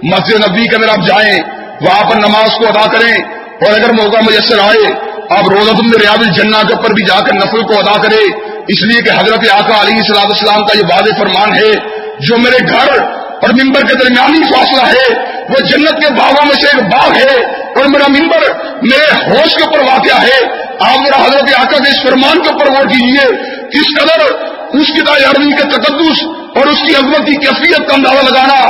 مسجد 0.02 0.50
نبی 0.50 0.68
کے 0.68 0.76
اندر 0.76 0.88
آپ 0.88 1.06
جائیں، 1.06 1.40
وہاں 1.80 2.10
پر 2.10 2.16
نماز 2.16 2.50
کو 2.58 2.68
ادا 2.68 2.92
کریں۔ 2.92 3.42
اور 3.52 3.72
اگر 3.72 3.92
موقع 3.92 4.16
میسر 4.16 4.58
آئے 4.58 5.11
آپ 5.38 5.48
روزہ 5.48 5.70
تم 5.70 5.92
ریاض 5.92 6.18
الجنہ 6.18 6.56
کے 6.68 6.74
اوپر 6.74 6.90
بھی 6.90 7.04
جا 7.04 7.20
کر 7.20 7.34
نفل 7.34 7.62
کو 7.62 7.78
ادا 7.78 8.02
کرے، 8.02 8.24
اس 8.68 8.82
لیے 8.82 9.02
کہ 9.02 9.10
حضرت 9.10 9.50
آقا 9.52 9.82
علی 9.82 10.02
صلاح 10.02 10.24
السلام 10.24 10.64
کا 10.64 10.78
یہ 10.78 10.82
واضح 10.82 11.18
فرمان 11.18 11.54
ہے، 11.54 11.72
جو 12.20 12.36
میرے 12.38 12.58
گھر 12.68 13.02
اور 13.42 13.48
ممبر 13.48 13.80
کے 13.80 13.94
درمیانی 13.94 14.42
فاصلہ 14.44 14.86
ہے، 14.86 15.14
وہ 15.48 15.60
جنت 15.60 16.00
کے 16.00 16.14
باغوں 16.14 16.46
میں 16.46 16.54
سے 16.54 16.66
ایک 16.66 16.82
باغ 16.82 17.14
ہے 17.14 17.44
اور 17.46 17.84
میرا 17.84 18.04
ممبر 18.08 18.38
میرے 18.82 19.30
ہوش 19.30 19.54
کے 19.54 19.64
اوپر 19.64 19.78
واقع 19.78 20.22
ہے۔ 20.22 20.62
آپ 20.80 21.00
میرا 21.00 21.16
حضرت 21.16 21.54
آقا 21.58 21.78
کے 21.84 21.90
اس 21.90 22.02
فرمان 22.02 22.42
کے 22.42 22.52
اوپر 22.52 22.72
غور 22.72 22.86
کیجیے 22.86 23.26
کس 23.66 24.00
قدر 24.00 24.24
اس 24.80 24.86
کی 24.86 25.00
تیاری 25.00 25.52
کے 25.52 25.62
تقدس 25.62 26.22
اور 26.56 26.66
اس 26.66 26.82
کی 26.86 26.94
عظمت 26.94 27.26
کی 27.26 27.34
کیفیت 27.34 27.88
کا 27.88 27.94
اندازہ 27.94 28.22
لگانا۔ 28.22 28.60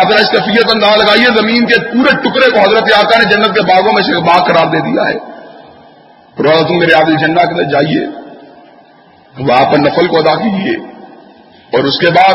آپ 0.00 0.06
اس 0.20 0.30
کیفیت 0.30 0.64
کا 0.64 0.72
اندازہ 0.72 0.94
لگائیے، 0.94 1.24
زمین 1.24 1.66
کے 1.66 1.74
پورے 1.74 2.16
ٹکڑے 2.16 2.50
کو 2.50 2.58
حضرت 2.58 2.92
آقا 2.92 3.18
نے 3.18 3.24
جنت 3.24 3.54
کے 3.54 3.60
باغوں 3.60 3.92
میں 3.92 4.02
سے 4.02 4.14
ایک 4.14 4.24
باغ 4.24 4.44
قرار 4.44 4.66
دے 4.66 4.78
دیا 4.78 5.08
ہے۔ 5.08 5.37
تم 6.44 6.78
میرے 6.78 6.92
عادل 6.92 7.16
جنڈا 7.16 7.44
کے 7.44 7.50
اندر 7.50 7.62
جائیے۔ 7.62 8.06
وہاں 9.38 9.72
پر 9.72 9.78
نفل 9.78 10.06
کو 10.06 10.18
ادا 10.18 10.34
کیجیے۔ 10.34 10.76
اور 11.72 11.84
اس 11.84 11.98
کے 11.98 12.10
بعد 12.10 12.34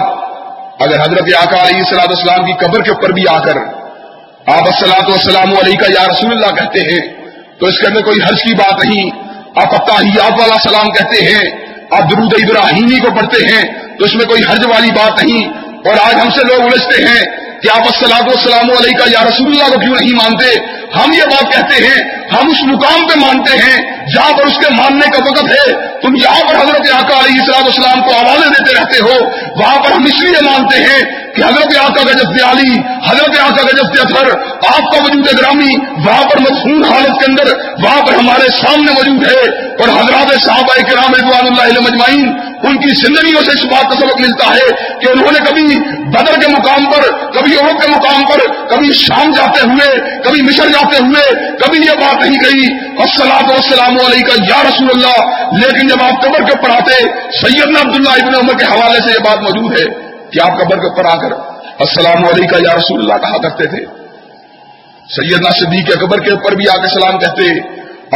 اگر 0.79 1.01
حضرت 1.01 1.47
آقا 1.47 1.67
علیہ 1.67 1.77
السلاط 1.77 2.11
اسلام 2.11 2.45
کی 2.45 2.53
قبر 2.53 2.81
کے 2.81 2.91
اوپر 2.91 3.11
بھی 3.11 3.23
آ 3.29 3.39
کر 3.39 3.57
آپ 4.47 4.61
السلاط 4.61 5.09
والسلام 5.09 5.49
علیہ 5.49 5.75
کا 5.75 5.85
یا 5.89 6.07
رسول 6.07 6.31
اللہ 6.31 6.55
کہتے 6.55 6.79
ہیں، 6.79 7.13
تو 7.59 7.65
اس 7.65 7.79
کے 7.79 7.87
اندر 7.87 8.01
کوئی 8.01 8.21
حرض 8.23 8.41
کی 8.41 8.55
بات 8.55 8.85
نہیں۔ 8.85 9.09
آپ 9.63 9.73
اتحیات 9.73 10.31
والا 10.39 10.59
سلام 10.63 10.87
کہتے 10.87 11.25
ہیں، 11.25 11.65
آپ 11.91 12.11
درود 12.11 12.33
ابراہیمی 12.33 12.99
کو 12.99 13.11
پڑھتے 13.11 13.53
ہیں، 13.53 13.61
تو 13.97 14.05
اس 14.05 14.15
میں 14.15 14.25
کوئی 14.25 14.41
حرج 14.49 14.65
والی 14.65 14.91
بات 14.91 15.23
نہیں۔ 15.23 15.47
اور 15.85 15.93
آج 16.03 16.15
ہم 16.15 16.29
سے 16.29 16.41
لوگ 16.43 16.61
الجھتے 16.61 17.07
ہیں 17.07 17.25
کہ 17.61 17.77
آپ 17.77 17.83
السلاط 17.85 18.23
والسلام 18.23 18.71
علیہ 18.79 18.97
کا 18.97 19.05
یا 19.07 19.27
رسول 19.27 19.47
اللہ 19.47 19.75
کو 19.75 19.79
کیوں 19.79 19.95
نہیں 20.01 20.15
مانتے؟ 20.15 20.59
ہم 20.95 21.13
یہ 21.13 21.23
بات 21.23 21.53
کہتے 21.53 21.87
ہیں، 21.87 22.23
ہم 22.33 22.49
اس 22.49 22.63
مقام 22.63 23.07
پہ 23.07 23.19
مانتے 23.19 23.57
ہیں، 23.57 24.05
جہاں 24.13 24.37
پر 24.37 24.45
اس 24.45 24.53
کے 24.53 24.73
ماننے 24.73 25.09
کا 25.09 25.29
وقت 25.29 25.43
ہے۔ 25.43 25.73
تم 26.01 26.15
جہاں 26.15 26.47
پر 26.47 26.55
حضرت 26.55 26.93
آقا 26.93 27.25
علیہ 27.25 27.41
السلام 27.41 27.65
اسلام 27.65 28.01
کو 28.01 28.11
حوالے 28.13 28.49
دیتے 28.49 28.73
رہتے 28.75 28.99
ہو، 28.99 29.29
وہاں 29.55 29.75
پر 29.75 29.91
ہم 29.91 30.05
اس 30.05 30.23
لیے 30.23 30.41
مانتے 30.41 30.77
ہیں 30.77 31.33
کہ 31.35 31.43
حضرت 31.43 31.77
آقا 31.77 32.03
کا 32.03 32.11
جفت 32.11 32.43
علی، 32.43 32.77
حضرت 33.09 33.39
آقا 33.39 33.63
کا 33.63 33.71
جفت 33.71 33.99
اثر، 33.99 34.37
آپ 34.75 34.91
کا 34.91 35.03
وجود 35.03 35.27
گرامی، 35.27 35.75
وہاں 36.05 36.23
پر 36.23 36.39
مضمون 36.39 36.83
حالت 36.83 37.19
کے 37.19 37.25
اندر، 37.31 37.43
وہاں 37.83 38.01
پر 38.01 38.13
ہمارے 38.13 38.47
سامنے 38.49 38.91
موجود 38.91 39.27
ہے۔ 39.27 39.63
اور 39.73 39.89
حضرات 39.89 40.41
صحابہ 40.41 40.81
کرام 40.91 41.13
رضوان 41.13 41.47
اللہ 41.47 41.79
مجمعین، 41.79 42.33
ان 42.63 42.77
کی 42.77 42.89
زندگیوں 42.89 43.41
سے 43.41 43.51
اس 43.51 43.65
بات 43.65 43.83
کا 43.83 43.95
سبق 43.99 44.21
ملتا 44.21 44.55
ہے 44.55 44.95
کہ 45.01 45.11
انہوں 45.11 45.31
نے 45.31 45.39
کبھی 45.39 45.79
بدر 46.05 46.39
کے 46.39 46.47
مقام 46.47 46.85
پر، 46.85 47.31
کبھی 47.31 47.57
عہد 47.57 47.81
کے 47.81 47.87
مقام 47.87 48.23
پر، 48.25 48.67
کبھی 48.69 48.93
شام 48.93 49.31
جاتے 49.31 49.61
ہوئے، 49.61 49.99
کبھی 50.23 50.41
مشر 50.41 50.67
جاتے 50.67 50.82
آتے 50.83 51.01
ہوئے، 51.03 51.23
کبھی 51.57 51.79
یہ 51.79 51.99
بات 51.99 52.21
نہیں 52.21 52.39
کہی 52.39 52.67
السلام 53.03 53.49
والسلام 53.49 53.97
علیہ 54.05 54.25
کا 54.27 54.35
یا 54.49 54.61
رسول 54.63 54.89
اللہ، 54.93 55.17
لیکن 55.57 55.87
جب 55.87 56.03
آپ 56.03 56.21
قبر 56.23 56.45
کے 56.45 56.51
اوپر 56.51 56.69
آتے، 56.69 57.01
سیدنا 57.39 57.81
عبداللہ 57.81 58.15
ابن 58.21 58.35
عمر 58.35 58.57
کے 58.59 58.65
حوالے 58.65 59.01
سے 59.01 59.11
یہ 59.11 59.23
بات 59.25 59.41
موجود 59.41 59.77
ہے 59.79 59.85
کہ 60.31 60.41
آپ 60.41 60.57
قبر 60.59 60.77
کے 60.77 60.89
اوپر 60.89 61.05
آ 61.05 61.15
کر 61.17 61.35
السلام 61.79 62.25
علیہ 62.25 62.47
کا 62.47 62.57
یا 62.59 62.75
رسول 62.77 62.99
اللہ 62.99 63.21
کہا 63.21 63.41
کرتے 63.43 63.67
تھے۔ 63.67 63.85
سیدنا 65.09 65.49
صدیق 65.51 65.89
قبر 66.01 66.19
کے 66.19 66.31
اوپر 66.31 66.55
بھی 66.55 66.67
آ 66.69 66.75
کے 66.77 66.87
سلام 66.87 67.17
کہتے، 67.19 67.47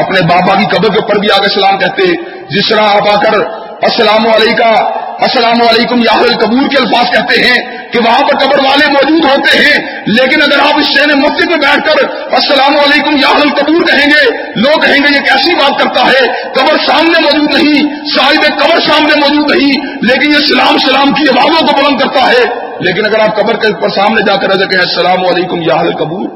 اپنے 0.01 0.21
بابا 0.27 0.55
کی 0.55 0.65
قبر 0.75 0.89
کے 0.89 0.99
اوپر 0.99 1.19
بھی 1.19 1.31
آ 1.31 1.37
کے 1.37 1.49
سلام 1.53 1.77
کہتے، 1.77 2.11
جس 2.49 2.69
طرح 2.69 2.95
آپ 2.95 3.07
آ 3.07 3.15
کر 3.21 3.39
السلام 3.83 4.27
علیکم 4.27 4.75
السلام 5.23 5.61
علیکم، 5.61 5.99
یا 5.99 6.35
قبور 6.39 6.67
کے 6.69 6.77
الفاظ 6.77 7.11
کہتے 7.11 7.47
ہیں 7.47 7.57
کہ 7.91 7.99
وہاں 7.99 8.21
پر 8.21 8.37
قبر 8.37 8.59
والے 8.59 8.85
موجود 8.91 9.25
ہوتے 9.25 9.57
ہیں، 9.57 10.03
لیکن 10.05 10.41
اگر 10.41 10.59
آپ 10.59 10.79
اس 10.79 10.85
شہر 10.85 11.15
مسجد 11.15 11.49
میں 11.49 11.57
بیٹھ 11.57 11.87
کر 11.87 12.05
السلام 12.33 12.75
علیکم، 12.77 13.15
یا 13.15 13.27
قبور 13.57 13.81
کہیں 13.81 14.05
گے، 14.05 14.51
لوگ 14.55 14.81
کہیں 14.81 14.99
گے 14.99 15.15
یہ 15.15 15.19
کیسی 15.19 15.55
بات 15.55 15.79
کرتا 15.79 16.05
ہے؟ 16.05 16.27
قبر 16.53 16.77
سامنے 16.85 17.19
موجود 17.19 17.53
نہیں، 17.53 17.89
صاحب 18.15 18.59
قبر 18.59 18.79
سامنے 18.79 19.15
موجود 19.15 19.51
نہیں، 19.51 19.85
لیکن 20.01 20.31
یہ 20.31 20.37
سلام 20.37 20.77
سلام 20.77 21.11
کی 21.11 21.29
آوازوں 21.29 21.67
کو 21.67 21.81
بلند 21.81 21.99
کرتا 21.99 22.31
ہے۔ 22.31 22.43
لیکن 22.79 23.05
اگر 23.05 23.19
آپ 23.19 23.35
قبر 23.35 23.55
کے 23.55 23.67
اوپر 23.67 23.89
سامنے 23.89 24.21
جا 24.21 24.35
کر 24.35 24.51
کہیں 24.51 24.79
السلام 24.79 25.25
علیکم، 25.25 25.61
یا 25.61 25.81
قبور 25.97 26.29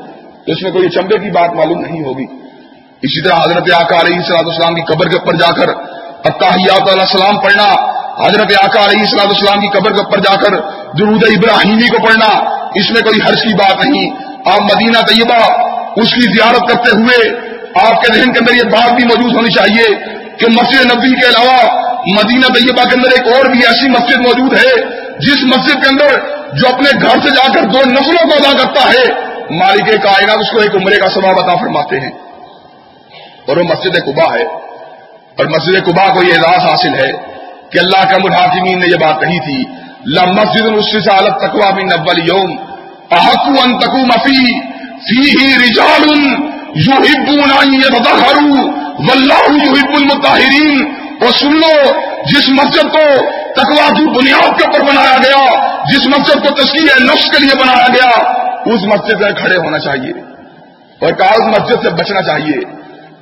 تو 0.46 0.52
اس 0.52 0.62
میں 0.62 0.72
کوئی 0.72 0.90
چمبے 0.90 1.18
کی 1.18 1.30
بات 1.30 1.50
معلوم 1.54 1.82
نہیں 1.82 2.04
ہوگی۔ 2.04 2.26
اسی 3.02 3.22
طرح 3.22 3.36
حضرت 3.36 3.72
آکا 3.74 4.00
علیہ 4.00 4.22
صلاح 4.28 4.40
السلام 4.40 4.76
کی 4.76 4.82
قبر 4.94 5.10
کے 5.10 5.18
اوپر 5.18 5.34
جا 5.34 5.52
کر 5.52 5.70
اتحیات 6.26 6.90
علیہ 6.90 7.02
السلام 7.02 7.40
پڑھنا، 7.40 7.64
حضرت 8.26 8.52
آقا 8.64 8.86
علیہ 8.86 9.00
السلام 9.00 9.28
السلام 9.28 9.60
کی 9.60 9.68
قبر 9.68 9.92
کے 9.92 10.00
اوپر 10.00 10.20
جا 10.20 10.36
کر 10.36 10.52
درود 10.98 11.24
ابراہیمی 11.24 11.88
کو 11.88 12.06
پڑھنا، 12.06 12.28
اس 12.76 12.92
میں 12.92 13.02
کوئی 13.02 13.22
حرض 13.22 13.42
کی 13.42 13.54
بات 13.54 13.86
نہیں۔ 13.86 14.32
آپ 14.54 14.62
مدینہ 14.62 14.98
طیبہ 14.98 15.62
اس 15.96 16.14
کی 16.14 16.22
زیارت 16.22 16.70
کرتے 16.70 16.98
ہوئے 16.98 17.40
آپ 17.88 18.02
کے 18.02 18.14
ذہن 18.14 18.34
کے 18.34 18.40
اندر 18.40 18.54
یہ 18.54 18.64
بات 18.64 18.92
بھی 18.92 19.04
موجود 19.04 19.36
ہونی 19.36 19.52
چاہیے 19.52 19.96
کہ 20.38 20.46
مسجد 20.50 20.86
نبی 20.86 21.20
کے 21.20 21.28
علاوہ 21.28 21.82
مدینہ 22.08 22.46
طیبہ 22.46 22.90
کے 22.90 22.96
اندر 22.96 23.10
ایک 23.12 23.36
اور 23.36 23.46
بھی 23.46 23.60
ایسی 23.66 23.90
مسجد 23.90 24.18
موجود 24.18 24.54
ہے، 24.54 24.72
جس 25.20 25.44
مسجد 25.44 25.74
کے 25.74 25.90
اندر 25.90 26.20
جو 26.54 26.68
اپنے 26.74 26.90
گھر 27.02 27.20
سے 27.24 27.30
جا 27.30 27.54
کر 27.54 27.62
دو 27.62 27.78
نسلوں 27.78 28.30
کو 28.30 28.34
ادا 28.34 28.58
کرتا 28.58 28.90
ہے، 28.90 29.04
مالک 29.58 29.86
کائنات 30.04 30.38
اس 30.38 30.52
کو 30.52 30.60
ایک 30.62 30.76
عمرے 30.76 30.96
کا 30.96 31.10
سباب 31.10 31.40
عطا 31.40 31.56
فرماتے 31.56 32.00
ہیں۔ 32.00 32.12
اور 33.48 33.58
وہ 33.58 33.64
مسجد 33.64 34.06
قبا 34.06 34.34
ہے۔ 34.34 34.61
اور 35.38 35.46
مسجد 35.46 35.86
قبا 35.86 36.08
کو 36.14 36.24
یہ 36.24 36.34
اعزاز 36.34 36.66
حاصل 36.70 36.94
ہے 36.96 37.12
کہ 37.72 37.80
اللہ 37.80 38.04
کا 38.12 38.18
ملحاظمین 38.24 38.80
نے 38.80 38.88
یہ 38.88 39.00
بات 39.02 39.22
کہی 39.22 39.40
تھی، 39.40 39.64
لا 40.16 40.24
مسجد 40.26 41.08
عالت 41.08 41.38
تکوا 41.42 41.70
من 41.76 41.92
اول 41.92 42.20
یوم 42.28 42.52
احکو 43.18 43.54
ان 43.64 43.78
تکو 43.80 44.06
مفی 44.06 44.44
فی 45.08 45.22
ہی 45.30 45.48
رجال 45.58 46.10
یحبون 46.80 47.52
ان 47.60 47.74
یتطہروا 47.74 48.66
واللہ 49.08 49.48
یحب 49.56 49.96
المطہرین 49.96 50.84
اور 51.22 51.32
سن 51.32 51.56
لو، 51.56 51.74
جس 52.26 52.50
مسجد 52.50 52.92
کو 52.92 53.06
تکوا 53.56 53.88
کی 53.98 54.06
بنیاد 54.10 54.60
کے 54.60 54.66
اوپر 54.66 54.84
بنایا 54.86 55.18
گیا، 55.24 55.42
جس 55.92 56.08
مسجد 56.08 56.46
کو 56.46 56.54
تشکیل 56.56 57.04
نفس 57.06 57.30
کے 57.32 57.44
لیے 57.44 57.56
بنایا 57.62 57.88
گیا، 57.94 58.10
اس 58.74 58.84
مسجد 58.94 59.22
میں 59.22 59.32
کھڑے 59.42 59.58
ہونا 59.58 59.80
چاہیے 59.80 60.14
اور 61.02 61.12
کہا 61.12 61.34
اس 61.36 61.48
مسجد 61.58 61.84
سے 61.84 61.90
بچنا 61.96 62.22
چاہیے۔ 62.22 62.58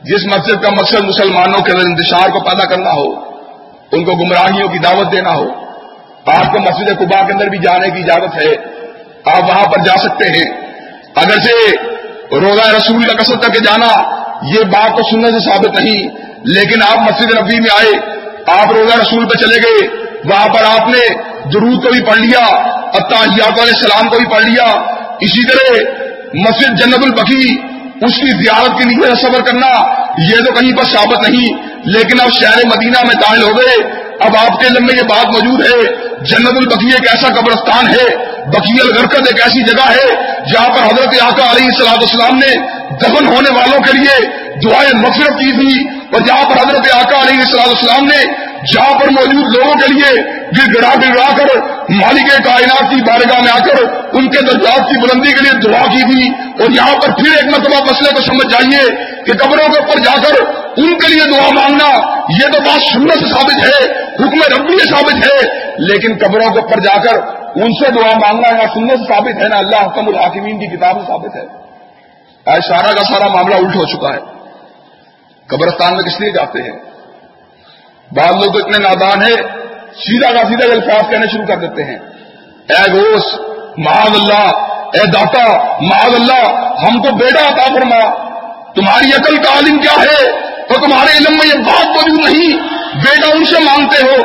جس 0.03 0.25
مسجد 0.25 0.61
کا 0.63 0.69
مقصد 0.69 1.03
مسلمانوں 1.03 1.63
کے 1.63 1.71
اندر 1.71 1.85
انتشار 1.85 2.29
کو 2.29 2.39
پیدا 2.39 2.65
کرنا 2.65 2.91
ہو، 2.91 3.07
ان 3.91 4.05
کو 4.05 4.11
گمراہیوں 4.15 4.67
کی 4.67 4.79
دعوت 4.79 5.11
دینا 5.11 5.33
ہو، 5.35 5.47
آپ 6.25 6.51
کو 6.51 6.59
مسجد 6.59 6.99
قبا 6.99 7.27
کے 7.27 7.33
اندر 7.33 7.47
بھی 7.47 7.57
جانے 7.57 7.89
کی 7.89 8.03
اجازت 8.03 8.35
ہے، 8.35 8.51
آپ 9.25 9.49
وہاں 9.49 9.65
پر 9.65 9.83
جا 9.83 9.97
سکتے 9.97 10.29
ہیں۔ 10.29 10.45
اگر 11.15 11.39
سے 11.39 11.75
روزہ 12.39 12.69
رسول 12.75 13.03
کا 13.03 13.13
کثرت 13.13 13.43
کر 13.43 13.53
کے 13.53 13.59
جانا 13.59 13.87
یہ 14.55 14.63
بات 14.63 14.97
تو 14.97 15.03
سننے 15.09 15.31
سے 15.31 15.39
ثابت 15.39 15.79
نہیں، 15.79 16.09
لیکن 16.43 16.83
آپ 16.83 16.97
مسجد 16.99 17.31
نبی 17.31 17.59
میں 17.59 17.75
آئے، 17.79 17.91
آپ 18.59 18.71
روزہ 18.71 18.99
رسول 18.99 19.25
پہ 19.25 19.37
چلے 19.37 19.55
گئے، 19.55 19.87
وہاں 20.25 20.47
پر 20.47 20.63
آپ 20.63 20.87
نے 20.87 20.99
درود 21.53 21.83
کو 21.83 21.89
بھی 21.89 22.01
پڑھ 22.01 22.19
لیا 22.19 22.45
اتحیات 22.93 23.59
علیہ 23.59 23.73
السلام 23.75 24.09
کو 24.09 24.17
بھی 24.17 24.25
پڑھ 24.25 24.43
لیا۔ 24.43 24.63
اسی 25.19 25.47
طرح 25.47 25.81
مسجد 26.33 26.79
جنت 26.79 27.03
البقی 27.03 27.68
اس 28.01 28.15
کی 28.15 28.43
زیارت 28.43 28.77
کے 28.77 28.83
لیے 28.83 29.21
صبر 29.21 29.41
کرنا، 29.41 29.67
یہ 30.17 30.35
تو 30.45 30.51
کہیں 30.51 30.77
پر 30.77 30.83
ثابت 30.83 31.29
نہیں۔ 31.29 31.69
لیکن 31.85 32.21
اب 32.21 32.29
شہر 32.31 32.65
مدینہ 32.65 32.97
میں 33.07 33.15
داخل 33.15 33.43
ہو 33.43 33.57
گئے۔ 33.57 33.83
اب 34.19 34.35
آپ 34.37 34.59
کے 34.59 34.67
علم 34.67 34.85
میں 34.85 34.95
یہ 34.95 35.01
بات 35.01 35.25
موجود 35.25 35.61
ہے۔ 35.65 35.95
جنت 36.21 36.53
البقی 36.57 36.85
ایک 36.85 37.07
ایسا 37.09 37.27
قبرستان 37.27 37.87
ہے۔ 37.87 38.15
بقی 38.49 38.81
الغرکت 38.81 39.15
ایک 39.15 39.41
ایسی 39.41 39.63
جگہ 39.63 39.89
ہے 39.89 40.15
جہاں 40.53 40.69
پر 40.69 40.83
حضرت 40.83 41.21
آقا 41.21 41.51
علیہ 41.51 41.65
السلاط 41.65 42.03
اسلام 42.03 42.37
نے 42.37 42.55
دفن 42.97 43.27
ہونے 43.27 43.49
والوں 43.49 43.79
کے 43.79 43.97
لیے 43.97 44.25
دعائیں 44.59 44.97
مغفرت 44.97 45.39
کی 45.39 45.51
تھی۔ 45.51 45.99
اور 46.11 46.21
جہاں 46.21 46.49
پر 46.49 46.57
حضرت 46.57 46.93
آقا 46.93 47.21
علیہ 47.21 47.39
السلاط 47.39 47.67
اسلام 47.67 48.05
نے، 48.05 48.25
جہاں 48.73 48.99
پر 48.99 49.09
موجود 49.09 49.57
لوگوں 49.57 49.73
کے 49.73 49.93
لیے 49.93 50.38
گر 50.57 50.73
گڑا 50.73 50.89
گڑا 50.95 51.37
کر 51.37 51.59
مالک 51.89 52.43
کائنات 52.45 52.89
کی 52.89 53.01
بارگاہ 53.01 53.39
میں 53.41 53.51
آ 53.51 53.59
کر 53.59 53.83
ان 54.13 54.29
کے 54.29 54.41
درجات 54.41 54.89
کی 54.89 54.99
بلندی 55.01 55.31
کے 55.31 55.41
لیے 55.41 55.59
دعا 55.59 55.85
کی 55.85 56.01
تھی 56.01 56.29
اور 56.63 56.71
یہاں 56.71 56.95
پر 56.95 57.11
پھر 57.11 57.35
ایک 57.35 57.45
مرتبہ 57.45 57.83
مسئلے 57.91 58.15
کو 58.15 58.21
سمجھ 58.21 58.51
جائیے 58.51 59.05
کہ 59.23 59.33
قبروں 59.33 59.73
کے 59.73 59.79
اوپر 59.79 59.99
جا 59.99 60.13
کر 60.15 60.59
ان 60.77 60.97
کے 60.97 61.07
لیے 61.07 61.23
دعا 61.25 61.49
مانگنا، 61.53 61.87
یہ 62.29 62.51
تو 62.53 62.59
بات 62.61 62.93
سننے 62.93 63.13
سے 63.13 63.25
ثابت 63.25 63.63
ہے، 63.63 63.91
حکم 64.13 64.61
ربی 64.61 64.77
سے 64.77 64.87
ثابت 64.87 65.27
ہے، 65.27 65.67
لیکن 65.77 66.17
قبروں 66.25 66.53
کے 66.53 66.59
اوپر 66.59 66.79
جا 66.79 67.03
کر 67.03 67.17
ان 67.55 67.73
سے 67.73 67.91
دعا 67.91 68.17
مانگنا 68.17 68.47
یا 68.47 68.67
سننے 68.73 68.97
سے 68.97 69.13
ثابت 69.13 69.43
ہے 69.43 69.47
نا 69.47 69.57
اللہ 69.57 69.75
حکم 69.75 70.07
الحاکمین 70.07 70.59
کی 70.59 70.77
کتاب 70.77 70.95
سے 70.99 71.07
ثابت 71.07 71.35
ہے۔ 71.35 71.43
آج 72.45 72.61
سارا 72.67 72.91
کا 72.91 73.03
سارا 73.03 73.27
معاملہ 73.27 73.55
الٹ 73.55 73.75
ہو 73.75 73.85
چکا 73.85 74.13
ہے۔ 74.13 74.19
قبرستان 75.47 75.93
میں 75.93 76.03
کس 76.03 76.19
لیے 76.19 76.31
جاتے 76.31 76.61
ہیں؟ 76.61 76.79
بعض 78.11 78.45
لوگ 78.45 78.59
اتنے 78.59 78.77
نادان 78.77 79.21
ہیں 79.21 79.68
سیدھا 79.95 80.31
کا 80.31 80.47
سیدھا 80.47 80.73
الفاظ 80.73 81.09
کہنے 81.09 81.27
شروع 81.27 81.45
کر 81.45 81.55
دیتے 81.55 81.83
ہیں۔ 81.83 81.97
اے 82.69 82.91
گوش 82.91 83.39
معاذ 83.77 84.15
اللہ، 84.15 84.51
اے 84.93 85.07
داتا، 85.11 85.77
معاذ 85.81 86.13
اللہ، 86.13 86.73
ہم 86.85 87.01
کو 87.01 87.15
بیٹا 87.15 87.47
عطا 87.47 87.73
فرما۔ 87.73 88.29
تمہاری 88.75 89.13
عقل 89.13 89.37
کا 89.37 89.51
عالم 89.55 89.77
کیا 89.77 90.03
ہے؟ 90.03 90.31
تو 90.67 90.85
تمہارے 90.85 91.17
علم 91.17 91.37
میں 91.37 91.47
یہ 91.47 91.59
بات 91.59 91.85
موجود 91.85 92.29
نہیں۔ 92.29 92.57
بیٹا 92.93 93.31
ان 93.33 93.45
سے 93.45 93.59
مانگتے 93.59 94.05
ہو، 94.05 94.15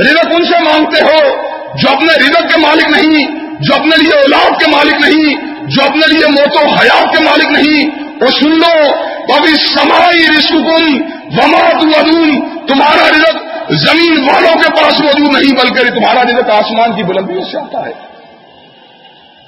رزق 0.00 0.26
ان 0.30 0.44
سے 0.44 0.62
مانگتے 0.62 1.02
ہو، 1.02 1.46
جو 1.74 1.92
اپنے 1.92 2.12
رزق 2.12 2.54
کے 2.54 2.60
مالک 2.60 2.88
نہیں، 2.88 3.26
جو 3.60 3.74
اپنے 3.74 3.96
لیے 3.96 4.20
اولاد 4.20 4.60
کے 4.60 4.70
مالک 4.70 4.94
نہیں، 4.94 5.34
جو 5.62 5.82
اپنے 5.82 6.06
لیے 6.06 6.26
موت 6.26 6.56
و 6.56 6.66
حیات 6.66 7.16
کے 7.16 7.24
مالک 7.24 7.50
نہیں۔ 7.50 7.90
وہ 8.20 8.26
سن 8.26 8.48
لو 8.48 8.94
کبھی 9.28 9.54
سمائی 9.54 10.26
رسکم 10.38 11.02
وما 11.38 11.80
تم 11.80 12.48
تمہارا 12.66 13.08
رزق 13.08 13.36
زمین 13.70 14.28
والوں 14.28 14.54
کے 14.54 14.70
پاس 14.70 15.00
موجود 15.00 15.28
نہیں، 15.28 15.54
بلکہ 15.54 15.90
تمہارا 15.90 16.22
رزق 16.22 16.50
آسمان 16.50 16.92
کی 16.92 17.02
بلندیوں 17.02 17.44
سے 17.44 17.58
آتا 17.58 17.78
ہے۔ 17.78 17.92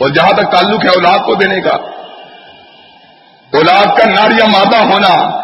اور 0.00 0.08
جہاں 0.08 0.30
تک 0.30 0.50
تعلق 0.50 0.84
ہے 0.84 0.88
اولاد 0.88 1.18
کو 1.18 1.34
دینے 1.34 1.60
کا، 1.60 1.76
اولاد 3.52 3.98
کا 3.98 4.10
نار 4.10 4.30
یا 4.30 4.44
مادہ 4.46 4.76
ہونا، 4.76 5.38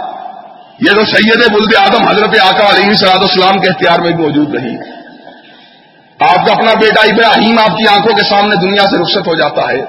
یہ 0.81 0.91
تو 0.91 1.05
سید 1.05 1.53
بلد 1.53 1.75
آدم 1.75 2.09
حضرت 2.09 2.41
آقا 2.41 2.77
علیہ 2.77 2.95
صلاح 2.95 3.15
السلام 3.15 3.61
کے 3.61 3.69
اختیار 3.69 3.99
میں 3.99 4.11
موجود 4.11 4.55
نہیں۔ 4.55 4.77
آپ 6.21 6.47
کا 6.47 6.53
اپنا 6.53 6.75
بیٹا 6.75 7.03
ابراہیم 7.03 7.59
آپ 7.59 7.77
کی 7.77 7.89
آنکھوں 7.89 8.17
کے 8.17 8.23
سامنے 8.23 8.57
دنیا 8.57 8.83
سے 8.83 9.03
رخصت 9.03 9.27
ہو 9.27 9.35
جاتا 9.35 9.63
ہے۔ 9.73 9.81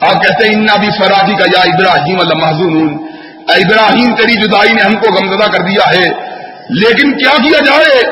آپ 0.00 0.22
کہتے 0.22 0.48
ہیں، 0.48 0.54
انا 0.54 0.76
بھی 0.76 0.88
فراغی 0.98 1.34
کا 1.36 1.44
یا 1.56 1.60
ابراہیم 1.60 2.20
اللہ 2.20 2.34
محضون 2.34 3.06
ابراہیم، 3.48 4.14
تیری 4.14 4.32
جدائی 4.32 4.72
نے 4.72 4.82
ہم 4.82 4.94
کو 4.94 5.06
غمزدہ 5.14 5.50
کر 5.50 5.62
دیا 5.62 5.90
ہے۔ 5.92 6.35
لیکن 6.70 7.18
کیا 7.18 7.30
کیا 7.30 7.58
جائے؟ 7.64 8.02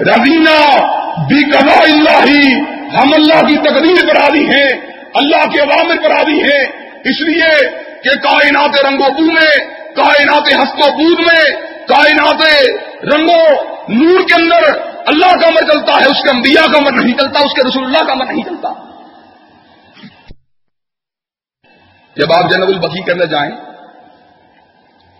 روینہ 0.00 0.76
بھی 1.28 1.50
کما 1.50 1.72
اللہ 1.72 2.30
ہم 2.96 3.12
اللہ 3.14 3.46
کی 3.46 3.56
تقدیر 3.56 4.08
پر 4.08 4.20
آدھی 4.22 4.46
ہیں، 4.46 4.68
اللہ 5.14 5.46
کے 5.46 5.60
عوامر 5.60 5.96
پر 5.96 6.10
آدھی 6.10 6.42
ہیں۔ 6.42 6.64
اس 7.04 7.20
لیے 7.20 7.68
کہ 8.02 8.10
کائنات 8.22 8.86
رنگو 8.86 9.12
بو 9.12 9.32
میں، 9.32 9.74
کائنات 9.96 10.54
ہست 10.62 10.88
و 10.88 10.92
بود 10.92 11.18
میں، 11.18 11.50
کائنات 11.86 12.42
رنگو 13.14 13.70
نور 13.88 14.20
کے 14.20 14.42
اندر 14.42 14.90
اللہ 15.06 15.40
کا 15.40 15.48
عمر 15.48 15.60
چلتا 15.60 15.92
ہے، 15.92 16.06
اس 16.10 16.22
کے 16.22 16.30
انبیاء 16.30 16.72
کا 16.72 16.78
عمر 16.78 16.92
نہیں 16.92 17.18
چلتا، 17.18 17.40
اس 17.44 17.52
کے 17.54 17.68
رسول 17.68 17.84
اللہ 17.84 18.06
کا 18.06 18.12
عمر 18.12 18.24
نہیں 18.24 18.44
چلتا۔ 18.44 18.68
جب 22.16 22.32
آپ 22.32 22.50
جنب 22.50 22.68
البقی 22.68 23.02
کے 23.02 23.12
اندر 23.12 23.26
جائیں، 23.26 23.52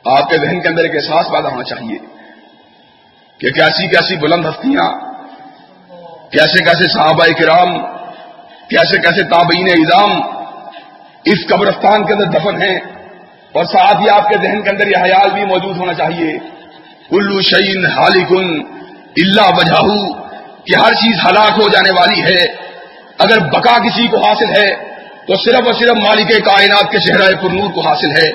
آپ 0.04 0.28
کے 0.28 0.38
ذہن 0.38 0.60
کے 0.60 0.68
اندر 0.68 0.82
ایک 0.82 0.94
احساس 0.94 1.32
پیدا 1.32 1.48
ہونا 1.48 1.62
چاہیے۔ 1.62 2.19
کہ 3.40 3.50
کیسی 3.50 3.88
کیسی 3.88 4.16
بلند 4.16 4.46
ہستیاں 4.46 4.92
کیسے 6.30 6.64
کیسے 6.64 6.88
صحابہ 6.88 7.26
کرام 7.26 7.82
کیسے 8.68 8.98
کیسے 8.98 9.22
تابعین 9.22 9.66
اظام 9.66 10.20
اس 11.24 11.46
قبرستان 11.48 12.06
کے 12.06 12.12
اندر 12.12 12.24
دفن 12.24 12.62
ہیں 12.62 12.78
اور 13.52 13.64
ساتھ 13.64 14.00
ہی 14.00 14.08
آپ 14.08 14.28
کے 14.28 14.38
ذہن 14.42 14.62
کے 14.62 14.70
اندر 14.70 14.86
یہ 14.86 14.96
حیال 14.96 15.30
بھی 15.30 15.44
موجود 15.44 15.76
ہونا 15.76 15.94
چاہیے۔ 15.94 16.38
کلو 17.10 17.40
شعین 17.40 17.86
حالی 17.86 18.24
کن 18.24 18.62
اللہ 19.16 19.48
وجہ 19.58 20.12
کہ 20.64 20.78
ہر 20.78 20.94
چیز 20.94 21.18
ہلاک 21.24 21.50
ہو 21.50 21.68
جانے 21.68 21.90
والی 21.90 22.22
ہے۔ 22.22 22.44
اگر 23.18 23.38
بقا 23.38 23.78
کسی 23.78 24.08
کو 24.08 24.24
حاصل 24.24 24.50
ہے، 24.50 24.74
تو 25.26 25.36
صرف 25.36 25.66
اور 25.66 25.72
صرف 25.72 25.96
مالک 25.96 26.44
کائنات 26.44 26.90
کے 26.90 26.98
چہرہ 26.98 27.36
پرنور 27.42 27.72
کو 27.72 27.80
حاصل 27.80 28.10
ہے۔ 28.10 28.30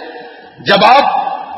جب 0.60 0.86
آپ 0.86 1.04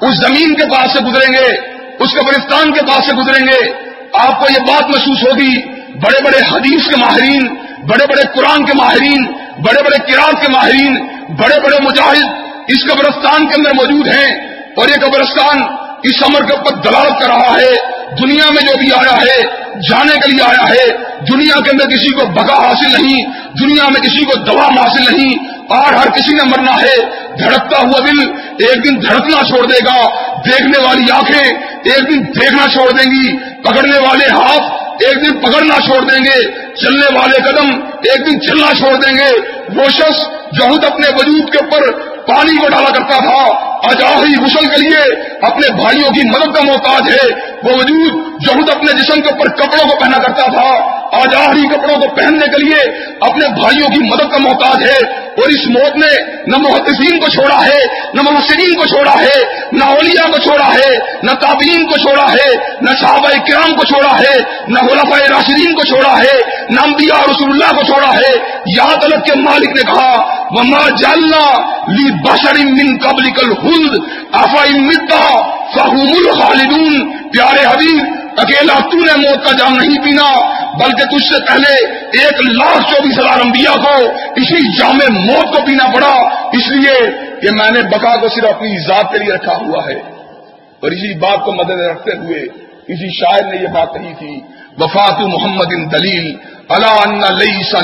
اس 0.06 0.16
زمین 0.16 0.54
کے 0.56 0.66
پاس 0.66 0.92
سے 0.92 1.00
گزریں 1.00 1.34
گے 1.34 1.77
اس 2.00 2.12
قبرستان 2.12 2.74
کے 2.74 2.80
پاس 2.80 3.06
سے 3.06 3.16
گزریں 3.16 3.48
گے۔ 3.48 3.72
آپ 4.14 4.40
کو 4.40 4.46
یہ 4.50 4.60
بات 4.60 4.84
محسوس 4.84 5.24
ہوگی۔ 5.24 5.64
بڑے 5.94 6.24
بڑے 6.24 6.38
حدیث 6.38 6.88
کے 6.88 6.96
ماہرین، 6.96 7.48
بڑے 7.88 8.06
بڑے 8.08 8.22
قرآن 8.34 8.66
کے 8.66 8.74
ماہرین، 8.74 9.26
بڑے 9.58 9.84
بڑے 9.84 10.14
کراط 10.14 10.46
کے 10.46 10.52
ماہرین، 10.52 11.08
بڑے 11.30 11.60
بڑے 11.60 11.78
مجاہد 11.82 12.24
اس 12.68 12.84
قبرستان 12.92 13.48
کے 13.48 13.56
اندر 13.56 13.74
موجود 13.74 14.08
ہیں۔ 14.08 14.58
اور 14.76 14.88
یہ 14.90 15.06
قبرستان 15.06 15.87
اس 16.04 16.24
عمر 16.24 16.46
کے 16.46 16.54
اوپر 16.54 16.72
دلالت 16.72 17.22
کر 17.22 17.28
رہا 17.28 17.56
ہے، 17.58 17.76
دنیا 18.22 18.50
میں 18.50 18.62
جو 18.62 18.78
بھی 18.80 18.92
آیا 18.94 19.22
ہے، 19.22 19.42
جانے 19.90 20.20
کے 20.20 20.32
لیے 20.32 20.44
آیا 20.44 20.70
ہے، 20.70 20.86
دنیا 21.30 21.60
کے 21.60 21.72
اندر 21.72 21.86
کسی 21.86 22.10
کو 22.10 22.26
بگا 22.26 22.54
حاصل 22.54 22.92
نہیں، 22.92 23.22
دنیا 23.60 23.88
میں 23.88 24.02
کسی 24.02 24.26
کو 24.26 24.36
دوا 24.40 24.66
حاصل 24.66 25.14
نہیں 25.14 25.36
اور 25.68 25.94
ہر 25.94 26.10
کسی 26.10 26.34
نے 26.34 26.44
مرنا 26.44 26.76
ہے، 26.82 26.96
دھڑکتا 27.40 27.82
ہوا 27.82 28.00
دل 28.00 28.20
ایک 28.66 28.86
دن 28.86 29.02
دھڑکنا 29.02 29.44
چھوڑ 29.44 29.66
دے 29.66 29.80
گا، 29.86 30.08
دیکھنے 30.46 30.86
والی 30.86 31.12
آنکھیں 31.12 31.40
ایک 31.40 32.10
دن 32.10 32.24
دیکھنا 32.42 32.68
چھوڑ 32.68 32.92
دیں 32.92 33.12
گی، 33.12 33.38
پکڑنے 33.64 33.98
والے 33.98 34.30
ہاتھ 34.30 35.04
ایک 35.04 35.26
دن 35.26 35.40
پکڑنا 35.40 35.80
چھوڑ 35.86 36.00
دیں 36.02 36.24
گے، 36.26 36.44
چلنے 36.76 37.18
والے 37.18 37.42
قدم 37.42 37.70
ایک 38.04 38.26
دن 38.28 38.42
چلنا 38.42 38.74
چھوڑ 38.74 38.96
دیں 38.96 39.18
گے۔ 39.18 39.30
وہ 39.76 39.90
شخص 39.90 40.22
جو 40.52 40.64
خود 40.64 40.86
اپنے 40.86 41.08
وجود 41.10 41.52
کے 41.54 41.58
اوپر 41.58 41.92
پانی 42.28 42.58
کو 42.58 42.70
ڈالا 42.70 42.90
کرتا 42.90 43.18
تھا۔ 43.18 43.68
آج 43.90 44.04
آخری 44.04 44.46
غسل 44.46 44.66
کے 44.68 44.78
لیے 44.78 45.26
اپنے 45.46 45.74
بھائیوں 45.74 46.10
کی 46.10 46.30
مدد 46.30 46.56
کا 46.56 46.64
محتاج 46.64 47.02
ہے۔ 47.10 47.34
وہ 47.64 47.78
وجود 47.78 48.14
جو 48.40 48.72
اپنے 48.72 48.92
جسم 48.94 49.22
کے 49.22 49.30
اوپر 49.30 49.48
کپڑوں 49.48 49.90
کو 49.90 50.00
پہنا 50.00 50.18
کرتا 50.18 50.52
تھا۔ 50.52 50.97
آج 51.14 51.36
آخری 51.36 51.68
کپڑوں 51.68 52.02
کو 52.02 52.16
پہننے 52.16 52.46
کے 52.46 52.64
لیے 52.64 53.08
اپنے 53.22 53.48
بھائیوں 53.48 53.88
کی 53.88 54.10
مدد 54.10 54.32
کا 54.32 54.38
محتاج 54.38 54.84
ہے 54.84 55.28
اور 55.28 55.50
اس 55.50 55.68
موت 55.68 55.96
نے 55.96 56.18
نہ 56.48 56.58
محدثین 56.58 57.20
کو 57.20 57.28
چھوڑا 57.28 57.66
ہے، 57.66 57.80
نہ 58.14 58.22
محسرین 58.22 58.76
کو 58.76 58.86
چھوڑا 58.86 59.22
ہے، 59.22 59.68
نہ 59.72 59.84
اولیاء 59.84 60.32
کو 60.32 60.38
چھوڑا 60.38 60.74
ہے، 60.74 60.98
نہ 61.24 61.32
تابعین 61.32 61.86
کو 61.86 61.98
چھوڑا 61.98 62.34
ہے، 62.34 62.56
نہ 62.82 62.90
صحابہ 63.00 63.30
کرام 63.30 63.76
کو 63.76 63.86
چھوڑا 63.86 64.20
ہے، 64.20 64.38
نہ 64.68 64.80
غلفۂ 64.80 65.30
راشدین 65.30 65.74
کو 65.74 65.84
چھوڑا 65.84 66.18
ہے، 66.18 66.42
نہ 66.70 66.80
انبیاء 66.80 67.32
رسول 67.32 67.50
اللہ 67.52 67.80
کو 67.80 67.84
چھوڑا 67.84 68.08
ہے۔ 68.08 68.62
یہاں 68.66 68.96
تلک 68.96 69.26
کے 69.26 69.34
مالک 69.36 69.70
نے 69.70 69.82
کہا، 69.82 70.38
وما 70.52 70.90
جالنا 70.90 71.60
لی 71.88 72.12
بشر 72.12 72.66
من 72.66 72.98
قبل 72.98 73.30
کل 73.30 73.52
ہند 73.52 74.00
افائی 74.32 74.80
متا 74.80 75.42
فہوم 75.74 76.12
الخالدون۔ 76.26 77.12
پیارے 77.30 77.66
حبیب 77.66 78.17
اکیلا 78.38 78.74
تو 78.74 78.98
نے 78.98 79.30
موت 79.30 79.46
کا 79.46 79.52
جام 79.52 79.78
نہیں 79.78 80.04
پینا، 80.04 80.58
بلکہ 80.74 81.18
تجھ 81.18 81.24
سے 81.24 81.46
پہلے 81.48 81.74
ایک 81.96 82.42
لاکھ 82.42 82.94
چوبیس 82.94 83.20
ہزار 83.20 83.40
انبیاء 83.46 83.74
کو 83.74 84.06
اسی 84.36 84.78
جام 84.80 85.00
موت 85.10 85.56
کو 85.56 85.66
پینا 85.66 85.92
پڑا۔ 85.96 86.16
اس 86.54 86.68
لیے 86.68 87.12
کہ 87.42 87.52
میں 87.52 87.72
نے 87.72 87.82
بقا 87.82 88.16
کو 88.16 88.28
صرف 88.28 88.46
اپنی 88.56 88.78
ذات 88.88 89.12
کے 89.12 89.18
لیے 89.18 89.34
رکھا 89.34 89.54
ہوا 89.54 89.84
ہے۔ 89.90 90.18
اور 90.82 90.92
اسی 90.92 91.14
بات 91.14 91.46
کو 91.46 91.54
مدد 91.54 91.82
رکھتے 91.82 92.18
ہوئے 92.18 92.40
کسی 92.88 93.20
شاعر 93.20 93.54
نے 93.54 93.58
یہ 93.62 93.68
بات 93.68 93.94
کہی 93.94 94.14
تھی، 94.20 94.42
وفات 94.80 95.20
محمد 95.20 95.66
ان 95.72 95.92
دلیل 95.92 96.36
اللہ 96.70 97.24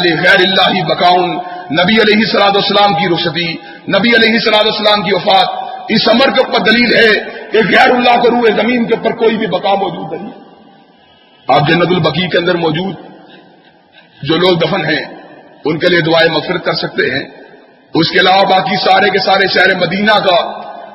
غیر 0.04 0.40
اللہ 0.40 0.84
بکاؤن 0.84 1.30
نبی 1.72 2.02
علیہ 2.02 2.26
سلاد 2.32 2.56
السلام 2.56 2.94
کی 2.94 3.14
رخصتی، 3.14 3.54
نبی 3.88 4.10
علیہ 4.10 4.40
سلاد 4.40 4.66
السلام 4.66 5.02
کی 5.02 5.16
وفات۔ 5.16 5.64
اس 5.90 6.10
عمر 6.10 6.32
کے 6.36 6.42
اوپر 6.42 6.60
دلیل 6.60 6.94
ہے 6.94 7.20
کہ 7.52 7.58
غیر 7.58 7.92
اللہ 7.92 8.22
کو 8.22 8.30
روئے 8.30 8.62
زمین 8.62 8.86
کے 8.86 8.96
اوپر 8.98 9.12
کوئی 9.12 9.38
بھی 9.38 9.48
بقا 9.48 9.74
موجود 9.74 10.22
نہیں۔ 10.22 10.43
آپ 11.48 11.68
جنت 11.68 11.88
البقی 11.88 12.28
کے 12.28 12.38
اندر 12.38 12.56
موجود 12.56 12.96
جو 14.22 14.36
لوگ 14.38 14.58
دفن 14.58 14.86
ہیں، 14.86 15.06
ان 15.66 15.80
کے 15.80 15.88
لیے 15.88 16.02
دعائیں 16.02 16.32
مفرت 16.32 16.66
کر 16.66 16.74
سکتے 16.74 17.12
ہیں۔ 17.12 17.24
اس 17.94 18.10
کے 18.10 18.20
علاوہ 18.20 18.42
باقی 18.42 18.76
سارے 18.76 19.10
کے 19.10 19.20
سارے 19.20 19.48
شہر 19.48 19.76
مدینہ 19.76 20.12
کا 20.12 20.36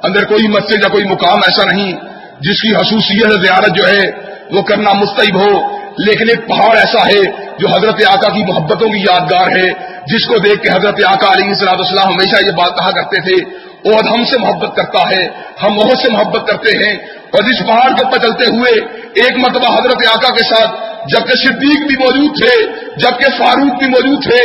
اندر 0.03 0.25
کوئی 0.25 0.49
مسجد 0.49 0.83
یا 0.83 0.89
کوئی 0.89 1.05
مقام 1.05 1.39
ایسا 1.39 1.65
نہیں 1.65 1.93
جس 2.41 2.63
کی 2.63 2.75
خصوصیت 2.75 3.41
زیارت 3.41 3.77
جو 3.77 3.89
ہے 3.89 4.11
وہ 4.51 4.63
کرنا 4.63 4.93
مستعب 4.93 5.37
ہو، 5.41 5.79
لیکن 5.99 6.29
ایک 6.29 6.49
پہاڑ 6.49 6.77
ایسا 6.77 7.07
ہے 7.07 7.21
جو 7.59 7.69
حضرت 7.69 8.03
آقا 8.09 8.29
کی 8.29 8.45
محبتوں 8.45 8.89
کی 8.89 8.99
یادگار 8.99 9.57
ہے۔ 9.57 9.69
جس 10.07 10.27
کو 10.27 10.39
دیکھ 10.39 10.63
کے 10.63 10.69
حضرت 10.69 11.01
آقا 11.07 11.33
علیہ 11.33 11.55
صلاح 11.55 11.75
السلام 11.79 12.09
ہمیشہ 12.09 12.45
یہ 12.45 12.51
بات 12.51 12.77
کہا 12.77 12.91
کرتے 12.91 13.21
تھے 13.23 13.45
اور 13.85 14.05
ہم 14.05 14.25
سے 14.25 14.39
محبت 14.39 14.77
کرتا 14.77 15.11
ہے، 15.11 15.29
ہم 15.63 15.79
وہ 15.79 15.95
سے 16.03 16.13
محبت 16.13 16.49
کرتے 16.49 16.79
ہیں۔ 16.79 16.97
اور 17.31 17.43
اس 17.43 17.67
پہاڑ 17.67 17.89
کے 17.97 18.05
اوپر 18.05 18.19
چلتے 18.19 18.45
ہوئے 18.45 18.71
ایک 19.15 19.39
مرتبہ 19.39 19.79
حضرت 19.79 20.07
آقا 20.15 20.35
کے 20.35 20.45
ساتھ 20.45 20.71
جبکہ 21.07 21.35
صدیق 21.35 21.87
بھی 21.87 21.97
موجود 21.99 22.39
تھے، 22.39 22.67
جبکہ 22.97 23.39
فاروق 23.39 23.79
بھی 23.79 23.89
موجود 23.89 24.23
تھے 24.23 24.39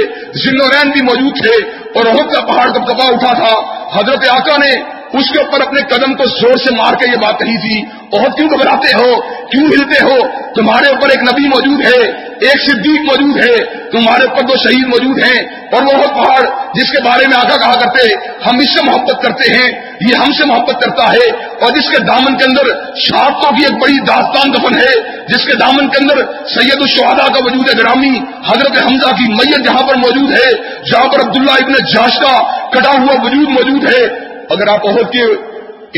ذنورین 0.45 0.89
بھی 0.89 1.01
موجود 1.01 1.41
تھے، 1.41 1.55
اور 1.95 2.03
کا 2.31 2.39
پہاڑ 2.39 2.71
کب 2.71 2.87
کپا 2.87 3.05
اٹھا 3.07 3.33
تھا، 3.33 3.53
حضرت 3.99 4.29
آقا 4.29 4.57
نے 4.57 5.02
اس 5.19 5.29
کے 5.29 5.39
اوپر 5.39 5.61
اپنے 5.61 5.81
قدم 5.81 6.13
کو 6.13 6.25
زور 6.25 6.55
سے 6.55 6.75
مار 6.75 6.93
کے 6.93 7.09
یہ 7.11 7.17
بات 7.17 7.39
کہی 7.39 7.57
تھی۔ 7.57 7.81
بہت 8.13 8.37
کیوں 8.37 8.49
گھبراتے 8.49 8.93
ہو؟ 8.93 9.21
کیوں 9.49 9.65
ہلتے 9.65 10.03
ہو؟ 10.03 10.17
تمہارے 10.55 10.87
اوپر 10.87 11.09
ایک 11.09 11.21
نبی 11.23 11.47
موجود 11.47 11.85
ہے، 11.85 12.01
ایک 12.39 12.61
صدیق 12.61 13.01
موجود 13.01 13.37
ہے، 13.37 13.55
تمہارے 13.91 14.23
اوپر 14.23 14.41
دو 14.41 14.55
شہید 14.63 14.87
موجود 14.87 15.23
ہیں، 15.23 15.39
اور 15.71 15.81
وہ 15.81 16.07
پہاڑ، 16.15 16.41
جس 16.73 16.91
کے 16.91 17.01
بارے 17.03 17.27
میں 17.27 17.37
آگاہ 17.37 17.57
کہا 17.57 17.79
کرتے، 17.79 18.07
ہم 18.45 18.59
اس 18.59 18.73
سے 18.73 18.81
محبت 18.81 19.21
کرتے 19.23 19.53
ہیں، 19.53 19.69
یہ 20.01 20.15
ہم 20.15 20.31
سے 20.31 20.45
محبت 20.45 20.81
کرتا 20.81 21.11
ہے، 21.11 21.29
اور 21.59 21.71
جس 21.71 21.89
کے 21.89 21.99
دامن 21.99 22.37
کے 22.37 22.45
اندر 22.45 22.69
شہادتوں 22.95 23.51
کی 23.57 23.63
ایک 23.63 23.81
بڑی 23.83 23.99
داستان 23.99 24.53
دفن 24.53 24.75
ہے، 24.75 24.93
جس 25.27 25.45
کے 25.45 25.53
دامن 25.53 25.87
کے 25.87 25.97
اندر 26.01 26.21
سید 26.47 26.81
الشہدا 26.81 27.27
کا 27.27 27.45
وجود 27.45 27.79
گرامی 27.79 28.17
حضرت 28.47 28.77
حمزہ 28.77 29.15
کی 29.15 29.31
میت 29.33 29.65
جہاں 29.65 29.87
پر 29.87 29.95
موجود 29.95 30.31
ہے، 30.31 30.51
جہاں 30.91 31.07
پر 31.07 31.21
عبداللہ 31.21 31.51
ابن 31.51 31.73
جاش 31.93 32.19
کا 32.19 32.33
کٹا 32.69 32.91
ہوا 32.91 33.21
وجود 33.23 33.49
موجود 33.49 33.93
ہے 33.93 34.22
اگر 34.53 34.67
آپ 34.67 34.87
عہد 34.87 35.11
کے 35.11 35.23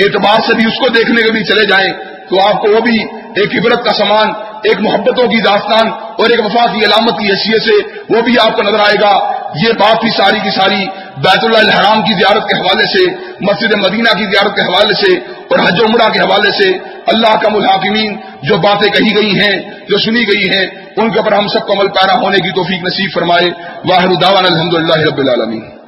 اعتبار 0.03 0.39
سے 0.47 0.53
بھی 0.55 0.65
اس 0.65 0.79
کو 0.79 0.87
دیکھنے 0.87 1.21
کے 1.21 1.31
لیے 1.31 1.43
چلے 1.43 1.65
جائیں 1.65 1.93
تو 2.29 2.47
آپ 2.47 2.61
کو 2.61 2.67
وہ 2.75 2.79
بھی 2.79 2.97
ایک 3.35 3.55
عبرت 3.59 3.85
کا 3.85 3.93
سامان، 3.93 4.29
ایک 4.63 4.79
محبتوں 4.79 5.27
کی 5.27 5.41
داستان 5.41 5.87
اور 5.91 6.29
ایک 6.29 6.45
وفا 6.45 6.65
کی 6.65 6.85
علامت 6.85 7.19
کی 7.19 7.29
حیثیت 7.29 7.63
سے 7.63 7.99
وہ 8.09 8.21
بھی 8.21 8.33
آپ 8.41 8.55
کو 8.55 8.61
نظر 8.61 8.79
آئے 8.79 8.95
گا۔ 9.01 9.31
یہ 9.63 9.71
بات 9.79 10.01
بھی 10.01 10.09
ساری 10.09 10.39
کی 10.43 10.49
ساری 10.49 10.85
بیت 11.17 11.43
اللہ 11.43 11.57
الحرام 11.57 12.01
کی 12.01 12.13
زیارت 12.13 12.49
کے 12.49 12.55
حوالے 12.55 12.85
سے، 12.85 13.11
مسجد 13.41 13.73
مدینہ 13.73 14.17
کی 14.17 14.25
زیارت 14.25 14.55
کے 14.55 14.61
حوالے 14.61 14.93
سے 14.93 15.19
اور 15.19 15.59
حج 15.59 15.81
عمرہ 15.89 16.09
کے 16.09 16.19
حوالے 16.19 16.51
سے 16.51 16.77
اللہ 17.07 17.35
کا 17.35 17.49
ملحاکمین 17.49 18.17
جو 18.43 18.57
باتیں 18.57 18.89
کہی 18.89 19.15
گئی 19.15 19.39
ہیں، 19.39 19.61
جو 19.89 19.97
سنی 19.97 20.21
گئی 20.21 20.49
ہیں، 20.49 20.67
ان 20.97 21.11
کے 21.11 21.19
اوپر 21.19 21.33
ہم 21.33 21.47
سب 21.47 21.67
کو 21.67 21.73
عمل 21.73 21.87
پیرا 21.87 22.19
ہونے 22.19 22.37
کی 22.37 22.49
توفیق 22.49 22.83
نصیب 22.83 23.09
فرمائے۔ 23.13 23.49
واہر 23.85 24.07
الداوان 24.07 24.45
الحمد 24.45 24.73
للہ 24.73 25.09
رب 25.09 25.17
العالمین۔ 25.17 25.84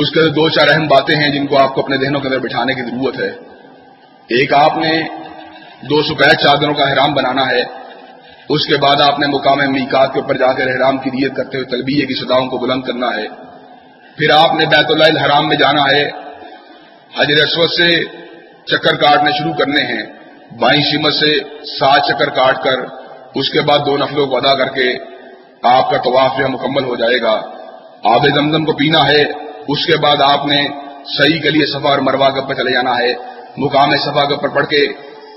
اس 0.00 0.10
کے 0.10 0.28
دو 0.28 0.48
چار 0.48 0.68
اہم 0.74 0.86
باتیں 0.86 1.16
ہیں 1.16 1.28
جن 1.28 1.46
کو 1.46 1.62
آپ 1.62 1.74
کو 1.74 1.80
اپنے 1.80 1.96
ذہنوں 1.96 2.20
کے 2.20 2.28
اندر 2.28 2.38
بٹھانے 2.38 2.74
کی 2.74 2.82
ضرورت 2.82 3.20
ہے۔ 3.20 3.28
ایک، 4.28 4.54
آپ 4.54 4.78
نے 4.78 5.02
دو 5.82 6.02
سفید 6.02 6.38
چادروں 6.38 6.74
کا 6.74 6.84
احرام 6.84 7.14
بنانا 7.14 7.42
ہے۔ 7.50 7.62
اس 8.48 8.66
کے 8.66 8.76
بعد 8.76 9.00
آپ 9.00 9.18
نے 9.18 9.26
مقام 9.26 9.58
میکات 9.58 10.14
کے 10.14 10.20
اوپر 10.20 10.36
جا 10.36 10.52
کر 10.52 10.66
احرام 10.66 10.98
کی 10.98 11.10
نیت 11.10 11.36
کرتے 11.36 11.56
ہوئے 11.56 11.70
تلبیہ 11.70 12.06
کی 12.06 12.14
سداؤں 12.14 12.46
کو 12.46 12.58
بلند 12.58 12.82
کرنا 12.82 13.06
ہے۔ 13.06 13.28
پھر 14.18 14.30
آپ 14.30 14.54
نے 14.54 14.66
بیت 14.66 14.90
اللہ 14.90 15.04
الحرام 15.04 15.48
میں 15.48 15.56
جانا 15.56 15.82
ہے۔ 15.82 16.08
حجر 17.16 17.46
اسود 17.46 17.70
سے 17.70 18.04
چکر 18.66 18.94
کاٹنے 18.94 19.30
شروع 19.38 19.52
کرنے 19.52 19.82
ہیں۔ 19.82 20.02
بائیں 20.58 20.80
سمت 20.80 21.12
سے 21.14 21.38
سات 21.80 22.00
چکر 22.08 22.28
کاٹ 22.30 22.64
کر 22.64 22.80
اس 23.34 23.50
کے 23.50 23.60
بعد 23.60 23.78
دو 23.78 23.96
نفلوں 23.96 24.26
کو 24.26 24.36
ادا 24.36 24.54
کر 24.54 24.74
کے 24.74 24.98
آپ 25.62 25.90
کا 25.90 25.96
طواف 25.96 26.38
جو 26.38 26.44
ہے 26.44 26.50
مکمل 26.50 26.84
ہو 26.84 26.96
جائے 26.96 27.22
گا۔ 27.22 27.40
آب 28.04 28.26
زمزم 28.34 28.64
کو 28.64 28.72
پینا 28.72 29.08
ہے۔ 29.08 29.47
اس 29.68 29.86
کے 29.86 29.96
بعد 29.96 30.16
آپ 30.22 30.46
نے 30.46 30.68
صحیح 31.04 31.40
کے 31.40 31.50
لیے 31.50 31.66
صفا 31.66 31.88
اور 31.88 31.98
مروا 31.98 32.30
کے 32.30 32.40
اوپر 32.40 32.54
چلے 32.54 32.72
جانا 32.72 32.98
ہے، 32.98 33.14
مقام 33.56 33.96
صفا 33.96 34.24
کے 34.24 34.34
اوپر 34.34 34.48
پڑھ 34.48 34.66
کے 34.66 34.86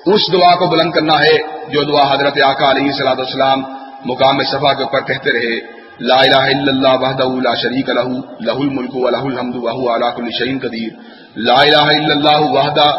اس 0.06 0.34
دعا 0.34 0.56
کو 0.56 0.66
بلند 0.68 0.92
کرنا 0.92 1.14
ہے، 1.14 1.38
جو 1.68 1.84
دعا 1.84 2.14
حضرت 2.14 2.38
آقا 2.46 2.72
علیہ 2.72 2.92
صلاح 2.92 3.14
السلام 3.18 3.64
مقام 4.06 4.44
صفا 4.44 4.74
کے 4.74 4.84
اوپر 4.84 5.00
کہتے 5.00 5.32
رہے، 5.32 5.82
لا 6.00 6.16
الہ 6.16 6.36
الا 6.36 6.72
اللہ 6.72 7.06
وحدہ 7.06 7.24
لا 7.24 7.54
شریک 7.54 7.90
لہ 7.90 8.08
لہ 8.40 8.60
الملک 8.60 8.96
و 8.96 9.10
لہ 9.10 9.18
الحمد 9.18 9.56
وہو 9.56 9.96
علا 9.96 10.10
کل 10.10 10.30
شہین 10.40 10.60
قدیر۔ 10.60 10.90
لا 11.36 11.62
الہ 11.62 11.88
الا 11.98 12.14
اللہ 12.14 12.42
وحدہ، 12.42 12.90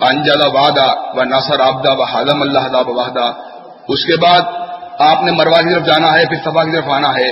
انجل 0.00 0.40
وعدہ 0.54 0.94
و 1.14 1.24
نصر 1.24 1.60
عبدہ 1.60 1.94
و 1.98 2.02
حضم 2.02 2.42
اللہ 2.42 2.68
دا 2.72 2.78
وحدہ۔ 2.78 3.32
اس 3.88 4.04
کے 4.04 4.16
بعد 4.16 4.40
آپ 4.98 5.22
نے 5.22 5.32
مروا 5.32 5.60
کی 5.60 5.74
طرف 5.74 5.86
جانا 5.86 6.14
ہے، 6.14 6.24
پھر 6.24 6.50
صفا 6.50 6.64
کی 6.64 6.72
طرف 6.72 6.88
آنا 6.88 7.08
ہے۔ 7.08 7.30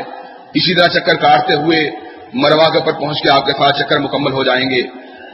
اسی 0.55 0.75
طرح 0.75 0.87
چکر 0.87 1.15
کاٹتے 1.15 1.55
ہوئے 1.55 1.91
مروا 2.35 2.71
کے 2.71 2.79
اوپر 2.79 2.93
پہنچ 2.93 3.23
کے 3.23 3.31
آپ 3.31 3.47
کے 3.47 3.53
ساتھ 3.53 3.83
چکر 3.83 3.99
مکمل 3.99 4.33
ہو 4.33 4.45
جائیں 4.45 4.71
گے۔ 4.71 4.83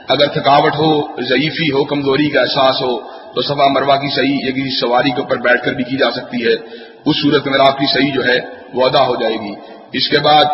اگر 0.09 0.27
تھکاوٹ 0.27 0.77
ہو، 0.79 1.23
ضعیفی 1.23 1.73
ہو، 1.73 1.85
کمزوری 1.85 2.31
کا 2.31 2.41
احساس 2.41 2.83
ہو، 2.83 3.01
تو 3.35 3.43
سفا 3.43 3.69
مروا 3.69 3.97
کی 3.97 4.15
صحیح 4.15 4.39
یا 4.45 4.51
کسی 4.51 4.81
سواری 4.81 5.11
کے 5.11 5.21
اوپر 5.21 5.37
بیٹھ 5.37 5.65
کر 5.65 5.73
بھی 5.73 5.85
کی 5.85 5.97
جا 5.97 6.11
سکتی 6.11 6.47
ہے۔ 6.47 6.53
اس 7.07 7.17
صورت 7.23 7.47
میں 7.47 7.59
آپ 7.61 7.79
کی 7.79 7.87
صحیح 7.87 8.13
جو 8.13 8.25
ہے، 8.25 8.39
وہ 8.75 8.87
ادا 8.87 9.07
ہو 9.07 9.15
جائے 9.15 9.35
گی۔ 9.35 9.55
اس 9.93 10.09
کے 10.09 10.19
بعد 10.19 10.45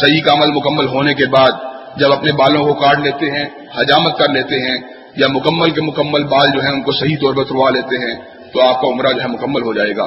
صحیح 0.00 0.20
کا 0.20 0.32
عمل 0.32 0.46
مکمل 0.46 0.86
ہونے 0.86 1.14
کے 1.14 1.26
بعد 1.26 1.50
جب 1.96 2.12
اپنے 2.12 2.32
بالوں 2.32 2.64
کو 2.64 2.74
کاٹ 2.74 2.98
لیتے 2.98 3.30
ہیں، 3.30 3.44
حجامت 3.78 4.18
کر 4.18 4.28
لیتے 4.28 4.54
ہیں 4.54 4.76
یا 5.16 5.26
مکمل 5.28 5.70
کے 5.70 5.80
مکمل 5.80 6.24
بال 6.24 6.48
جو 6.54 6.60
ہیں، 6.60 6.70
ان 6.70 6.82
کو 6.82 6.92
صحیح 6.92 7.16
طور 7.16 7.34
پر 7.34 7.44
تروا 7.44 7.70
لیتے 7.70 7.96
ہیں، 7.96 8.20
تو 8.52 8.62
آپ 8.62 8.80
کا 8.80 8.88
عمرہ 8.88 9.12
جو 9.12 9.22
ہے، 9.22 9.26
مکمل 9.26 9.62
ہو 9.62 9.74
جائے 9.74 9.96
گا۔ 9.96 10.06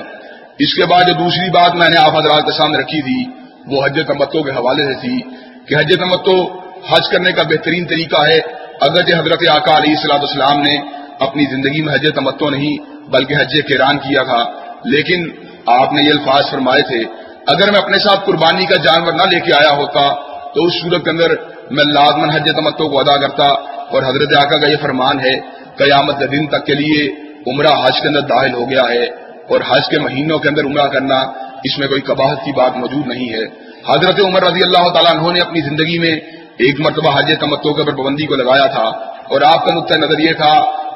اس 0.60 0.74
کے 0.76 0.86
بعد 0.86 1.04
جو 1.08 1.14
دوسری 1.14 1.50
بات 1.50 1.76
میں 1.76 1.89
نے 1.89 1.98
آپ 1.98 2.16
حضرات 2.16 2.46
کے 2.46 2.52
سامنے 2.52 2.78
رکھی 2.78 3.02
تھی، 3.02 3.32
وہ 3.68 3.86
حج 3.86 4.00
تمتوں 4.08 4.43
کے 4.43 4.52
حوالے 4.52 4.86
سے 4.86 4.93
تھی۔ 4.93 5.22
کہ 5.68 5.76
حج 5.76 5.95
تمتو 5.99 6.59
حج 6.89 7.09
کرنے 7.11 7.32
کا 7.32 7.43
بہترین 7.43 7.86
طریقہ 7.86 8.22
ہے، 8.28 8.39
اگرچہ 8.82 9.13
حضرت 9.13 9.49
آقا 9.49 9.78
علیہ 9.78 9.95
السلاۃ 9.97 10.20
السلام 10.20 10.61
نے 10.61 10.78
اپنی 11.20 11.45
زندگی 11.45 11.82
میں 11.82 11.93
حج 11.93 12.07
تمتو 12.16 12.49
نہیں، 12.49 12.78
بلکہ 13.09 13.36
حج 13.39 13.55
کیران 13.68 13.97
کیا 13.97 14.24
تھا۔ 14.24 14.51
لیکن 14.86 15.30
آپ 15.66 15.93
نے 15.93 16.03
یہ 16.03 16.09
الفاظ 16.09 16.49
فرمائے 16.51 16.82
تھے، 16.82 16.99
اگر 17.47 17.72
میں 17.72 17.80
اپنے 17.80 17.99
ساتھ 17.99 18.20
قربانی 18.26 18.66
کا 18.66 18.76
جانور 18.76 19.13
نہ 19.13 19.24
لے 19.24 19.39
کے 19.39 19.53
آیا 19.53 19.78
ہوتا، 19.78 20.13
تو 20.53 20.63
اس 20.63 20.74
صورت 20.82 21.03
کے 21.03 21.09
اندر 21.09 21.28
میں 21.72 21.84
لازمن 21.84 22.30
حج 22.30 22.51
تمتو 22.55 22.89
کو 22.89 22.99
ادا 22.99 23.18
کرتا۔ 23.18 23.47
اور 23.91 24.03
حضرت 24.03 24.45
آقا 24.45 24.57
کا 24.57 24.68
یہ 24.68 24.76
فرمان 24.82 25.20
ہے، 25.20 25.39
قیامت 25.76 26.20
دن 26.32 26.47
تک 26.47 26.66
کے 26.66 26.74
لیے 26.74 27.11
عمرہ 27.47 27.68
حج 27.68 28.01
کے 28.01 28.07
اندر 28.07 28.20
داخل 28.20 28.53
ہو 28.53 28.70
گیا 28.70 28.84
ہے۔ 28.89 29.03
اور 29.49 29.59
حج 29.70 29.89
کے 29.89 29.99
مہینوں 29.99 30.39
کے 30.39 30.49
اندر 30.49 30.66
عمرہ 30.66 30.88
کرنا، 30.88 31.16
اس 31.63 31.78
میں 31.78 31.88
کوئی 31.88 32.01
کباہت 32.01 32.38
کی 32.45 32.51
بات 32.51 32.78
موجود 32.78 33.07
نہیں 33.07 33.34
ہے۔ 33.34 33.64
حضرت 33.90 34.20
عمر 34.20 34.44
رضی 34.44 34.64
اللہ 34.64 34.88
تعالیٰ 34.90 35.12
عنہ 35.12 35.32
نے 35.32 35.40
اپنی 35.40 35.62
زندگی 35.62 35.98
میں 36.00 36.16
ایک 36.58 36.80
مرتبہ 36.80 37.20
حج 37.20 37.32
تمتو 37.40 37.74
کے 37.74 37.84
پر 37.84 37.96
پابندی 37.96 38.26
کو 38.26 38.36
لگایا 38.36 38.66
تھا 38.66 38.88
اور 39.30 39.42
آپ 39.42 39.66
کا 39.66 39.74
نقطۂ 39.74 39.98
نظر 39.98 40.20
یہ 40.20 40.34
تھا، 40.34 40.54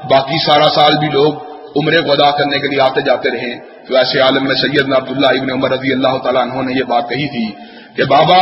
باقی 0.09 0.37
سارا 0.45 0.69
سال 0.69 0.97
بھی 0.97 1.07
لوگ 1.07 1.33
عمرے 1.75 2.01
کو 2.01 2.11
ادا 2.11 2.29
کرنے 2.31 2.59
کے 2.59 2.67
لیے 2.67 2.81
آتے 2.81 3.01
جاتے 3.01 3.29
رہے۔ 3.29 3.53
تو 3.87 3.95
ایسے 3.95 4.19
عالم 4.19 4.43
میں 4.43 4.55
سید 4.55 4.93
عبداللہ 4.93 5.31
ابن 5.39 5.51
عمر 5.51 5.71
رضی 5.71 5.91
اللہ 5.91 6.17
تعالیٰ 6.23 6.41
عنہ 6.41 6.61
نے 6.61 6.77
یہ 6.77 6.83
بات 6.83 7.09
کہی 7.09 7.27
تھی 7.27 7.45
کہ 7.95 8.03
بابا، 8.03 8.41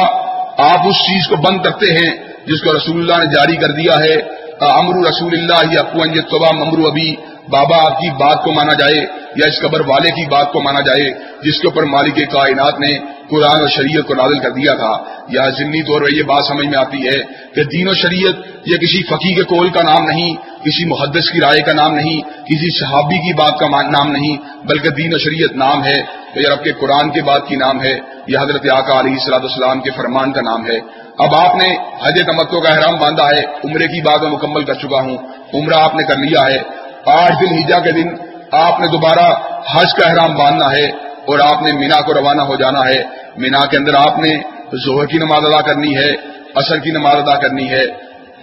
آپ 0.71 0.87
اس 0.87 0.95
چیز 0.95 1.27
کو 1.27 1.35
بند 1.35 1.61
کرتے 1.61 1.91
ہیں 1.91 2.09
جس 2.45 2.61
کو 2.61 2.77
رسول 2.77 2.97
اللہ 2.99 3.23
نے 3.23 3.35
جاری 3.35 3.55
کر 3.55 3.71
دیا 3.71 3.99
ہے۔ 3.99 4.15
امرو 4.61 5.01
رسول 5.09 5.33
اللہ 5.33 5.73
یا 5.73 5.81
صبح 6.29 6.51
ممرو 6.51 6.87
ابھی 6.87 7.15
بابا 7.49 7.85
آپ 7.85 7.99
کی 7.99 8.09
بات 8.09 8.43
کو 8.43 8.51
مانا 8.51 8.73
جائے 8.73 8.97
یا 9.35 9.47
اس 9.47 9.59
قبر 9.61 9.81
والے 9.87 10.11
کی 10.11 10.29
بات 10.29 10.51
کو 10.53 10.61
مانا 10.61 10.81
جائے، 10.81 11.09
جس 11.43 11.61
کے 11.61 11.67
اوپر 11.67 11.83
مالک 11.83 12.15
کائنات 12.15 12.79
نے 12.79 12.97
قرآن 13.29 13.59
اور 13.59 13.67
شریعت 13.67 14.07
کو 14.07 14.13
نازل 14.13 14.39
کر 14.39 14.49
دیا 14.49 14.73
تھا۔ 14.73 15.03
یا 15.29 15.49
ضمنی 15.49 15.83
طور 15.83 16.01
پر 16.01 16.13
یہ 16.13 16.23
بات 16.23 16.43
سمجھ 16.47 16.67
میں 16.67 16.79
آتی 16.79 17.07
ہے 17.07 17.19
کہ 17.55 17.63
دین 17.63 17.87
و 17.87 17.93
شریعت 17.93 18.33
یہ 18.65 18.77
کسی 18.77 19.03
فقی 19.03 19.33
کے 19.33 19.43
کول 19.43 19.69
کا 19.69 19.81
نام 19.83 20.05
نہیں، 20.05 20.35
کسی 20.35 20.85
محدث 20.85 21.31
کی 21.31 21.39
رائے 21.41 21.61
کا 21.61 21.73
نام 21.73 21.95
نہیں، 21.95 22.21
کسی 22.21 22.79
صحابی 22.79 23.17
کی 23.17 23.33
بات 23.33 23.59
کا 23.59 23.67
نام 23.81 24.11
نہیں، 24.11 24.37
بلکہ 24.65 24.89
دین 24.89 25.13
و 25.13 25.17
شریعت 25.17 25.51
نام 25.51 25.83
ہے۔ 25.83 26.27
یا 26.35 26.53
رب 26.53 26.63
کے 26.63 26.71
قرآن 26.71 27.09
کے 27.09 27.21
بات 27.21 27.47
کی 27.47 27.55
نام 27.55 27.83
ہے۔ 27.83 27.99
یا 28.27 28.41
حضرت 28.41 28.69
آقا 28.71 28.99
علیہ 28.99 29.15
صلاح 29.25 29.39
السلام 29.39 29.81
کے 29.81 29.91
فرمان 29.91 30.31
کا 30.31 30.41
نام 30.41 30.65
ہے۔ 30.69 30.79
اب 31.17 31.35
آپ 31.35 31.55
نے 31.55 31.75
حج 32.03 32.13
تمتو 32.25 32.61
کا 32.61 32.69
احرام 32.69 32.95
باندھا 32.95 33.25
ہے، 33.25 33.39
عمرے 33.39 33.87
کی 33.87 34.01
بات 34.01 34.21
میں 34.21 34.29
مکمل 34.29 34.63
کر 34.63 34.73
چکا 34.73 35.01
ہوں۔ 35.01 35.17
عمرہ 35.53 35.73
آپ 35.73 35.95
نے 35.95 36.03
کر 36.03 36.15
لیا 36.15 36.41
ہے۔ 36.41 36.76
آٹھ 37.07 37.33
دن 37.41 37.55
ہیجا 37.55 37.79
کے 37.79 37.91
دن 37.91 38.07
آپ 38.51 38.79
نے 38.79 38.87
دوبارہ 38.87 39.33
حج 39.75 39.93
کا 39.93 40.09
احرام 40.09 40.35
باندھنا 40.35 40.71
ہے 40.71 40.85
اور 41.27 41.39
آپ 41.39 41.61
نے 41.63 41.71
مینا 41.71 42.01
کو 42.01 42.13
روانہ 42.13 42.41
ہو 42.41 42.55
جانا 42.55 42.79
ہے۔ 42.79 43.03
مینا 43.37 43.65
کے 43.65 43.77
اندر 43.77 43.93
آپ 43.93 44.19
نے 44.19 44.37
ظہر 44.85 45.05
کی 45.05 45.17
نماز 45.17 45.45
ادا 45.45 45.61
کرنی 45.61 45.97
ہے، 45.97 46.13
عصر 46.55 46.77
کی 46.77 46.91
نماز 46.91 47.15
ادا 47.15 47.35
کرنی 47.35 47.69
ہے، 47.69 47.85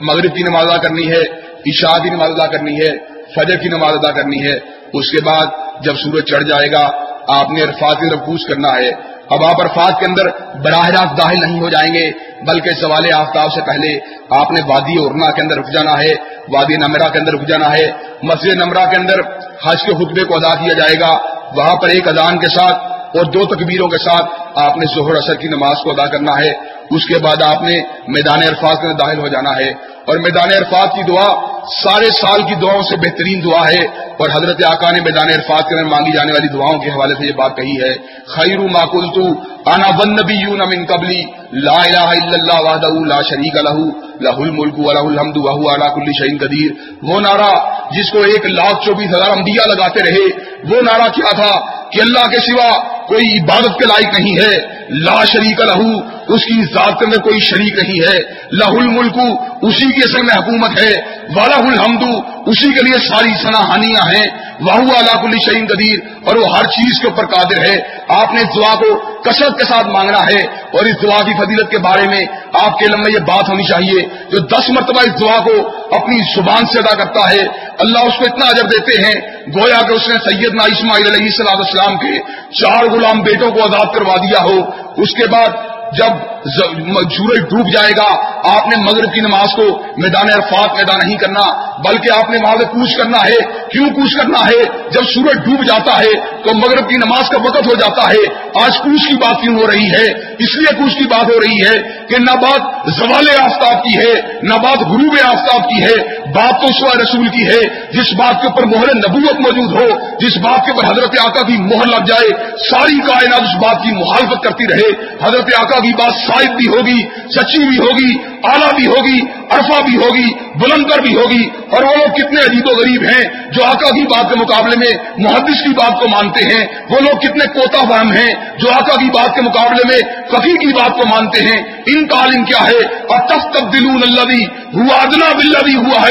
مغرب 0.01 0.35
کی 0.35 0.43
نماز 0.43 0.65
ادا 0.65 0.77
کرنی 0.77 1.12
ہے، 1.12 1.21
عشاء 1.67 1.99
کی 2.03 2.11
نماز 2.11 2.31
ادا 2.31 2.47
کرنی 2.47 2.81
ہے، 2.81 2.97
فجر 3.37 3.57
کی 3.57 3.69
نماز 3.69 3.95
ادا 3.95 4.11
کرنی 4.11 4.47
ہے۔ 4.47 4.59
اس 4.93 5.11
کے 5.11 5.21
بعد 5.25 5.47
جب 5.81 5.95
سورج 5.97 6.25
چڑھ 6.25 6.45
جائے 6.45 6.73
گا، 6.73 6.91
آپ 7.29 7.51
نے 7.51 7.62
عرفات 7.62 8.01
کی 8.01 8.11
طرف 8.11 8.21
کوچ 8.21 8.47
کرنا 8.47 8.69
ہے۔ 8.69 9.14
اب 9.31 9.45
آپ 9.45 9.61
عرفات 9.61 9.99
کے 10.01 10.07
اندر 10.07 10.27
براہ 10.64 10.89
راست 10.89 11.18
داخل 11.18 11.41
نہیں 11.41 11.61
ہو 11.61 11.68
جائیں 11.68 11.95
گے، 11.95 12.11
بلکہ 12.47 12.70
سوال 12.70 13.12
آفتاب 13.12 13.53
سے 13.53 13.61
پہلے 13.61 13.99
آپ 14.31 14.51
نے 14.51 14.61
وادی 14.66 14.97
اورنا 14.99 15.31
کے 15.31 15.43
اندر 15.43 15.59
رک 15.59 15.72
جانا 15.72 15.99
ہے، 15.99 16.14
وادی 16.49 16.77
نمرا 16.77 17.09
کے 17.09 17.18
اندر 17.18 17.33
رک 17.33 17.47
جانا 17.49 17.70
ہے، 17.72 17.91
مسجد 18.22 18.55
نمرا 18.55 18.85
کے 18.85 18.97
اندر 18.97 19.20
حج 19.64 19.83
کے 19.83 19.95
خطبے 19.95 20.25
کو 20.25 20.37
ادا 20.37 20.55
کیا 20.55 20.75
جائے 20.75 21.01
گا، 21.01 21.12
وہاں 21.57 21.77
پر 21.77 21.89
ایک 21.89 22.09
اذان 22.09 22.39
کے 22.39 22.49
ساتھ 22.49 23.16
اور 23.16 23.25
دو 23.25 23.45
تکبیروں 23.45 23.89
کے 23.89 23.99
ساتھ 23.99 24.43
آپ 24.57 24.77
نے 24.77 24.87
ظہر 24.87 25.17
اثر 25.17 25.35
کی 25.35 25.49
نماز 25.49 25.77
کو 25.85 25.91
ادا 25.91 26.07
کرنا 26.07 26.39
ہے، 26.39 26.51
اس 26.91 27.07
کے 27.07 27.19
بعد 27.19 27.43
آپ 27.43 27.63
نے 27.63 27.83
میدان 28.09 28.43
عرفات 28.43 28.85
میں 28.85 28.95
داخل 28.95 29.19
ہو 29.19 29.29
جانا 29.29 29.51
ہے۔ 29.51 29.95
اور 30.07 30.17
میدان 30.17 30.53
عرفات 30.53 30.95
کی 30.95 31.03
دعا 31.03 31.55
سارے 31.83 32.07
سال 32.11 32.43
کی 32.43 32.55
دعاؤں 32.55 32.83
سے 32.83 32.97
بہترین 32.97 33.45
دعا 33.45 33.61
ہے۔ 33.61 34.05
اور 34.19 34.29
حضرت 34.35 34.65
آقا 34.65 34.91
نے 34.91 35.01
میدان 35.01 35.29
عرفات 35.29 35.69
کے 35.69 35.75
اندر 35.75 35.91
مانگی 35.91 36.13
جانے 36.13 36.33
والی 36.33 36.49
دعاؤں 36.49 36.79
کے 36.79 36.91
حوالے 36.91 37.15
سے 37.15 37.27
یہ 37.27 37.33
بات 37.33 37.57
کہی 37.57 37.83
ہے، 37.83 37.95
خیر 38.27 38.59
ماکل 38.59 39.09
تو 39.15 39.55
آنا 39.71 39.91
بن 39.91 40.11
نبی 40.13 40.47
من 40.47 40.87
قبلی 40.87 41.23
لا 41.53 41.83
الہ 41.85 41.97
الا 41.97 42.33
اللہ 42.33 42.71
وحدہ 42.71 43.07
لا 43.07 43.23
شریک 43.23 43.57
لہ 43.57 43.79
لہ 44.21 44.43
الملک 44.43 44.79
و 44.79 44.93
لہ 44.93 44.99
الحمد 44.99 45.37
وہو 45.37 45.75
علا 45.75 45.89
کل 45.89 46.13
شہین 46.13 46.39
قدیر۔ 46.39 46.71
وہ 47.03 47.21
نعرہ 47.21 47.53
جس 47.91 48.11
کو 48.11 48.19
ایک 48.19 48.47
لاکھ 48.47 48.87
چوبیس 48.87 49.09
ہزار 49.09 49.31
انبیاء 49.31 49.75
لگاتے 49.75 50.01
رہے، 50.01 50.55
وہ 50.71 50.83
نعرہ 50.83 51.09
کیا 51.09 51.31
تھا 51.31 51.61
کہ 51.91 52.01
اللہ 52.01 52.27
کے 52.31 52.39
سوا 52.39 52.83
کوئی 53.07 53.39
عبادت 53.39 53.79
کے 53.79 53.85
لائق 53.85 54.21
نہیں 54.21 54.39
ہے؟ 54.39 54.43
لا 54.88 55.24
شریک 55.24 55.61
لہو، 55.61 55.90
اس 56.34 56.45
کی 56.45 56.62
ذات 56.62 57.03
میں 57.03 57.18
کوئی 57.18 57.38
شریک 57.38 57.78
نہیں 57.78 58.01
ہے 58.01 58.18
لہ 58.53 58.80
الملک، 58.80 59.18
اسی 59.62 59.92
کے 59.92 60.09
سر 60.09 60.22
میں 60.22 60.34
حکومت 60.34 60.78
ہے 60.80 60.92
والا 61.36 61.57
الحمد 61.57 62.34
اسی 62.47 62.74
کے 62.74 62.84
لیے 62.84 63.09
ساری 63.09 63.34
سناہانیاں 63.42 64.14
ہیں۔ 64.14 64.26
واہو 64.61 64.80
اللہ 64.80 65.22
کل 65.22 65.36
شعین 65.47 65.66
قدیر۔ 65.66 65.99
اور 66.24 66.36
وہ 66.36 66.59
ہر 66.59 66.64
چیز 66.64 67.01
کے 67.01 67.07
اوپر 67.07 67.26
قادر 67.26 67.59
ہے۔ 67.59 67.80
آپ 68.09 68.32
نے 68.32 68.40
اس 68.40 68.57
دعا 68.57 68.74
کو 68.74 69.20
کثرت 69.22 69.59
کے 69.59 69.64
ساتھ 69.64 69.86
مانگنا 69.86 70.18
ہے۔ 70.18 70.42
اور 70.47 70.84
اس 70.84 71.03
دعا 71.03 71.22
کی 71.22 71.45
فضیلت 71.45 71.70
کے 71.70 71.78
بارے 71.78 72.09
میں 72.09 72.20
آپ 72.53 72.78
کے 72.78 72.86
لمبے 72.86 73.12
یہ 73.12 73.18
بات 73.18 73.49
ہونی 73.49 73.64
چاہیے 73.64 74.03
جو 74.30 74.38
دس 74.38 74.70
مرتبہ 74.70 75.01
اس 75.01 75.20
دعا 75.20 75.38
کو 75.38 75.68
اپنی 75.97 76.18
زبان 76.36 76.66
سے 76.66 76.78
ادا 76.78 77.05
کرتا 77.05 77.34
ہے۔ 77.34 77.47
اللہ 77.78 77.99
اس 77.99 78.18
کو 78.18 78.24
اتنا 78.24 78.51
عجب 78.51 78.64
دیتے 78.64 79.03
ہیں۔ 79.03 79.20
گویا 79.61 79.86
کہ 79.88 79.92
اس 79.92 80.09
نے 80.09 80.14
سیدنا 80.14 80.64
اسماعیل 80.64 81.07
علیہ 81.07 81.42
السلام 81.51 81.97
کے 81.97 82.18
چار 82.51 82.84
غلام 82.84 83.18
بیٹوں 83.20 83.51
کو 83.51 83.62
آزاد 83.62 83.95
کروا 83.95 84.16
دیا 84.16 84.42
ہو۔ 84.42 84.70
اس 85.03 85.14
کے 85.14 85.26
بعد 85.26 85.49
جب 85.92 86.34
سورج 86.47 87.38
ڈوب 87.38 87.72
جائے 87.72 87.92
گا۔ 87.92 88.20
آپ 88.57 88.68
نے 88.68 88.76
مغرب 88.76 89.12
کی 89.14 89.20
نماز 89.20 89.47
کو 89.57 89.82
میدان 89.97 90.26
عرفات 90.34 90.72
میں 90.72 90.80
ادا 90.80 91.07
نہیں 91.07 91.16
کرنا، 91.16 91.74
بلکہ 91.78 92.18
آپ 92.18 92.30
نے 92.30 92.36
وہاں 92.36 92.57
سے 92.57 92.64
کوچ 92.64 92.97
کرنا 92.97 93.18
ہے۔ 93.18 93.64
کیوں 93.72 93.86
کوچ 93.86 94.16
کرنا 94.16 94.38
ہے؟ 94.38 94.62
جب 94.90 95.03
سورج 95.14 95.36
ڈوب 95.45 95.64
جاتا 95.64 95.99
ہے 95.99 96.42
تو 96.42 96.55
مغرب 96.55 96.88
کی 96.88 96.97
نماز 96.97 97.28
کا 97.28 97.38
وقت 97.42 97.66
ہو 97.66 97.74
جاتا 97.74 98.11
ہے۔ 98.11 98.45
آج 98.64 98.78
کوچ 98.78 99.09
کی 99.09 99.14
بات 99.14 99.42
کیوں 99.42 99.57
ہو 99.57 99.66
رہی 99.66 99.90
ہے؟ 99.90 100.05
اس 100.38 100.57
لیے 100.57 100.74
کوچ 100.74 100.95
کی 100.99 101.05
بات 101.05 101.24
ہو 101.24 101.40
رہی 101.40 101.66
ہے 101.66 102.05
کہ 102.07 102.18
نہ 102.18 102.36
بات 102.36 102.61
زوال 102.86 103.24
آفتاب 103.40 103.84
کی 103.84 103.99
ہے، 103.99 104.12
نہ 104.42 104.55
بات 104.55 104.78
غروب 104.78 105.16
آفتاب 105.24 105.68
کی 105.68 105.82
ہے۔ 105.82 106.18
بات 106.18 106.61
تو 106.61 106.66
سوا 106.66 107.03
رسول 107.03 107.26
کی 107.26 107.47
ہے۔ 107.47 107.84
جس 107.92 108.14
بات 108.14 108.42
کے 108.42 108.49
اوپر 108.49 108.66
مہر 108.66 108.95
نبوت 108.95 109.40
موجود 109.40 109.82
ہو، 109.82 109.88
جس 110.20 110.36
بات 110.36 110.64
کے 110.64 110.70
اوپر 110.70 110.84
حضرت 110.84 111.20
آقا 111.24 111.47
کی 111.47 111.57
مہر 111.57 111.86
لگ 111.86 112.05
جائے، 112.07 112.28
ساری 112.70 112.99
کائنات 112.99 113.42
اس 113.42 113.62
بات 113.62 113.82
کی 113.82 113.90
مخالفت 113.90 114.42
کرتی 114.45 114.64
رہے۔ 114.64 115.14
حضرت 115.22 115.45
آقا 115.59 115.78
کی 115.78 115.92
بات 115.95 116.12
شاید 116.35 116.57
بھی 116.57 116.66
ہوگی 116.68 117.03
سچی 117.30 117.59
بھی 117.68 117.78
ہوگی 117.78 118.12
اعلیٰ 118.45 118.72
بھی 118.76 118.87
ہوگی 118.87 119.20
عرفہ 119.51 119.82
بھی 119.82 119.97
ہوگی 119.97 120.34
بلندر 120.34 121.01
بھی 121.01 121.16
ہوگی، 121.16 121.49
اور 121.70 121.82
وہ 121.82 121.95
لوگ 121.97 122.14
کتنے 122.14 122.40
عجیب 122.40 122.62
و 122.66 122.74
غریب 122.74 123.03
ہیں 123.03 123.53
جو 123.53 123.64
آقا 123.64 123.90
کی 123.90 124.03
بات 124.03 124.32
کے 124.32 124.40
مقابلے 124.40 124.76
میں 124.76 125.05
محدث 125.16 125.62
کی 125.62 125.74
بات 125.74 126.01
کو 126.01 126.09
مانتے 126.09 126.45
ہیں۔ 126.45 126.66
وہ 126.90 127.01
لوگ 127.01 127.18
کتنے 127.18 127.47
کوتا 127.47 127.80
فہم 127.88 128.12
ہیں 128.12 128.34
جو 128.59 128.70
آقا 128.70 129.01
کی 129.01 129.11
بات 129.11 129.34
کے 129.34 129.42
مقابلے 129.42 129.88
میں 129.88 130.01
فقیر 130.28 130.57
کی 130.57 130.72
بات 130.72 130.90
کو 130.90 131.07
مانتے 131.07 131.45
ہیں۔ 131.45 131.62
ان 131.86 132.07
کا 132.07 132.16
عالم 132.16 132.45
کیا 132.45 132.62
ہے؟ 132.62 132.84
اور 133.07 133.28
تب 133.28 133.51
تک 133.51 133.72
دلون 133.72 134.01
اللہ 134.03 134.47
ہوا 134.74 134.97
ادنا 135.03 135.32
بلّی 135.36 135.74
ہوا 135.74 136.09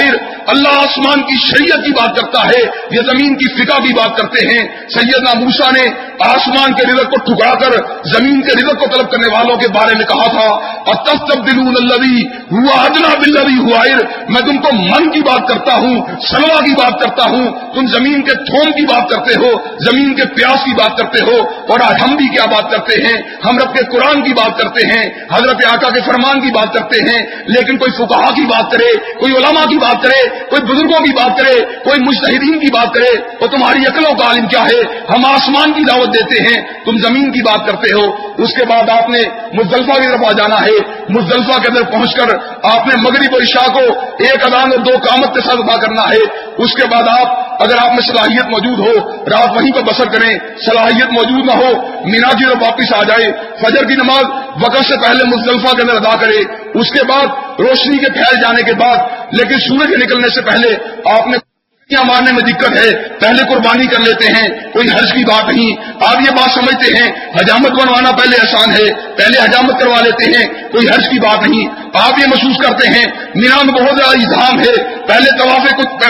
اللہ 0.47 0.69
آسمان 0.69 1.21
کی 1.21 1.35
شریعت 1.47 1.85
کی 1.85 1.91
بات 1.91 2.17
کرتا 2.17 2.47
ہے، 2.47 2.61
یہ 2.91 3.01
زمین 3.01 3.35
کی 3.35 3.47
فقہ 3.55 3.81
کی 3.81 3.93
بات 3.93 4.17
کرتے 4.17 4.47
ہیں۔ 4.47 4.67
سیدنا 4.89 5.39
موسا 5.39 5.71
نے 5.71 5.89
آسمان 6.19 6.73
کے 6.73 6.83
رزق 6.83 7.09
کو 7.09 7.19
ٹھکرا 7.25 7.53
کر 7.53 7.71
زمین 8.13 8.41
کے 8.41 8.51
رزق 8.51 8.79
کو 8.79 8.85
طلب 8.85 9.11
کرنے 9.11 9.27
والوں 9.33 9.55
کے 9.55 9.67
بارے 9.67 9.97
میں 9.97 10.05
کہا 10.05 10.27
تھا۔ 10.27 10.73
اور 10.73 10.95
تب 10.95 11.27
تب 11.27 11.51
دلون 11.51 11.67
اللہ 11.67 12.03
ہوا 12.51 12.83
ادنا 12.83 13.07
بلّی 13.33 13.57
ہوا 13.59 13.81
میں 14.27 14.41
تم 14.41 14.57
کو 14.57 14.73
من 14.75 15.09
کی 15.11 15.21
بات 15.23 15.47
کرتا 15.47 15.75
ہوں 15.77 15.95
سلوا 16.23 16.59
کی 16.61 16.73
بات 16.73 16.99
کرتا 17.01 17.29
ہوں 17.29 17.47
تم 17.75 17.87
زمین 17.87 18.21
کے 18.21 18.35
تھوم 18.43 18.71
کی 18.71 18.85
بات 18.85 19.09
کرتے 19.09 19.35
ہو 19.35 19.51
زمین 19.81 20.13
کے 20.13 20.25
پیاس 20.35 20.65
کی 20.65 20.73
بات 20.73 20.97
کرتے 20.97 21.23
ہو 21.23 21.37
اور 21.67 21.85
آج 21.85 22.01
ہم 22.01 22.15
بھی 22.15 22.27
کیا 22.27 22.45
بات 22.51 22.71
کرتے 22.71 22.99
ہیں 23.03 23.15
ہم 23.45 23.57
رب 23.57 23.73
کے 23.73 23.85
قرآن 23.87 24.23
کی 24.23 24.33
بات 24.33 24.57
کرتے 24.57 24.87
ہیں 24.87 25.03
حضرت 25.31 25.65
آقا 25.67 25.89
کے 25.89 26.01
فرمان 26.01 26.41
کی 26.41 26.51
بات 26.51 26.73
کرتے 26.73 27.01
ہیں 27.01 27.19
لیکن 27.47 27.77
کوئی 27.77 27.91
فکا 27.93 28.29
کی 28.31 28.45
بات 28.45 28.71
کرے 28.71 28.91
کوئی 29.19 29.35
علماء 29.35 29.65
کی 29.65 29.77
بات 29.77 30.01
کرے 30.03 30.21
کوئی 30.49 30.61
بزرگوں 30.63 31.03
کی 31.05 31.13
بات 31.13 31.37
کرے 31.37 31.55
کوئی 31.83 32.03
مشتحدین 32.03 32.59
کی 32.59 32.71
بات 32.71 32.93
کرے 32.93 33.11
تو 33.39 33.47
تمہاری 33.47 33.85
عقلوں 33.85 34.13
کا 34.13 34.27
عالم 34.27 34.47
کیا 34.47 34.63
ہے 34.65 34.81
ہم 35.09 35.25
آسمان 35.25 35.73
کی 35.73 35.83
دعوت 35.83 36.15
دیتے 36.15 36.43
ہیں 36.43 36.61
تم 36.85 36.99
زمین 36.99 37.31
کی 37.31 37.41
بات 37.43 37.67
کرتے 37.67 37.93
ہو 37.93 38.05
اس 38.37 38.55
کے 38.55 38.65
بعد 38.65 38.89
آپ 38.91 39.09
نے 39.09 39.21
مزدلفہ 39.53 39.95
کی 39.95 40.07
طرف 40.07 40.27
آ 40.27 40.31
جانا 40.37 40.61
ہے 40.61 40.77
مزدلفہ 41.09 41.59
کے 41.61 41.71
اندر 41.71 41.89
پہنچ 41.91 42.15
کر 42.15 42.35
آپ 42.67 42.87
نے 42.87 42.95
مغرب 43.13 43.33
اور 43.33 43.41
عشاء 43.41 43.73
کو 43.73 43.79
ایک 44.23 44.45
ادان 44.45 44.71
اور 44.71 44.79
دو 44.79 44.97
کامت 44.97 45.33
کے 45.33 45.41
ساتھ 45.41 45.55
ادا 45.55 45.75
کرنا 45.81 46.01
ہے۔ 46.01 46.53
اس 46.57 46.73
کے 46.73 46.85
بعد 46.85 47.03
آپ، 47.07 47.53
اگر 47.63 47.77
آپ 47.77 47.89
میں 47.91 48.01
صلاحیت 48.01 48.45
موجود 48.45 48.79
ہو، 48.79 49.09
رات 49.09 49.49
وہیں 49.55 49.71
پر 49.73 49.81
بسر 49.81 50.05
کریں، 50.05 50.37
صلاحیت 50.65 51.11
موجود 51.11 51.45
نہ 51.45 51.51
ہو، 51.51 51.71
مینا 52.05 52.33
جی 52.33 52.45
اور 52.45 52.55
واپس 52.61 52.93
آ 52.93 53.03
جائے 53.03 53.31
فجر 53.61 53.85
کی 53.85 53.93
نماز 53.93 54.23
وقت 54.63 54.85
سے 54.87 54.95
پہلے 55.01 55.23
مزدلفہ 55.23 55.75
کے 55.75 55.81
اندر 55.81 55.95
ادا 55.95 56.15
کرے 56.15 56.37
اس 56.79 56.91
کے 56.91 57.03
بعد 57.03 57.25
روشنی 57.59 57.97
کے 57.97 58.11
پھیل 58.11 58.41
جانے 58.41 58.61
کے 58.61 58.73
بعد، 58.73 58.97
لیکن 59.31 59.59
سورج 59.59 60.03
نکلنے 60.03 60.29
سے 60.29 60.41
پہلے 60.41 60.75
آپ 61.19 61.27
نے 61.27 61.37
مارنے 62.05 62.31
میں 62.31 62.53
دقت 62.53 62.77
ہے؟ 62.77 63.07
پہلے 63.07 63.53
قربانی 63.53 63.87
کر 63.87 63.99
لیتے 63.99 64.25
ہیں، 64.27 64.71
کوئی 64.73 64.89
حرض 64.89 65.13
کی 65.13 65.23
بات 65.23 65.53
نہیں۔ 65.53 65.75
آپ 66.05 66.21
یہ 66.21 66.31
بات 66.31 66.49
سمجھتے 66.53 66.97
ہیں، 66.97 67.11
حجامت 67.35 67.71
بنوانا 67.71 68.11
پہلے 68.11 68.37
آسان 68.41 68.71
ہے، 68.71 68.93
پہلے 69.15 69.39
حجامت 69.39 69.79
کروا 69.79 70.01
لیتے 70.01 70.25
ہیں، 70.25 70.71
کوئی 70.71 70.87
حرض 70.87 71.09
کی 71.09 71.19
بات 71.19 71.47
نہیں۔ 71.47 71.82
آپ 71.93 72.19
یہ 72.19 72.25
محسوس 72.27 72.67
کرتے 72.67 72.87
ہیں 72.87 73.05
مینا 73.35 73.63
میں 73.63 73.73
بہت 73.73 73.97
زیادہ 73.97 74.17
اظہام 74.17 74.59
ہے۔ 74.59 74.92
پہلے 75.07 75.37
طواف 75.37 75.63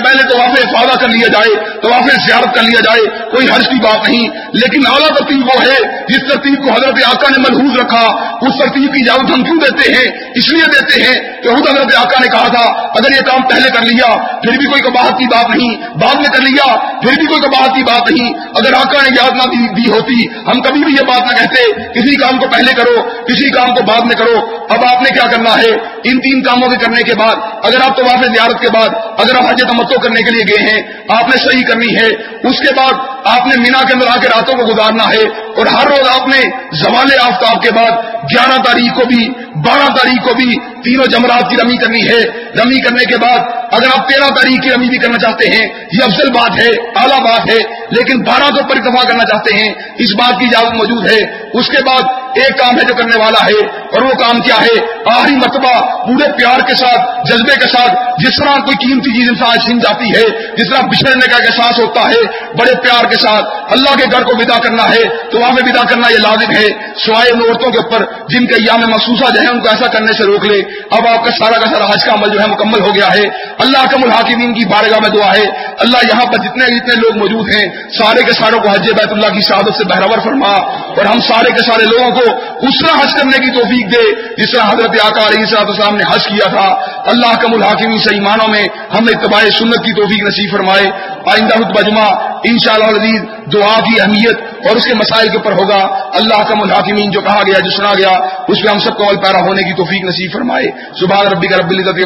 پہلے 0.04 0.34
طواف 0.34 0.76
افادہ 0.76 1.00
کر 1.00 1.08
لیا 1.08 1.28
جائے، 1.28 1.56
طواف 1.82 2.04
زیارت 2.28 2.56
کر 2.56 2.62
لیا 2.62 2.80
جائے، 2.80 3.30
کوئی 3.32 3.48
حرض 3.50 3.68
کی 3.68 3.82
بات 3.84 4.10
نہیں۔ 4.10 4.30
لیکن 4.54 4.82
اعلیٰ 4.94 5.08
ترتیب 5.08 5.46
وہ 5.46 5.62
ہے، 5.62 6.04
جس 6.08 6.34
ترتیب 6.34 6.64
کو 6.64 6.72
حضرت 6.72 6.96
آقا 7.06 7.30
نے 7.30 7.38
ملحوظ 7.38 7.80
رکھا، 7.80 8.08
اس 8.42 8.54
ترتیب 8.60 8.94
کی 8.94 9.10
اجازت 9.10 9.32
ہم 9.32 9.44
کیوں 9.44 9.58
دیتے 9.58 9.94
ہیں؟ 9.94 10.32
اس 10.36 10.54
لیے 10.54 10.62
دیتے 10.62 11.04
ہیں 11.04 11.42
کہ 11.42 11.50
خود 11.50 11.70
حضرت 11.70 11.96
آقا 11.96 12.20
نے 12.22 12.28
کہا 12.28 12.48
تھا، 12.48 12.70
اگر 12.72 13.12
یہ 13.12 13.22
کام 13.26 13.42
پہلے 13.42 13.70
کر 13.70 13.82
لیا، 13.82 14.18
پھر 14.18 14.58
بھی 14.58 14.66
کوئی 14.66 14.82
کباہت 14.82 15.20
کی 15.20 15.26
بات 15.26 15.56
نہیں۔ 15.56 15.78
بعد 15.78 16.16
میں 16.16 16.34
کر 16.34 16.42
لیا، 16.42 16.76
پھر 17.02 17.12
بھی 17.20 17.26
کوئی 17.26 17.42
کباہت 17.42 17.76
کی 17.76 17.84
بات 17.84 18.12
نہیں۔ 18.12 18.34
اگر 18.34 18.74
آقا 18.74 19.02
نے 19.02 19.10
یاد 19.22 19.32
نہ 19.32 19.72
دی 19.76 19.92
ہوتی، 19.92 20.28
ہم 20.48 20.62
کبھی 20.62 20.84
بھی 20.84 20.94
یہ 20.94 21.06
بات 21.08 21.22
نہ 21.22 21.38
کہتے، 21.38 21.84
کسی 21.84 22.16
کام 22.16 22.40
کو 22.40 22.48
پہلے 22.48 22.74
کرو، 22.74 23.02
کسی 23.02 23.50
کام 23.50 23.76
کو 23.76 23.84
بعد 23.84 24.02
میں 24.02 24.16
کرو۔ 24.16 24.66
اب 24.70 24.86
آپ 24.86 25.02
نے 25.02 25.20
کیا 25.20 25.32
کرنا 25.32 25.50
ہے؟ 25.50 25.70
ان 26.04 26.20
تین 26.20 26.44
کاموں 26.44 26.70
کے 26.70 26.76
کرنے 26.76 27.02
کے 27.02 27.16
بعد، 27.16 27.36
اگر 27.64 27.82
آپ 27.82 27.98
تو 27.98 28.04
زیارت 28.04 28.62
کے 28.62 28.68
بعد 28.70 28.83
بعد 28.90 29.13
اگر 29.18 29.36
آپ 29.36 29.50
حج 29.50 29.62
تمتو 29.62 30.00
کرنے 30.00 30.22
کے 30.22 30.32
لیے 30.32 30.44
گئے 30.50 30.70
ہیں، 30.70 30.82
آپ 31.10 31.24
نے 31.24 31.38
صحیح 31.38 31.64
کرنی 31.68 31.96
ہے۔ 31.96 32.08
اس 32.50 32.60
کے 32.60 32.74
بعد 32.76 32.94
آپ 33.26 33.48
نے 33.48 33.62
مینا 33.62 33.84
کے 33.84 33.94
اندر 33.94 34.08
آ 34.08 34.16
کے 34.16 34.28
راتوں 34.28 34.56
کو 34.56 34.74
گزارنا 34.74 35.04
ہے 35.04 35.24
اور 35.58 35.66
ہر 35.66 35.88
روز 35.88 36.08
آپ 36.22 36.28
نے 36.28 36.42
زوال 36.72 37.08
آفتاب 37.22 37.64
کے 37.64 37.72
بعد 37.72 37.92
گیارہ 38.34 38.62
تاریخ 38.64 38.96
کو 38.96 39.06
بھی، 39.06 39.30
بارہ 39.56 39.88
تاریخ 39.88 40.24
کو 40.24 40.34
بھی 40.34 40.58
تینوں 40.82 41.06
جمرات 41.06 41.50
کی 41.50 41.56
رمی 41.56 41.78
کرنی 41.78 42.08
ہے۔ 42.08 42.22
رمی 42.60 42.80
کرنے 42.80 43.06
کے 43.06 43.18
بعد 43.18 43.40
اگر 43.72 43.88
آپ 43.88 44.10
تیرہ 44.10 44.30
تاریخ 44.30 44.64
کی 44.64 44.70
رمی 44.70 44.90
بھی 44.90 44.98
کرنا 44.98 45.18
چاہتے 45.18 45.48
ہیں، 45.48 45.68
یہ 45.92 46.04
افضل 46.04 46.32
بات 46.32 46.60
ہے، 46.60 46.68
اعلیٰ 46.96 47.20
بات 47.20 47.50
ہے، 47.50 47.58
لیکن 47.92 48.22
بارہ 48.22 48.50
کے 48.50 48.62
اوپر 48.62 48.76
اتفاق 48.76 49.04
کرنا 49.04 49.24
چاہتے 49.24 49.54
ہیں، 49.54 49.74
اس 49.98 50.16
بات 50.16 50.40
کی 50.40 50.46
اجازت 50.46 50.74
موجود 50.74 51.12
ہے۔ 51.12 51.20
اس 51.54 51.68
کے 51.68 51.84
بعد 51.84 52.02
ایک 52.36 52.60
کام 52.60 52.78
ہے 52.78 52.86
جو 52.86 52.96
کرنے 52.96 53.24
والا 53.24 53.46
ہے، 53.46 53.68
اور 53.88 54.02
وہ 54.02 54.10
کام 54.10 54.40
کیا 54.42 54.56
ہے؟ 54.56 54.80
آخری 55.06 55.36
مرتبہ 55.36 55.74
پورے 56.08 56.32
پیار 56.32 56.60
کے 56.60 56.76
ساتھ، 56.76 57.32
جذبے 57.32 57.56
کے 57.56 57.68
ساتھ، 57.68 58.22
جس 58.22 58.38
طرح 58.38 58.56
کوئی 58.56 58.88
قیمتی 58.88 59.03
چیز 59.12 59.30
انسان 59.30 59.60
چھین 59.66 59.80
جاتی 59.80 60.10
ہے، 60.10 60.56
جس 60.56 60.70
طرح 60.70 60.82
بچھڑنے 60.82 61.28
کا 61.28 61.36
احساس 61.36 61.80
ہوتا 61.80 62.02
ہے، 62.02 62.22
بڑے 62.58 62.76
پیار 62.76 63.06
کے 63.06 63.16
ساتھ 63.16 63.46
اللہ 63.72 63.96
کے 63.96 64.04
گھر 64.12 64.24
کو 64.24 64.32
ودا 64.40 64.60
کرنا 64.60 64.84
ہے 64.84 65.30
تو 65.32 65.40
وہاں 65.40 65.52
میں 65.52 65.64
ودا 65.66 65.82
کرنا 65.90 66.12
یہ 66.12 66.18
لازم 66.18 66.52
ہے۔ 66.52 66.94
سوائے 67.06 67.32
ان 67.32 67.40
عورتوں 67.46 67.72
کے 67.72 67.78
اوپر 67.78 68.06
جن 68.28 68.48
کے 68.48 68.54
ایام 68.54 68.90
محسوسہ 68.90 69.34
جو 69.34 69.42
ہے 69.42 69.48
ان 69.48 69.60
کو 69.60 69.70
ایسا 69.70 69.88
کرنے 69.88 70.14
سے 70.14 70.24
روک 70.24 70.46
لے۔ 70.46 70.62
اب 70.92 71.08
آپ 71.08 71.26
کا 71.26 71.32
سارا 71.32 71.58
کا 71.58 71.66
سارا 71.66 71.86
حج 71.86 72.06
کا 72.06 72.14
عمل 72.14 72.30
جو 72.30 72.42
ہے، 72.42 72.48
مکمل 72.48 72.80
ہو 72.80 72.96
گیا 72.96 73.08
ہے۔ 73.08 73.22
اللہ 73.58 73.86
کے 73.90 73.96
الحاکمین 74.04 74.54
کی 74.54 74.66
بارگاہ 74.66 75.00
میں 75.00 75.10
دعا 75.10 75.36
ہے۔ 75.36 75.46
اللہ 75.80 75.98
یہاں 75.98 76.26
پر 76.26 76.38
جتنے 76.38 76.78
جتنے 76.78 76.96
لوگ 76.96 77.18
موجود 77.18 77.50
ہیں، 77.50 77.70
سارے 77.92 78.24
کے 78.24 78.32
ساروں 78.32 78.60
کو 78.60 78.70
حج 78.70 78.90
بیت 78.92 79.12
اللہ 79.12 79.28
کی 79.28 79.42
شہادت 79.42 79.76
سے 79.78 79.84
بہرور 79.84 80.18
فرما۔ 80.24 80.52
اور 80.72 81.06
ہم 81.06 81.20
سارے 81.22 81.52
کے 81.52 81.60
سارے 81.60 81.84
لوگوں 81.84 82.12
کو 82.12 82.22
اس 82.68 82.80
طرح 82.80 83.02
حج 83.02 83.14
کرنے 83.14 83.46
کی 83.46 83.52
توفیق 83.52 83.86
دے، 83.96 84.34
جس 84.38 84.52
طرح 84.52 84.62
حضرت 84.62 84.90
آکا 85.04 85.28
علیہ 85.28 85.58
السلام 85.58 85.96
نے 85.96 86.04
حج 86.12 86.24
کیا 86.24 86.50
تھا۔ 86.50 86.94
اللہ 87.06 87.36
کم 87.42 87.54
الحاکمی 87.54 87.98
سے 87.98 88.14
ایمانوں 88.14 88.48
میں 88.48 88.64
ہم 88.98 89.04
اتباع 89.04 89.50
سنت 89.50 89.86
کی 89.86 89.94
توفیق 89.94 90.28
نصیب 90.28 90.52
فرمائے۔ 90.52 90.86
آئندہ 91.26 91.72
بجمہ 91.72 92.34
ان 92.44 92.58
شاء 92.60 92.74
اللہ 92.74 93.18
دعا 93.50 93.80
کی 93.80 94.02
اہمیت 94.02 94.68
اور 94.68 94.76
اس 94.76 94.86
کے 94.86 94.94
مسائل 94.94 95.30
کے 95.30 95.38
اوپر 95.38 95.52
ہوگا۔ 95.52 96.10
اللہ 96.14 96.44
کا 96.48 96.56
ملحاکمین 96.56 97.12
جو 97.12 97.22
کہا 97.22 97.42
گیا، 97.48 97.60
جو 97.60 97.70
سنا 97.70 97.94
گیا، 97.94 98.18
اس 98.48 98.64
پہ 98.64 98.68
ہم 98.68 98.80
سب 98.80 98.98
کو 98.98 99.04
پیرا 99.06 99.42
ہونے 99.42 99.64
کی 99.64 99.74
توفیق 99.74 100.04
نصیب 100.04 100.34
فرمائے۔ 100.34 100.66
سبحان 101.00 101.28
ربی 101.28 101.48
کا 101.48 101.58
رب 101.58 101.70
العزت 101.70 102.00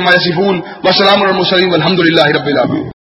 وسلام 0.83 1.43
سلام 1.43 1.73
الحمد 1.73 1.99
للہ 1.99 2.25
رب 2.25 2.45
العالمین۔ 2.45 2.96